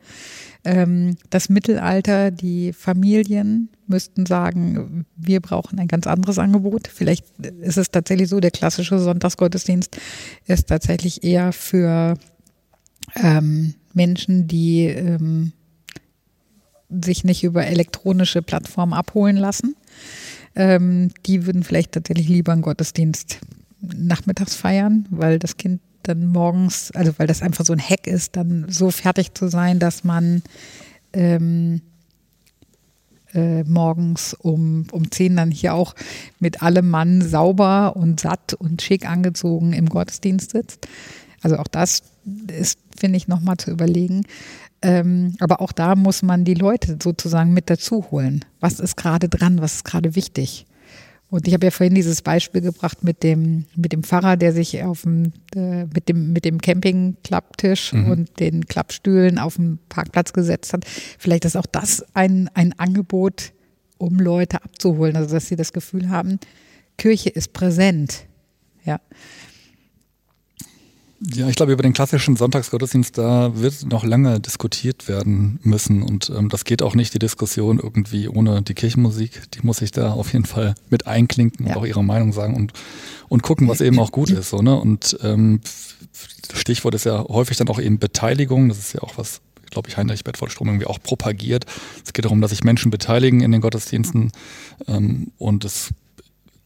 Ähm, 0.63 1.17
das 1.29 1.49
Mittelalter, 1.49 2.31
die 2.31 2.73
Familien 2.73 3.69
müssten 3.87 4.25
sagen, 4.25 5.05
wir 5.15 5.39
brauchen 5.39 5.77
ein 5.77 5.87
ganz 5.87 6.07
anderes 6.07 6.39
Angebot. 6.39 6.87
Vielleicht 6.87 7.25
ist 7.61 7.77
es 7.77 7.91
tatsächlich 7.91 8.29
so, 8.29 8.39
der 8.39 8.51
klassische 8.51 8.97
Sonntagsgottesdienst 8.97 9.97
ist 10.47 10.67
tatsächlich 10.67 11.23
eher 11.23 11.53
für 11.53 12.15
ähm, 13.15 13.75
Menschen, 13.93 14.47
die 14.47 14.85
ähm, 14.85 15.53
sich 17.03 17.23
nicht 17.23 17.43
über 17.43 17.65
elektronische 17.65 18.41
Plattformen 18.41 18.93
abholen 18.93 19.37
lassen. 19.37 19.75
Ähm, 20.55 21.11
die 21.25 21.45
würden 21.45 21.63
vielleicht 21.63 21.93
tatsächlich 21.93 22.29
lieber 22.29 22.53
einen 22.53 22.61
Gottesdienst 22.61 23.39
nachmittags 23.81 24.55
feiern, 24.55 25.05
weil 25.09 25.39
das 25.39 25.57
Kind 25.57 25.81
dann 26.03 26.27
morgens, 26.27 26.91
also 26.91 27.13
weil 27.17 27.27
das 27.27 27.41
einfach 27.41 27.65
so 27.65 27.73
ein 27.73 27.79
Hack 27.79 28.07
ist, 28.07 28.35
dann 28.35 28.65
so 28.69 28.91
fertig 28.91 29.33
zu 29.33 29.47
sein, 29.47 29.79
dass 29.79 30.03
man 30.03 30.43
ähm, 31.13 31.81
äh, 33.33 33.63
morgens 33.63 34.33
um, 34.33 34.87
um 34.91 35.11
10 35.11 35.35
dann 35.35 35.51
hier 35.51 35.73
auch 35.73 35.93
mit 36.39 36.61
allem 36.61 36.89
Mann 36.89 37.21
sauber 37.21 37.95
und 37.95 38.19
satt 38.19 38.53
und 38.53 38.81
schick 38.81 39.07
angezogen 39.09 39.73
im 39.73 39.89
Gottesdienst 39.89 40.51
sitzt. 40.51 40.87
Also 41.41 41.57
auch 41.57 41.67
das 41.67 42.03
ist, 42.47 42.79
finde 42.95 43.17
ich, 43.17 43.27
nochmal 43.27 43.57
zu 43.57 43.71
überlegen. 43.71 44.23
Ähm, 44.85 45.35
aber 45.39 45.61
auch 45.61 45.71
da 45.71 45.95
muss 45.95 46.21
man 46.21 46.45
die 46.45 46.53
Leute 46.53 46.97
sozusagen 47.01 47.53
mit 47.53 47.71
dazu 47.71 48.11
holen. 48.11 48.45
Was 48.59 48.79
ist 48.79 48.95
gerade 48.97 49.29
dran? 49.29 49.59
Was 49.59 49.77
ist 49.77 49.85
gerade 49.85 50.15
wichtig? 50.15 50.67
Und 51.31 51.47
ich 51.47 51.55
habe 51.55 51.65
ja 51.65 51.71
vorhin 51.71 51.95
dieses 51.95 52.21
Beispiel 52.21 52.61
gebracht 52.61 53.03
mit 53.03 53.23
dem, 53.23 53.65
mit 53.75 53.93
dem 53.93 54.03
Pfarrer, 54.03 54.37
der 54.37 54.53
sich 54.53 54.83
auf 54.83 55.01
dem, 55.01 55.33
äh, 55.55 55.85
mit 55.85 56.07
dem, 56.07 56.33
mit 56.33 56.45
dem 56.45 56.61
Campingklapptisch 56.61 57.93
mhm. 57.93 58.11
und 58.11 58.39
den 58.39 58.67
Klappstühlen 58.67 59.39
auf 59.39 59.55
dem 59.55 59.79
Parkplatz 59.89 60.33
gesetzt 60.33 60.71
hat. 60.71 60.85
Vielleicht 60.85 61.45
ist 61.45 61.57
auch 61.57 61.65
das 61.65 62.05
ein, 62.13 62.47
ein 62.53 62.77
Angebot, 62.77 63.53
um 63.97 64.19
Leute 64.19 64.63
abzuholen, 64.63 65.15
also 65.15 65.33
dass 65.33 65.47
sie 65.47 65.55
das 65.55 65.73
Gefühl 65.73 66.09
haben, 66.09 66.39
Kirche 66.97 67.29
ist 67.29 67.53
präsent. 67.53 68.27
Ja. 68.83 68.99
Ja, 71.33 71.47
ich 71.47 71.55
glaube, 71.55 71.71
über 71.71 71.81
den 71.81 71.93
klassischen 71.93 72.35
Sonntagsgottesdienst, 72.35 73.17
da 73.17 73.51
wird 73.55 73.89
noch 73.89 74.03
lange 74.03 74.39
diskutiert 74.39 75.07
werden 75.07 75.59
müssen. 75.63 76.03
Und 76.03 76.29
ähm, 76.29 76.49
das 76.49 76.65
geht 76.65 76.81
auch 76.81 76.93
nicht, 76.93 77.13
die 77.13 77.19
Diskussion 77.19 77.79
irgendwie 77.79 78.27
ohne 78.27 78.61
die 78.61 78.75
Kirchenmusik. 78.75 79.41
Die 79.51 79.65
muss 79.65 79.77
sich 79.77 79.91
da 79.91 80.11
auf 80.11 80.33
jeden 80.33 80.45
Fall 80.45 80.75
mit 80.89 81.07
einklinken 81.07 81.65
ja. 81.65 81.71
und 81.71 81.79
auch 81.79 81.85
ihre 81.85 82.03
Meinung 82.03 82.31
sagen 82.31 82.53
und, 82.55 82.73
und 83.27 83.41
gucken, 83.41 83.67
was 83.67 83.81
eben 83.81 83.97
auch 83.99 84.11
gut 84.11 84.29
ist. 84.29 84.49
So, 84.49 84.61
ne? 84.61 84.79
Und 84.79 85.17
ähm, 85.23 85.61
Stichwort 86.53 86.93
ist 86.93 87.05
ja 87.05 87.23
häufig 87.27 87.57
dann 87.57 87.69
auch 87.69 87.79
eben 87.79 87.97
Beteiligung. 87.97 88.69
Das 88.69 88.77
ist 88.77 88.93
ja 88.93 89.01
auch 89.01 89.17
was, 89.17 89.41
glaube 89.71 89.89
ich, 89.89 89.97
Heinrich 89.97 90.23
Bedford 90.23 90.51
Strom 90.51 90.67
irgendwie 90.67 90.87
auch 90.87 91.01
propagiert. 91.01 91.65
Es 92.05 92.13
geht 92.13 92.25
darum, 92.25 92.41
dass 92.41 92.51
sich 92.51 92.63
Menschen 92.63 92.91
beteiligen 92.91 93.41
in 93.41 93.51
den 93.51 93.61
Gottesdiensten. 93.61 94.31
Ähm, 94.87 95.31
und 95.39 95.65
es 95.65 95.89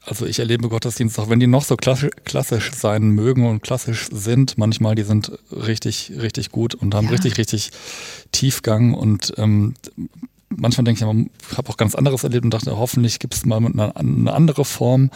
also 0.06 0.26
ich 0.26 0.40
erlebe 0.40 0.70
Gottesdienste, 0.70 1.22
auch 1.22 1.30
wenn 1.30 1.40
die 1.40 1.48
noch 1.48 1.64
so 1.64 1.76
klassisch, 1.76 2.72
sein 2.74 3.10
mögen 3.10 3.46
und 3.46 3.62
klassisch 3.62 4.08
sind, 4.12 4.58
manchmal 4.58 4.96
die 4.96 5.04
sind 5.04 5.32
richtig, 5.52 6.14
richtig 6.20 6.52
gut 6.52 6.74
und 6.74 6.96
haben 6.96 7.06
ja. 7.06 7.12
richtig, 7.12 7.38
richtig 7.38 7.72
Tiefgang 8.32 8.94
und 8.94 9.34
ähm, 9.38 9.76
manchmal 10.50 10.86
denke 10.86 11.04
ich, 11.04 11.28
ich 11.52 11.58
habe 11.58 11.70
auch 11.70 11.78
ganz 11.78 11.96
anderes 11.96 12.24
erlebt 12.24 12.44
und 12.44 12.54
dachte, 12.54 12.78
hoffentlich 12.78 13.20
gibt 13.20 13.34
es 13.36 13.46
mal 13.46 13.58
eine, 13.58 13.96
eine, 13.96 14.34
andere 14.34 14.66
Form. 14.66 15.12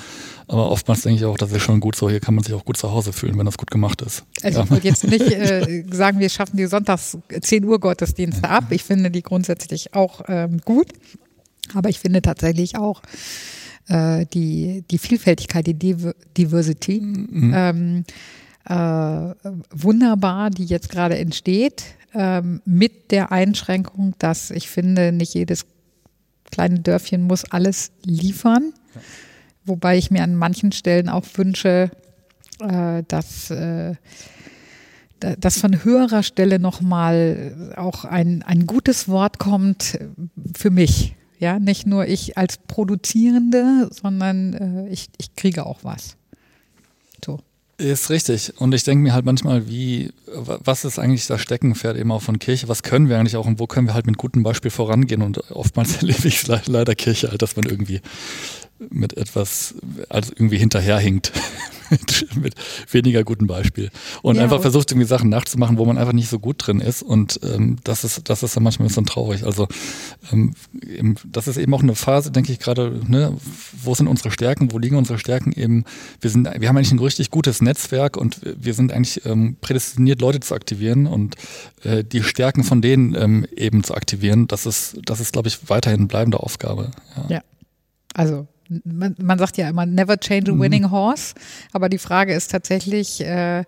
Aber 0.48 0.70
oftmals 0.70 1.02
denke 1.02 1.20
ich 1.20 1.26
auch, 1.26 1.38
das 1.38 1.52
ist 1.52 1.64
schon 1.64 1.80
gut 1.80 1.96
so. 1.96 2.10
Hier 2.10 2.20
kann 2.20 2.36
man 2.36 2.44
sich 2.44 2.54
auch 2.54 2.66
gut 2.66 2.78
zu 2.78 2.92
Hause 2.92 3.14
fühlen, 3.14 3.38
wenn 3.38 3.46
das 3.46 3.58
gut 3.58 3.72
gemacht 3.72 4.02
ist. 4.02 4.24
Also 4.44 4.60
ja. 4.60 4.66
ich 4.66 4.72
wollte 4.72 4.88
jetzt 4.88 5.04
nicht 5.06 5.22
äh, 5.32 5.84
sagen, 5.92 6.20
wir 6.20 6.30
schaffen 6.30 6.58
die 6.58 6.68
Sonntags 6.68 7.18
10 7.42 7.66
Uhr 7.66 7.80
Gottesdienste 7.80 8.50
ab. 8.50 8.66
Ich 8.70 8.84
finde 8.84 9.10
die 9.10 9.24
grundsätzlich 9.24 9.94
auch 9.94 10.22
ähm, 10.28 10.60
gut. 10.64 10.88
Aber 11.74 11.90
ich 11.90 12.00
finde 12.00 12.22
tatsächlich 12.22 12.78
auch, 12.78 13.02
äh, 13.88 14.26
die, 14.34 14.84
die 14.90 14.98
Vielfältigkeit, 14.98 15.68
die 15.68 15.74
Diversity. 16.38 17.02
Mhm. 17.02 17.54
Ähm, 17.56 18.04
äh, 18.66 19.36
wunderbar, 19.72 20.50
die 20.50 20.66
jetzt 20.66 20.90
gerade 20.90 21.18
entsteht, 21.18 21.84
ähm, 22.14 22.62
mit 22.66 23.12
der 23.12 23.32
Einschränkung, 23.32 24.16
dass 24.20 24.52
ich 24.52 24.70
finde, 24.70 25.12
nicht 25.12 25.34
jedes 25.34 25.66
kleine 26.52 26.80
Dörfchen 26.80 27.24
muss 27.24 27.46
alles 27.46 27.92
liefern. 28.04 28.74
Ja. 28.96 29.02
Wobei 29.66 29.98
ich 29.98 30.12
mir 30.12 30.24
an 30.24 30.36
manchen 30.36 30.72
Stellen 30.72 31.10
auch 31.10 31.26
wünsche, 31.36 31.92
äh, 32.60 33.04
dass, 33.08 33.50
äh, 33.50 33.96
dass 35.20 35.60
von 35.60 35.84
höherer 35.84 36.24
Stelle 36.24 36.60
nochmal 36.60 37.74
auch 37.76 38.06
ein, 38.06 38.44
ein 38.44 38.68
gutes 38.68 39.08
Wort 39.08 39.40
kommt 39.40 39.98
für 40.56 40.70
mich 40.70 41.16
Ja, 41.44 41.60
nicht 41.60 41.86
nur 41.86 42.08
ich 42.08 42.38
als 42.38 42.58
Produzierende, 42.58 43.90
sondern 43.92 44.54
äh, 44.54 44.88
ich, 44.88 45.10
ich 45.18 45.36
kriege 45.36 45.66
auch 45.66 45.80
was. 45.84 46.16
So. 47.26 47.42
Ist 47.78 48.10
richtig. 48.10 48.54
Und 48.62 48.74
ich 48.74 48.86
denke 48.86 49.04
mir 49.04 49.14
halt 49.14 49.26
manchmal, 49.26 49.68
wie, 49.68 50.14
was 50.26 50.86
ist 50.86 51.00
eigentlich 51.00 51.28
das 51.28 51.42
Steckenpferd 51.42 51.98
eben 51.98 52.14
auch 52.14 52.22
von 52.22 52.40
Kirche? 52.40 52.70
Was 52.70 52.82
können 52.82 53.10
wir 53.10 53.20
eigentlich 53.20 53.36
auch 53.36 53.46
und 53.46 53.60
wo 53.60 53.68
können 53.68 53.88
wir 53.88 53.94
halt 53.94 54.06
mit 54.06 54.18
gutem 54.18 54.42
Beispiel 54.42 54.72
vorangehen? 54.72 55.22
Und 55.22 55.52
oftmals 55.52 55.98
erlebe 56.02 56.30
ich 56.30 56.48
leider 56.48 56.96
Kirche 56.96 57.30
halt, 57.30 57.42
dass 57.42 57.58
man 57.58 57.66
irgendwie 57.66 58.00
mit 58.90 59.18
etwas, 59.18 59.76
also 60.10 60.32
irgendwie 60.36 60.58
hinterherhinkt. 60.58 61.32
mit, 61.90 62.36
mit 62.36 62.56
weniger 62.92 63.24
gutem 63.24 63.48
Beispiel. 63.48 63.90
Und 64.22 64.38
ja, 64.38 64.44
einfach 64.44 64.62
versucht, 64.62 64.92
irgendwie 64.92 65.08
Sachen 65.08 65.30
nachzumachen, 65.30 65.78
wo 65.78 65.86
man 65.86 65.98
einfach 65.98 66.14
nicht 66.14 66.30
so 66.30 66.40
gut 66.40 66.66
drin 66.66 66.80
ist. 66.80 67.04
Und 67.04 67.40
ähm, 67.44 67.78
das 67.84 68.04
ist, 68.04 68.30
das 68.30 68.44
ist 68.44 68.56
dann 68.56 68.64
manchmal 68.64 68.86
ein 68.86 68.90
bisschen 68.90 69.06
traurig. 69.06 69.46
Also 69.46 69.68
ähm, 70.32 70.56
das 71.26 71.48
ist 71.48 71.58
eben 71.58 71.74
auch 71.74 71.82
eine 71.82 71.96
Phase, 71.96 72.32
denke 72.32 72.52
ich 72.52 72.60
gerade, 72.60 73.00
ne, 73.08 73.36
wo 73.82 73.94
sind 73.96 74.08
unsere 74.08 74.32
Stärken, 74.32 74.72
wo 74.72 74.80
liegen 74.80 74.96
unsere 74.96 75.20
Stärken 75.20 75.52
eben? 75.52 75.86
Wir 76.22 76.30
sind, 76.30 76.46
wir 76.46 76.68
haben 76.68 76.78
eigentlich 76.78 76.92
ein 76.92 77.00
richtig 77.00 77.30
gutes 77.32 77.62
Netzwerk 77.62 78.18
und 78.18 78.40
wir 78.44 78.74
sind 78.74 78.92
eigentlich 78.92 79.26
ähm, 79.26 79.58
prädestiniert, 79.62 80.22
Leute 80.22 80.40
zu 80.40 80.56
aktivieren 80.56 81.08
und 81.08 81.36
äh, 81.84 82.04
die 82.04 82.24
Stärken 82.24 82.64
von 82.64 82.82
denen 82.82 83.16
ähm, 83.16 83.46
eben 83.56 83.84
zu 83.84 83.96
aktivieren. 83.96 84.48
Das 84.48 84.66
ist, 84.66 84.98
das 85.06 85.20
ist, 85.20 85.34
glaube 85.34 85.48
ich, 85.48 85.70
weiterhin 85.70 86.08
bleibende 86.08 86.40
Aufgabe. 86.40 86.92
ja. 87.16 87.36
ja. 87.36 87.42
Also 88.16 88.48
man, 88.84 89.16
man, 89.22 89.40
sagt 89.40 89.58
ja 89.58 89.70
immer, 89.70 89.86
never 89.86 90.18
change 90.18 90.52
a 90.52 90.56
mhm. 90.56 90.62
winning 90.62 90.92
horse. 90.92 91.36
Aber 91.72 91.90
die 91.90 91.98
Frage 91.98 92.34
ist 92.34 92.52
tatsächlich, 92.52 93.22
äh, 93.22 93.64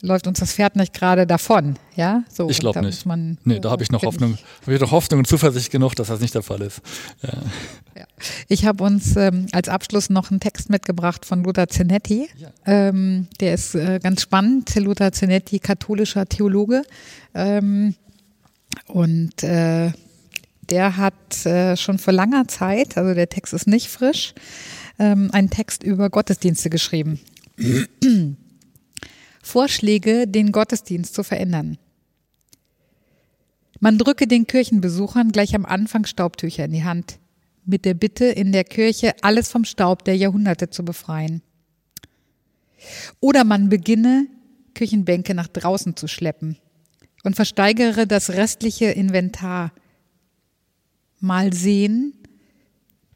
läuft 0.00 0.26
uns 0.26 0.40
das 0.40 0.52
Pferd 0.52 0.76
nicht 0.76 0.92
gerade 0.92 1.26
davon? 1.26 1.76
Ja, 1.96 2.24
so. 2.28 2.48
Ich 2.50 2.58
glaube 2.58 2.82
nicht. 2.82 3.06
Man, 3.06 3.38
nee, 3.44 3.58
da 3.58 3.70
habe 3.70 3.82
ich 3.82 3.90
noch 3.90 4.02
Hoffnung, 4.02 4.38
habe 4.62 4.74
ich 4.74 4.80
noch 4.80 4.90
Hoffnung 4.90 5.20
und 5.20 5.26
Zuversicht 5.26 5.70
genug, 5.70 5.94
dass 5.94 6.08
das 6.08 6.20
nicht 6.20 6.34
der 6.34 6.42
Fall 6.42 6.60
ist. 6.62 6.82
Ja. 7.22 7.32
Ja. 7.96 8.06
Ich 8.48 8.66
habe 8.66 8.82
uns 8.82 9.16
ähm, 9.16 9.46
als 9.52 9.68
Abschluss 9.68 10.10
noch 10.10 10.30
einen 10.30 10.40
Text 10.40 10.68
mitgebracht 10.68 11.24
von 11.24 11.44
Luther 11.44 11.68
Zenetti. 11.68 12.28
Ja. 12.36 12.50
Ähm, 12.66 13.28
der 13.40 13.54
ist 13.54 13.74
äh, 13.74 14.00
ganz 14.02 14.22
spannend. 14.22 14.74
Luther 14.74 15.12
Zenetti, 15.12 15.58
katholischer 15.58 16.26
Theologe. 16.26 16.82
Ähm, 17.34 17.94
und 18.88 19.42
äh, 19.44 19.92
der 20.70 20.96
hat 20.96 21.46
äh, 21.46 21.76
schon 21.76 21.98
vor 21.98 22.12
langer 22.12 22.48
Zeit, 22.48 22.96
also 22.96 23.14
der 23.14 23.28
Text 23.28 23.52
ist 23.52 23.66
nicht 23.66 23.88
frisch, 23.88 24.34
ähm, 24.98 25.30
einen 25.32 25.50
Text 25.50 25.82
über 25.82 26.10
Gottesdienste 26.10 26.70
geschrieben. 26.70 27.20
Vorschläge, 29.42 30.26
den 30.26 30.52
Gottesdienst 30.52 31.14
zu 31.14 31.22
verändern. 31.22 31.78
Man 33.80 33.98
drücke 33.98 34.26
den 34.26 34.46
Kirchenbesuchern 34.46 35.32
gleich 35.32 35.54
am 35.54 35.66
Anfang 35.66 36.06
Staubtücher 36.06 36.64
in 36.64 36.72
die 36.72 36.84
Hand, 36.84 37.18
mit 37.66 37.84
der 37.84 37.94
Bitte, 37.94 38.24
in 38.26 38.52
der 38.52 38.64
Kirche 38.64 39.14
alles 39.22 39.50
vom 39.50 39.64
Staub 39.64 40.04
der 40.04 40.16
Jahrhunderte 40.16 40.70
zu 40.70 40.84
befreien. 40.84 41.42
Oder 43.20 43.44
man 43.44 43.68
beginne, 43.68 44.26
Küchenbänke 44.74 45.34
nach 45.34 45.48
draußen 45.48 45.96
zu 45.96 46.08
schleppen 46.08 46.58
und 47.22 47.36
versteigere 47.36 48.06
das 48.06 48.30
restliche 48.30 48.86
Inventar, 48.86 49.72
mal 51.24 51.52
sehen, 51.52 52.14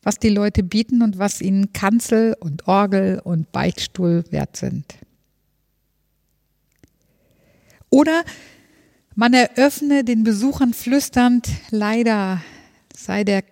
was 0.02 0.18
die 0.18 0.30
Leute 0.30 0.62
bieten 0.62 1.02
und 1.02 1.18
was 1.18 1.40
ihnen 1.40 1.72
Kanzel 1.72 2.34
und 2.40 2.66
Orgel 2.66 3.20
und 3.22 3.52
Beichtstuhl 3.52 4.24
wert 4.30 4.56
sind. 4.56 4.94
Oder 7.90 8.24
man 9.14 9.34
eröffne 9.34 10.04
den 10.04 10.24
Besuchern 10.24 10.74
flüsternd, 10.74 11.48
leider 11.70 12.42
sei 12.94 13.24
der 13.24 13.42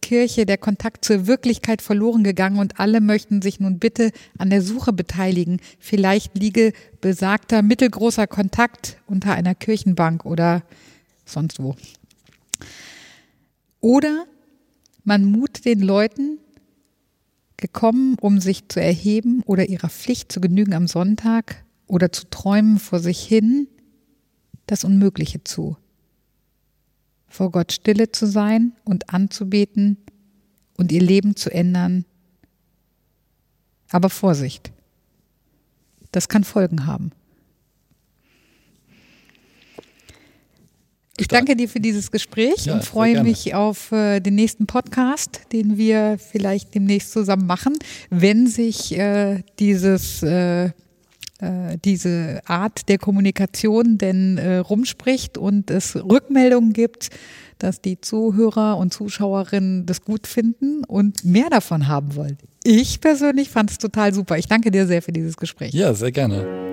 Kirche 0.00 0.44
der 0.44 0.58
Kontakt 0.58 1.04
zur 1.04 1.26
Wirklichkeit 1.26 1.80
verloren 1.80 2.24
gegangen 2.24 2.58
und 2.58 2.78
alle 2.80 3.00
möchten 3.00 3.40
sich 3.40 3.60
nun 3.60 3.78
bitte 3.78 4.10
an 4.36 4.50
der 4.50 4.60
Suche 4.60 4.92
beteiligen. 4.92 5.60
Vielleicht 5.78 6.36
liege 6.36 6.72
besagter 7.00 7.62
mittelgroßer 7.62 8.26
Kontakt 8.26 8.98
unter 9.06 9.32
einer 9.32 9.54
Kirchenbank 9.54 10.26
oder 10.26 10.62
sonst 11.24 11.62
wo. 11.62 11.76
Oder 13.82 14.26
man 15.04 15.26
mut 15.26 15.66
den 15.66 15.80
Leuten, 15.80 16.38
gekommen, 17.62 18.16
um 18.20 18.40
sich 18.40 18.68
zu 18.68 18.80
erheben 18.80 19.42
oder 19.44 19.68
ihrer 19.68 19.88
Pflicht 19.88 20.32
zu 20.32 20.40
genügen 20.40 20.74
am 20.74 20.88
Sonntag 20.88 21.64
oder 21.86 22.10
zu 22.10 22.28
träumen 22.28 22.78
vor 22.78 22.98
sich 22.98 23.22
hin, 23.22 23.68
das 24.66 24.84
Unmögliche 24.84 25.44
zu. 25.44 25.76
Vor 27.28 27.52
Gott 27.52 27.72
stille 27.72 28.10
zu 28.10 28.26
sein 28.26 28.72
und 28.84 29.14
anzubeten 29.14 29.96
und 30.76 30.90
ihr 30.92 31.00
Leben 31.00 31.36
zu 31.36 31.50
ändern. 31.50 32.04
Aber 33.90 34.10
Vorsicht, 34.10 34.72
das 36.10 36.28
kann 36.28 36.44
Folgen 36.44 36.86
haben. 36.86 37.12
Ich 41.22 41.28
danke 41.28 41.54
dir 41.54 41.68
für 41.68 41.78
dieses 41.78 42.10
Gespräch 42.10 42.66
ja, 42.66 42.74
und 42.74 42.84
freue 42.84 43.22
mich 43.22 43.54
auf 43.54 43.92
äh, 43.92 44.18
den 44.18 44.34
nächsten 44.34 44.66
Podcast, 44.66 45.42
den 45.52 45.76
wir 45.78 46.18
vielleicht 46.18 46.74
demnächst 46.74 47.12
zusammen 47.12 47.46
machen, 47.46 47.74
wenn 48.10 48.48
sich 48.48 48.98
äh, 48.98 49.44
dieses 49.60 50.24
äh, 50.24 50.64
äh 50.64 50.70
diese 51.84 52.40
Art 52.46 52.88
der 52.88 52.98
Kommunikation 52.98 53.98
denn 53.98 54.36
äh, 54.36 54.56
rumspricht 54.56 55.38
und 55.38 55.70
es 55.70 55.94
Rückmeldungen 55.94 56.72
gibt, 56.72 57.10
dass 57.58 57.80
die 57.80 58.00
Zuhörer 58.00 58.76
und 58.76 58.92
Zuschauerinnen 58.92 59.86
das 59.86 60.02
gut 60.02 60.26
finden 60.26 60.82
und 60.84 61.24
mehr 61.24 61.50
davon 61.50 61.86
haben 61.86 62.16
wollen. 62.16 62.36
Ich 62.64 63.00
persönlich 63.00 63.48
fand 63.48 63.70
es 63.70 63.78
total 63.78 64.12
super. 64.12 64.38
Ich 64.38 64.48
danke 64.48 64.72
dir 64.72 64.88
sehr 64.88 65.02
für 65.02 65.12
dieses 65.12 65.36
Gespräch. 65.36 65.72
Ja, 65.72 65.94
sehr 65.94 66.10
gerne. 66.10 66.71